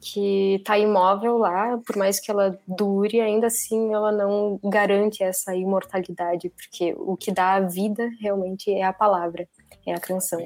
que 0.00 0.56
está 0.56 0.78
imóvel 0.78 1.36
lá, 1.36 1.78
por 1.86 1.96
mais 1.96 2.18
que 2.18 2.30
ela 2.30 2.58
dure, 2.66 3.20
ainda 3.20 3.48
assim 3.48 3.92
ela 3.92 4.10
não 4.10 4.58
garante 4.64 5.22
essa 5.22 5.54
imortalidade, 5.54 6.50
porque 6.50 6.94
o 6.98 7.16
que 7.16 7.30
dá 7.30 7.54
a 7.54 7.60
vida 7.60 8.08
realmente 8.20 8.72
é 8.72 8.82
a 8.82 8.92
palavra, 8.92 9.46
é 9.86 9.92
a 9.92 10.00
canção. 10.00 10.40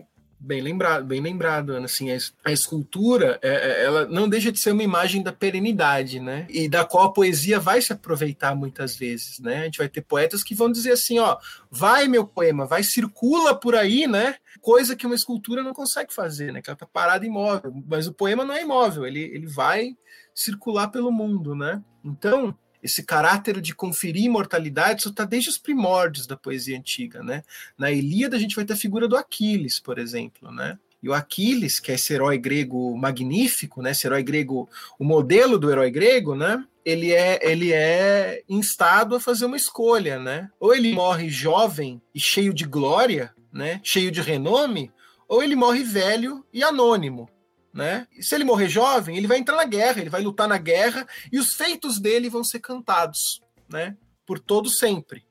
Bem 0.46 0.60
lembrado, 0.60 1.06
bem 1.06 1.22
lembrado, 1.22 1.70
Ana. 1.70 1.86
Assim, 1.86 2.08
a 2.44 2.52
escultura, 2.52 3.38
é, 3.40 3.48
é, 3.48 3.84
ela 3.84 4.06
não 4.06 4.28
deixa 4.28 4.52
de 4.52 4.60
ser 4.60 4.72
uma 4.72 4.82
imagem 4.82 5.22
da 5.22 5.32
perenidade, 5.32 6.20
né? 6.20 6.46
E 6.50 6.68
da 6.68 6.84
qual 6.84 7.04
a 7.04 7.12
poesia 7.14 7.58
vai 7.58 7.80
se 7.80 7.94
aproveitar 7.94 8.54
muitas 8.54 8.94
vezes, 8.94 9.38
né? 9.38 9.62
A 9.62 9.64
gente 9.64 9.78
vai 9.78 9.88
ter 9.88 10.02
poetas 10.02 10.44
que 10.44 10.54
vão 10.54 10.70
dizer 10.70 10.92
assim, 10.92 11.18
ó, 11.18 11.38
vai 11.70 12.08
meu 12.08 12.26
poema, 12.26 12.66
vai 12.66 12.82
circula 12.82 13.58
por 13.58 13.74
aí, 13.74 14.06
né? 14.06 14.36
Coisa 14.60 14.94
que 14.94 15.06
uma 15.06 15.14
escultura 15.14 15.62
não 15.62 15.72
consegue 15.72 16.12
fazer, 16.12 16.52
né? 16.52 16.60
Que 16.60 16.68
ela 16.68 16.76
tá 16.76 16.86
parada 16.86 17.24
imóvel. 17.24 17.72
Mas 17.88 18.06
o 18.06 18.12
poema 18.12 18.44
não 18.44 18.54
é 18.54 18.60
imóvel, 18.60 19.06
ele, 19.06 19.20
ele 19.20 19.46
vai 19.46 19.96
circular 20.34 20.88
pelo 20.88 21.10
mundo, 21.10 21.54
né? 21.54 21.82
Então, 22.04 22.54
esse 22.84 23.02
caráter 23.02 23.62
de 23.62 23.74
conferir 23.74 24.24
imortalidade, 24.24 25.00
isso 25.00 25.08
está 25.08 25.24
desde 25.24 25.48
os 25.48 25.56
primórdios 25.56 26.26
da 26.26 26.36
poesia 26.36 26.76
antiga, 26.76 27.22
né? 27.22 27.42
Na 27.78 27.90
Ilíada 27.90 28.36
a 28.36 28.38
gente 28.38 28.54
vai 28.54 28.64
ter 28.66 28.74
a 28.74 28.76
figura 28.76 29.08
do 29.08 29.16
Aquiles, 29.16 29.80
por 29.80 29.98
exemplo, 29.98 30.52
né? 30.52 30.78
E 31.02 31.08
o 31.08 31.14
Aquiles, 31.14 31.80
que 31.80 31.90
é 31.90 31.94
esse 31.94 32.12
herói 32.12 32.36
grego 32.36 32.94
magnífico, 32.94 33.80
né? 33.80 33.92
Esse 33.92 34.06
herói 34.06 34.22
grego, 34.22 34.68
o 34.98 35.04
modelo 35.04 35.58
do 35.58 35.70
herói 35.70 35.90
grego, 35.90 36.34
né? 36.34 36.62
Ele 36.84 37.10
é, 37.10 37.40
ele 37.42 37.72
é 37.72 38.42
instado 38.46 39.16
a 39.16 39.20
fazer 39.20 39.46
uma 39.46 39.56
escolha, 39.56 40.18
né? 40.18 40.50
Ou 40.60 40.74
ele 40.74 40.92
morre 40.92 41.30
jovem 41.30 42.02
e 42.14 42.20
cheio 42.20 42.52
de 42.52 42.66
glória, 42.66 43.34
né? 43.50 43.80
Cheio 43.82 44.10
de 44.10 44.20
renome, 44.20 44.92
ou 45.26 45.42
ele 45.42 45.56
morre 45.56 45.82
velho 45.82 46.44
e 46.52 46.62
anônimo, 46.62 47.30
né? 47.74 48.06
E 48.16 48.22
se 48.22 48.36
ele 48.36 48.44
morrer 48.44 48.68
jovem, 48.68 49.16
ele 49.16 49.26
vai 49.26 49.38
entrar 49.38 49.56
na 49.56 49.64
guerra, 49.64 50.00
ele 50.00 50.08
vai 50.08 50.22
lutar 50.22 50.46
na 50.46 50.56
guerra 50.56 51.06
e 51.32 51.40
os 51.40 51.54
feitos 51.54 51.98
dele 51.98 52.30
vão 52.30 52.44
ser 52.44 52.60
cantados, 52.60 53.42
né? 53.68 53.96
Por 54.24 54.38
todo 54.38 54.70
sempre, 54.70 55.26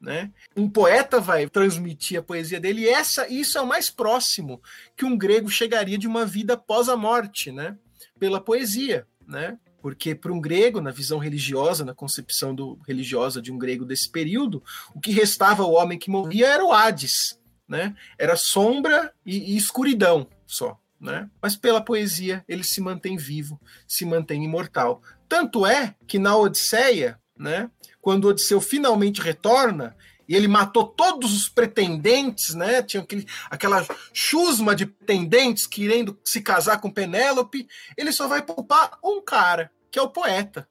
né? 0.00 0.30
Um 0.56 0.70
poeta 0.70 1.20
vai 1.20 1.48
transmitir 1.48 2.20
a 2.20 2.22
poesia 2.22 2.60
dele 2.60 2.82
e 2.82 2.88
essa, 2.88 3.26
isso 3.26 3.58
é 3.58 3.60
o 3.60 3.66
mais 3.66 3.90
próximo 3.90 4.62
que 4.96 5.04
um 5.04 5.18
grego 5.18 5.50
chegaria 5.50 5.98
de 5.98 6.06
uma 6.06 6.24
vida 6.24 6.54
após 6.54 6.88
a 6.88 6.96
morte, 6.96 7.50
né? 7.50 7.76
Pela 8.16 8.40
poesia, 8.40 9.04
né? 9.26 9.58
Porque 9.82 10.14
para 10.14 10.32
um 10.32 10.40
grego, 10.40 10.80
na 10.80 10.92
visão 10.92 11.18
religiosa, 11.18 11.84
na 11.84 11.94
concepção 11.94 12.54
do, 12.54 12.78
religiosa 12.86 13.42
de 13.42 13.50
um 13.50 13.58
grego 13.58 13.84
desse 13.84 14.08
período, 14.08 14.62
o 14.94 15.00
que 15.00 15.10
restava 15.10 15.64
ao 15.64 15.72
homem 15.72 15.98
que 15.98 16.10
morria 16.10 16.46
era 16.46 16.64
o 16.64 16.72
Hades, 16.72 17.40
né? 17.66 17.96
Era 18.16 18.36
sombra 18.36 19.12
e, 19.26 19.54
e 19.54 19.56
escuridão 19.56 20.28
só, 20.46 20.78
né? 21.00 21.28
Mas 21.40 21.56
pela 21.56 21.80
poesia 21.80 22.44
ele 22.48 22.64
se 22.64 22.80
mantém 22.80 23.16
vivo, 23.16 23.60
se 23.86 24.04
mantém 24.04 24.44
imortal. 24.44 25.02
Tanto 25.28 25.66
é 25.66 25.94
que 26.06 26.18
na 26.18 26.36
Odisseia, 26.36 27.18
né, 27.36 27.70
quando 28.00 28.28
Odisseu 28.28 28.60
finalmente 28.60 29.20
retorna, 29.20 29.96
e 30.28 30.36
ele 30.36 30.46
matou 30.46 30.84
todos 30.86 31.34
os 31.34 31.48
pretendentes, 31.48 32.54
né? 32.54 32.82
Tinha 32.82 33.02
aquele, 33.02 33.26
aquela 33.48 33.86
chusma 34.12 34.76
de 34.76 34.84
pretendentes 34.84 35.66
querendo 35.66 36.18
se 36.22 36.42
casar 36.42 36.82
com 36.82 36.90
Penélope. 36.90 37.66
Ele 37.96 38.12
só 38.12 38.28
vai 38.28 38.42
poupar 38.42 38.98
um 39.02 39.22
cara, 39.22 39.72
que 39.90 39.98
é 39.98 40.02
o 40.02 40.10
poeta. 40.10 40.68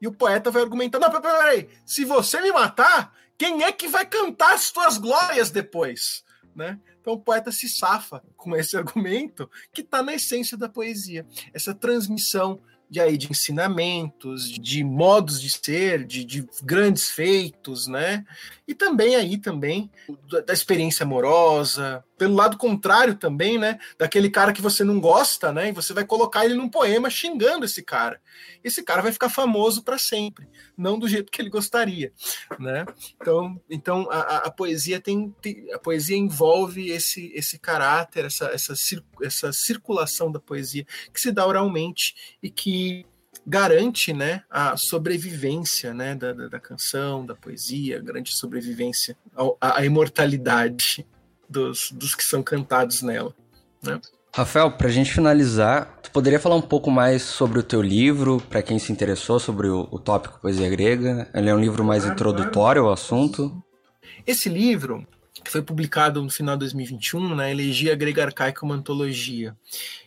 E 0.00 0.06
o 0.06 0.12
poeta 0.12 0.50
vai 0.50 0.62
argumentar: 0.62 1.00
não, 1.00 1.10
peraí, 1.10 1.68
se 1.84 2.04
você 2.04 2.40
me 2.40 2.52
matar, 2.52 3.12
quem 3.36 3.64
é 3.64 3.72
que 3.72 3.88
vai 3.88 4.06
cantar 4.06 4.54
as 4.54 4.70
tuas 4.70 4.96
glórias 4.96 5.50
depois? 5.50 6.24
Né? 6.54 6.78
Então 7.00 7.14
o 7.14 7.20
poeta 7.20 7.50
se 7.50 7.68
safa 7.68 8.22
com 8.36 8.54
esse 8.56 8.76
argumento 8.78 9.50
que 9.72 9.80
está 9.80 10.02
na 10.02 10.14
essência 10.14 10.56
da 10.56 10.68
poesia, 10.68 11.26
essa 11.52 11.74
transmissão 11.74 12.60
de 12.90 13.00
aí 13.00 13.16
de 13.16 13.30
ensinamentos, 13.30 14.50
de 14.50 14.82
modos 14.82 15.40
de 15.40 15.48
ser, 15.48 16.04
de, 16.04 16.24
de, 16.24 16.44
grandes 16.64 17.08
feitos, 17.08 17.86
né? 17.86 18.26
E 18.66 18.74
também 18.74 19.14
aí 19.14 19.38
também 19.38 19.88
da, 20.28 20.40
da, 20.40 20.52
experiência 20.52 21.04
amorosa, 21.04 22.04
pelo 22.20 22.34
lado 22.34 22.58
contrário 22.58 23.14
também, 23.14 23.56
né? 23.56 23.78
Daquele 23.96 24.28
cara 24.28 24.52
que 24.52 24.60
você 24.60 24.84
não 24.84 25.00
gosta, 25.00 25.50
né? 25.50 25.70
E 25.70 25.72
você 25.72 25.94
vai 25.94 26.04
colocar 26.04 26.44
ele 26.44 26.52
num 26.52 26.68
poema 26.68 27.08
xingando 27.08 27.64
esse 27.64 27.82
cara. 27.82 28.20
Esse 28.62 28.82
cara 28.82 29.00
vai 29.00 29.10
ficar 29.10 29.30
famoso 29.30 29.82
para 29.82 29.96
sempre, 29.96 30.46
não 30.76 30.98
do 30.98 31.08
jeito 31.08 31.32
que 31.32 31.40
ele 31.40 31.48
gostaria, 31.48 32.12
né? 32.58 32.84
Então, 33.16 33.58
então 33.70 34.06
a, 34.10 34.48
a 34.48 34.50
poesia 34.50 35.00
tem, 35.00 35.34
a 35.72 35.78
poesia 35.78 36.14
envolve 36.14 36.90
esse 36.90 37.32
esse 37.34 37.58
caráter, 37.58 38.26
essa, 38.26 38.48
essa, 38.48 38.74
essa 39.22 39.50
circulação 39.50 40.30
da 40.30 40.38
poesia 40.38 40.84
que 41.14 41.20
se 41.22 41.32
dá 41.32 41.46
oralmente 41.46 42.36
e 42.42 42.50
que 42.50 43.06
garante 43.46 44.12
né, 44.12 44.44
a 44.50 44.76
sobrevivência 44.76 45.94
né, 45.94 46.14
da, 46.14 46.34
da, 46.34 46.48
da 46.48 46.60
canção, 46.60 47.24
da 47.24 47.34
poesia, 47.34 47.98
garante 47.98 48.36
sobrevivência, 48.36 49.16
a 49.58 49.82
imortalidade 49.86 51.06
dos, 51.50 51.90
dos 51.90 52.14
que 52.14 52.24
são 52.24 52.42
cantados 52.42 53.02
nela. 53.02 53.34
Né? 53.82 54.00
Rafael, 54.32 54.70
para 54.70 54.86
a 54.86 54.90
gente 54.90 55.12
finalizar, 55.12 55.98
tu 56.02 56.10
poderia 56.12 56.38
falar 56.38 56.54
um 56.54 56.62
pouco 56.62 56.88
mais 56.90 57.22
sobre 57.22 57.58
o 57.58 57.62
teu 57.62 57.82
livro, 57.82 58.40
para 58.48 58.62
quem 58.62 58.78
se 58.78 58.92
interessou 58.92 59.40
sobre 59.40 59.66
o, 59.68 59.88
o, 59.90 59.98
tópico 59.98 60.38
poesia 60.40 60.70
grega? 60.70 61.28
Ele 61.34 61.50
é 61.50 61.54
um 61.54 61.58
livro 61.58 61.82
mais 61.82 62.06
introdutório 62.06 62.84
ao 62.84 62.92
assunto? 62.92 63.60
Esse 64.24 64.48
livro, 64.48 65.04
que 65.42 65.50
foi 65.50 65.62
publicado 65.62 66.22
no 66.22 66.30
final 66.30 66.54
de 66.54 66.60
2021, 66.60 67.34
na 67.34 67.50
Elegia 67.50 67.94
Grega 67.94 68.24
Arcaica, 68.24 68.64
uma 68.64 68.74
antologia. 68.74 69.56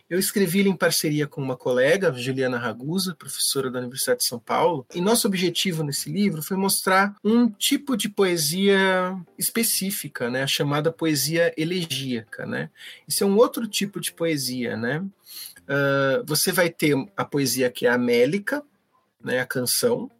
Eu 0.08 0.18
escrevi 0.18 0.60
ele 0.60 0.68
em 0.68 0.76
parceria 0.76 1.26
com 1.26 1.42
uma 1.42 1.56
colega, 1.56 2.12
Juliana 2.12 2.58
Ragusa, 2.58 3.14
professora 3.14 3.70
da 3.70 3.78
Universidade 3.78 4.20
de 4.20 4.26
São 4.26 4.38
Paulo, 4.38 4.86
e 4.94 5.00
nosso 5.00 5.26
objetivo 5.26 5.82
nesse 5.82 6.10
livro 6.10 6.42
foi 6.42 6.56
mostrar 6.56 7.16
um 7.24 7.48
tipo 7.48 7.96
de 7.96 8.08
poesia 8.08 9.16
específica, 9.38 10.30
né, 10.30 10.42
a 10.42 10.46
chamada 10.46 10.92
poesia 10.92 11.52
elegíaca, 11.56 12.44
né? 12.44 12.70
Isso 13.08 13.24
é 13.24 13.26
um 13.26 13.36
outro 13.36 13.66
tipo 13.66 13.98
de 13.98 14.12
poesia, 14.12 14.76
né? 14.76 14.98
Uh, 14.98 16.24
você 16.26 16.52
vai 16.52 16.68
ter 16.68 16.94
a 17.16 17.24
poesia 17.24 17.70
que 17.70 17.86
é 17.86 17.90
a 17.90 17.98
né, 17.98 19.40
a 19.40 19.46
canção, 19.46 20.10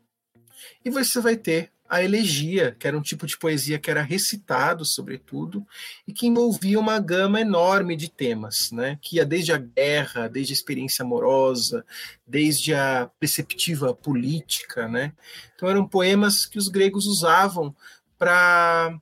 e 0.83 0.91
você 0.91 1.21
vai 1.21 1.37
ter 1.37 1.74
a 1.95 2.03
elegia, 2.03 2.75
que 2.77 2.89
era 2.89 2.99
um 2.99 3.03
tipo 3.03 3.25
de 3.25 3.39
poesia 3.39 3.79
que 3.79 3.89
era 3.89 4.03
recitado, 4.03 4.85
sobretudo, 4.85 5.65
e 6.09 6.13
que 6.13 6.27
envolvia 6.27 6.81
uma 6.81 6.99
gama 6.99 7.41
enorme 7.41 7.95
de 7.95 8.11
temas, 8.11 8.73
né? 8.73 8.99
que 9.01 9.17
ia 9.17 9.25
desde 9.25 9.53
a 9.53 9.59
guerra, 9.59 10.29
desde 10.29 10.53
a 10.53 10.57
experiência 10.57 11.05
amorosa, 11.05 11.87
desde 12.27 12.75
a 12.75 13.09
perceptiva 13.21 13.95
política. 13.95 14.89
Né? 14.89 15.13
Então, 15.55 15.69
eram 15.69 15.87
poemas 15.87 16.45
que 16.45 16.59
os 16.59 16.67
gregos 16.67 17.07
usavam 17.07 17.73
para 18.19 18.99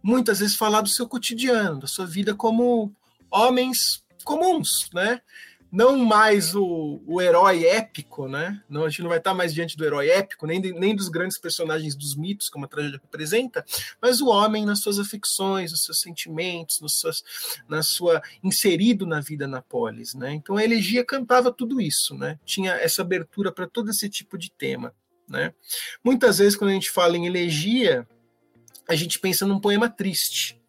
muitas 0.00 0.38
vezes 0.38 0.54
falar 0.54 0.82
do 0.82 0.88
seu 0.88 1.08
cotidiano, 1.08 1.80
da 1.80 1.88
sua 1.88 2.06
vida 2.06 2.32
como 2.32 2.94
homens 3.28 4.04
comuns, 4.22 4.88
né? 4.94 5.20
Não 5.74 5.98
mais 5.98 6.54
o, 6.54 7.02
o 7.04 7.20
herói 7.20 7.66
épico, 7.66 8.28
né? 8.28 8.62
Não, 8.68 8.84
a 8.84 8.88
gente 8.88 9.02
não 9.02 9.08
vai 9.08 9.18
estar 9.18 9.34
mais 9.34 9.52
diante 9.52 9.76
do 9.76 9.84
herói 9.84 10.08
épico, 10.08 10.46
nem, 10.46 10.60
nem 10.60 10.94
dos 10.94 11.08
grandes 11.08 11.36
personagens 11.36 11.96
dos 11.96 12.14
mitos, 12.14 12.48
como 12.48 12.64
a 12.64 12.68
tragédia 12.68 13.00
representa, 13.02 13.64
mas 14.00 14.20
o 14.20 14.28
homem 14.28 14.64
nas 14.64 14.78
suas 14.78 15.00
afecções, 15.00 15.72
nos 15.72 15.84
seus 15.84 16.00
sentimentos, 16.00 16.80
nos 16.80 17.00
seus, 17.00 17.24
na 17.68 17.82
sua 17.82 18.22
inserido 18.40 19.04
na 19.04 19.20
vida 19.20 19.48
na 19.48 19.60
polis, 19.60 20.14
né? 20.14 20.32
Então 20.32 20.56
a 20.56 20.62
elegia 20.62 21.04
cantava 21.04 21.50
tudo 21.50 21.80
isso, 21.80 22.16
né? 22.16 22.38
Tinha 22.44 22.74
essa 22.74 23.02
abertura 23.02 23.50
para 23.50 23.66
todo 23.66 23.90
esse 23.90 24.08
tipo 24.08 24.38
de 24.38 24.52
tema, 24.52 24.94
né? 25.28 25.52
Muitas 26.04 26.38
vezes 26.38 26.54
quando 26.54 26.70
a 26.70 26.74
gente 26.74 26.90
fala 26.90 27.16
em 27.16 27.26
elegia, 27.26 28.06
a 28.88 28.94
gente 28.94 29.18
pensa 29.18 29.44
num 29.44 29.58
poema 29.58 29.88
triste, 29.88 30.62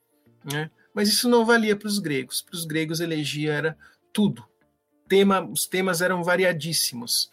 né? 0.44 0.72
Mas 0.96 1.10
isso 1.10 1.30
não 1.30 1.46
valia 1.46 1.76
para 1.76 1.90
os 1.90 2.00
gregos. 2.00 2.42
Para 2.42 2.56
os 2.56 2.66
gregos, 2.66 3.02
elegia 3.02 3.54
era 3.54 3.78
tudo. 4.12 4.44
Tema, 5.08 5.42
os 5.42 5.66
temas 5.68 6.02
eram 6.02 6.24
variadíssimos. 6.24 7.30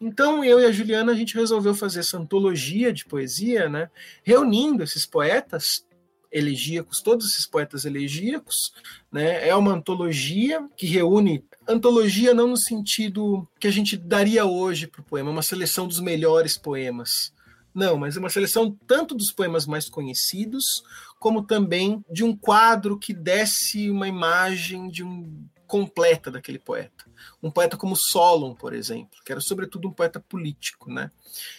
Então 0.00 0.42
eu 0.44 0.58
e 0.60 0.64
a 0.64 0.72
Juliana 0.72 1.12
a 1.12 1.14
gente 1.14 1.34
resolveu 1.34 1.74
fazer 1.74 2.00
essa 2.00 2.16
antologia 2.16 2.92
de 2.92 3.04
poesia, 3.04 3.68
né, 3.68 3.90
reunindo 4.22 4.82
esses 4.82 5.04
poetas 5.04 5.84
elegíacos, 6.32 7.00
todos 7.02 7.26
esses 7.26 7.44
poetas 7.44 7.84
elegíacos, 7.84 8.72
né? 9.10 9.48
É 9.48 9.54
uma 9.54 9.72
antologia 9.72 10.64
que 10.76 10.86
reúne 10.86 11.44
antologia 11.66 12.32
não 12.34 12.48
no 12.48 12.56
sentido 12.56 13.46
que 13.58 13.66
a 13.66 13.70
gente 13.70 13.96
daria 13.96 14.44
hoje 14.44 14.86
para 14.86 15.00
o 15.00 15.04
poema, 15.04 15.30
uma 15.30 15.42
seleção 15.42 15.86
dos 15.86 16.00
melhores 16.00 16.56
poemas. 16.56 17.32
Não, 17.72 17.96
mas 17.96 18.16
é 18.16 18.20
uma 18.20 18.30
seleção 18.30 18.76
tanto 18.86 19.14
dos 19.14 19.30
poemas 19.30 19.66
mais 19.66 19.88
conhecidos, 19.88 20.82
como 21.18 21.42
também 21.42 22.04
de 22.10 22.24
um 22.24 22.36
quadro 22.36 22.98
que 22.98 23.14
desse 23.14 23.90
uma 23.90 24.08
imagem 24.08 24.88
de 24.88 25.04
um 25.04 25.46
completa 25.66 26.30
daquele 26.30 26.58
poeta. 26.58 27.04
Um 27.42 27.50
poeta 27.50 27.76
como 27.76 27.96
Solon, 27.96 28.54
por 28.54 28.72
exemplo, 28.72 29.18
que 29.24 29.32
era 29.32 29.40
sobretudo 29.40 29.88
um 29.88 29.92
poeta 29.92 30.20
político, 30.20 30.90
né? 30.90 31.10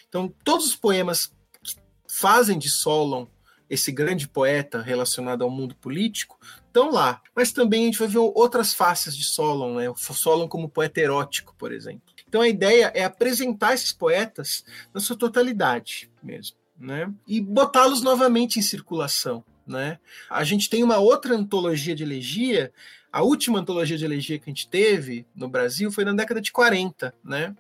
Então, 0.08 0.34
todos 0.44 0.68
os 0.68 0.76
poemas 0.76 1.34
que 1.64 1.76
fazem 2.08 2.58
de 2.58 2.70
Solon 2.70 3.26
esse 3.72 3.90
grande 3.90 4.28
poeta 4.28 4.82
relacionado 4.82 5.46
ao 5.46 5.50
mundo 5.50 5.74
político, 5.76 6.38
estão 6.68 6.92
lá. 6.92 7.22
Mas 7.34 7.54
também 7.54 7.84
a 7.84 7.86
gente 7.86 8.00
vai 8.00 8.08
ver 8.10 8.18
outras 8.18 8.74
faces 8.74 9.16
de 9.16 9.24
Solon, 9.24 9.76
né? 9.76 9.86
Solon 9.96 10.46
como 10.46 10.68
poeta 10.68 11.00
erótico, 11.00 11.56
por 11.58 11.72
exemplo. 11.72 12.14
Então 12.28 12.42
a 12.42 12.50
ideia 12.50 12.92
é 12.94 13.06
apresentar 13.06 13.74
esses 13.74 13.94
poetas 13.94 14.66
na 14.94 15.00
sua 15.00 15.16
totalidade 15.16 16.12
mesmo, 16.22 16.58
né? 16.78 17.10
E 17.26 17.40
botá-los 17.40 18.02
novamente 18.02 18.60
em 18.60 18.62
circulação, 18.62 19.42
né? 19.66 20.00
A 20.30 20.44
gente 20.44 20.70
tem 20.70 20.84
uma 20.84 20.98
outra 20.98 21.34
antologia 21.34 21.96
de 21.96 22.04
elegia, 22.04 22.74
a 23.12 23.22
última 23.24 23.60
antologia 23.60 23.98
de 23.98 24.06
elegia 24.06 24.40
que 24.40 24.50
a 24.50 24.54
gente 24.54 24.68
teve 24.68 25.26
no 25.36 25.50
Brasil 25.50 25.92
foi 25.92 26.06
na 26.06 26.14
década 26.14 26.40
de 26.40 26.52
40, 26.52 27.14
né? 27.24 27.56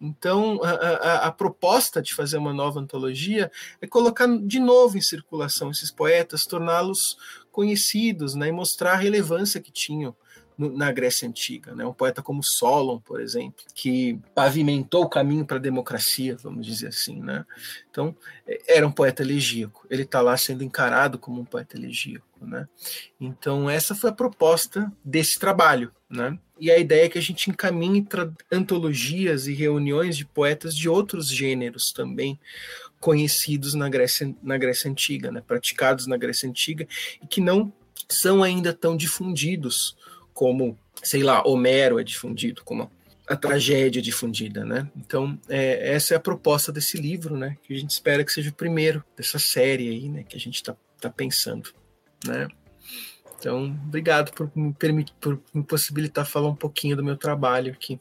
Então, 0.00 0.60
a, 0.62 0.70
a, 0.70 1.26
a, 1.26 1.32
proposta 1.32 2.00
de 2.00 2.14
fazer 2.14 2.38
uma 2.38 2.54
nova 2.54 2.80
antologia 2.80 3.52
é 3.82 3.86
colocar 3.86 4.26
de 4.26 4.58
novo 4.58 4.96
em 4.96 5.02
circulação 5.02 5.70
esses 5.70 5.90
poetas, 5.90 6.46
torná-los 6.46 7.18
conhecidos 7.52 8.34
né, 8.34 8.48
e 8.48 8.52
mostrar 8.52 8.92
a 8.92 8.96
relevância 8.96 9.60
que 9.60 9.70
tinham 9.70 10.16
na 10.68 10.92
Grécia 10.92 11.26
Antiga. 11.26 11.74
Né? 11.74 11.84
Um 11.84 11.92
poeta 11.92 12.22
como 12.22 12.42
Solon, 12.42 12.98
por 12.98 13.20
exemplo, 13.20 13.64
que 13.74 14.18
pavimentou 14.34 15.04
o 15.04 15.08
caminho 15.08 15.46
para 15.46 15.56
a 15.56 15.60
democracia, 15.60 16.36
vamos 16.36 16.66
dizer 16.66 16.88
assim. 16.88 17.20
Né? 17.20 17.44
Então, 17.90 18.14
é, 18.46 18.76
era 18.76 18.86
um 18.86 18.92
poeta 18.92 19.22
elegíaco. 19.22 19.86
Ele 19.88 20.02
está 20.02 20.20
lá 20.20 20.36
sendo 20.36 20.62
encarado 20.62 21.18
como 21.18 21.40
um 21.40 21.44
poeta 21.44 21.76
elegíaco. 21.76 22.26
Né? 22.40 22.68
Então, 23.20 23.68
essa 23.70 23.94
foi 23.94 24.10
a 24.10 24.14
proposta 24.14 24.92
desse 25.04 25.38
trabalho. 25.38 25.92
Né? 26.08 26.38
E 26.58 26.70
a 26.70 26.78
ideia 26.78 27.06
é 27.06 27.08
que 27.08 27.18
a 27.18 27.22
gente 27.22 27.48
encaminhe 27.48 28.06
antologias 28.52 29.46
e 29.46 29.54
reuniões 29.54 30.16
de 30.16 30.26
poetas 30.26 30.74
de 30.74 30.88
outros 30.88 31.28
gêneros 31.28 31.92
também 31.92 32.38
conhecidos 32.98 33.72
na 33.72 33.88
Grécia, 33.88 34.34
na 34.42 34.58
Grécia 34.58 34.90
Antiga, 34.90 35.32
né? 35.32 35.40
praticados 35.40 36.06
na 36.06 36.18
Grécia 36.18 36.46
Antiga, 36.46 36.86
e 37.22 37.26
que 37.26 37.40
não 37.40 37.72
são 38.10 38.42
ainda 38.42 38.74
tão 38.74 38.96
difundidos 38.96 39.96
como, 40.40 40.78
sei 41.02 41.22
lá, 41.22 41.46
Homero 41.46 42.00
é 42.00 42.02
difundido, 42.02 42.62
como 42.64 42.90
a 43.28 43.36
tragédia 43.36 44.00
difundida, 44.00 44.64
né? 44.64 44.90
Então, 44.96 45.38
é, 45.50 45.92
essa 45.92 46.14
é 46.14 46.16
a 46.16 46.20
proposta 46.20 46.72
desse 46.72 46.96
livro, 46.96 47.36
né? 47.36 47.58
Que 47.62 47.74
a 47.74 47.76
gente 47.76 47.90
espera 47.90 48.24
que 48.24 48.32
seja 48.32 48.48
o 48.48 48.54
primeiro 48.54 49.04
dessa 49.14 49.38
série 49.38 49.90
aí, 49.90 50.08
né? 50.08 50.22
Que 50.22 50.38
a 50.38 50.40
gente 50.40 50.54
está 50.54 50.74
tá 50.98 51.10
pensando, 51.10 51.68
né? 52.26 52.48
Então, 53.38 53.66
obrigado 53.86 54.32
por 54.32 54.50
me 54.56 54.72
permitir, 54.72 55.12
por 55.20 55.38
me 55.52 55.62
possibilitar 55.62 56.24
falar 56.24 56.48
um 56.48 56.56
pouquinho 56.56 56.96
do 56.96 57.04
meu 57.04 57.18
trabalho 57.18 57.74
aqui. 57.74 58.00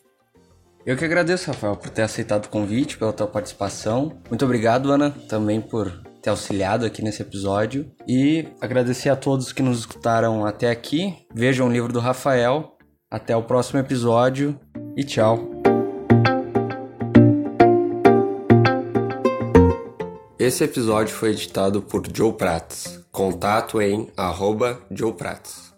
Eu 0.86 0.96
que 0.96 1.04
agradeço, 1.04 1.48
Rafael, 1.48 1.76
por 1.76 1.90
ter 1.90 2.04
aceitado 2.04 2.46
o 2.46 2.50
convite, 2.50 2.98
pela 2.98 3.12
tua 3.12 3.28
participação. 3.28 4.18
Muito 4.30 4.46
obrigado, 4.46 4.90
Ana, 4.94 5.12
também 5.12 5.60
por 5.60 5.92
ter 6.22 6.30
auxiliado 6.30 6.86
aqui 6.86 7.02
nesse 7.02 7.22
episódio. 7.22 7.92
E 8.08 8.48
agradecer 8.62 9.10
a 9.10 9.16
todos 9.16 9.52
que 9.52 9.62
nos 9.62 9.80
escutaram 9.80 10.46
até 10.46 10.70
aqui. 10.70 11.16
Vejam 11.34 11.68
o 11.68 11.72
livro 11.72 11.92
do 11.92 12.00
Rafael. 12.00 12.76
Até 13.10 13.36
o 13.36 13.44
próximo 13.44 13.80
episódio 13.80 14.60
e 14.96 15.04
tchau. 15.04 15.50
Esse 20.38 20.64
episódio 20.64 21.14
foi 21.14 21.32
editado 21.32 21.82
por 21.82 22.04
Joe 22.16 22.34
Prats. 22.34 23.04
Contato 23.12 23.82
em 23.82 24.10
arroba 24.16 24.80
Joe 24.92 25.12
Prats. 25.12 25.69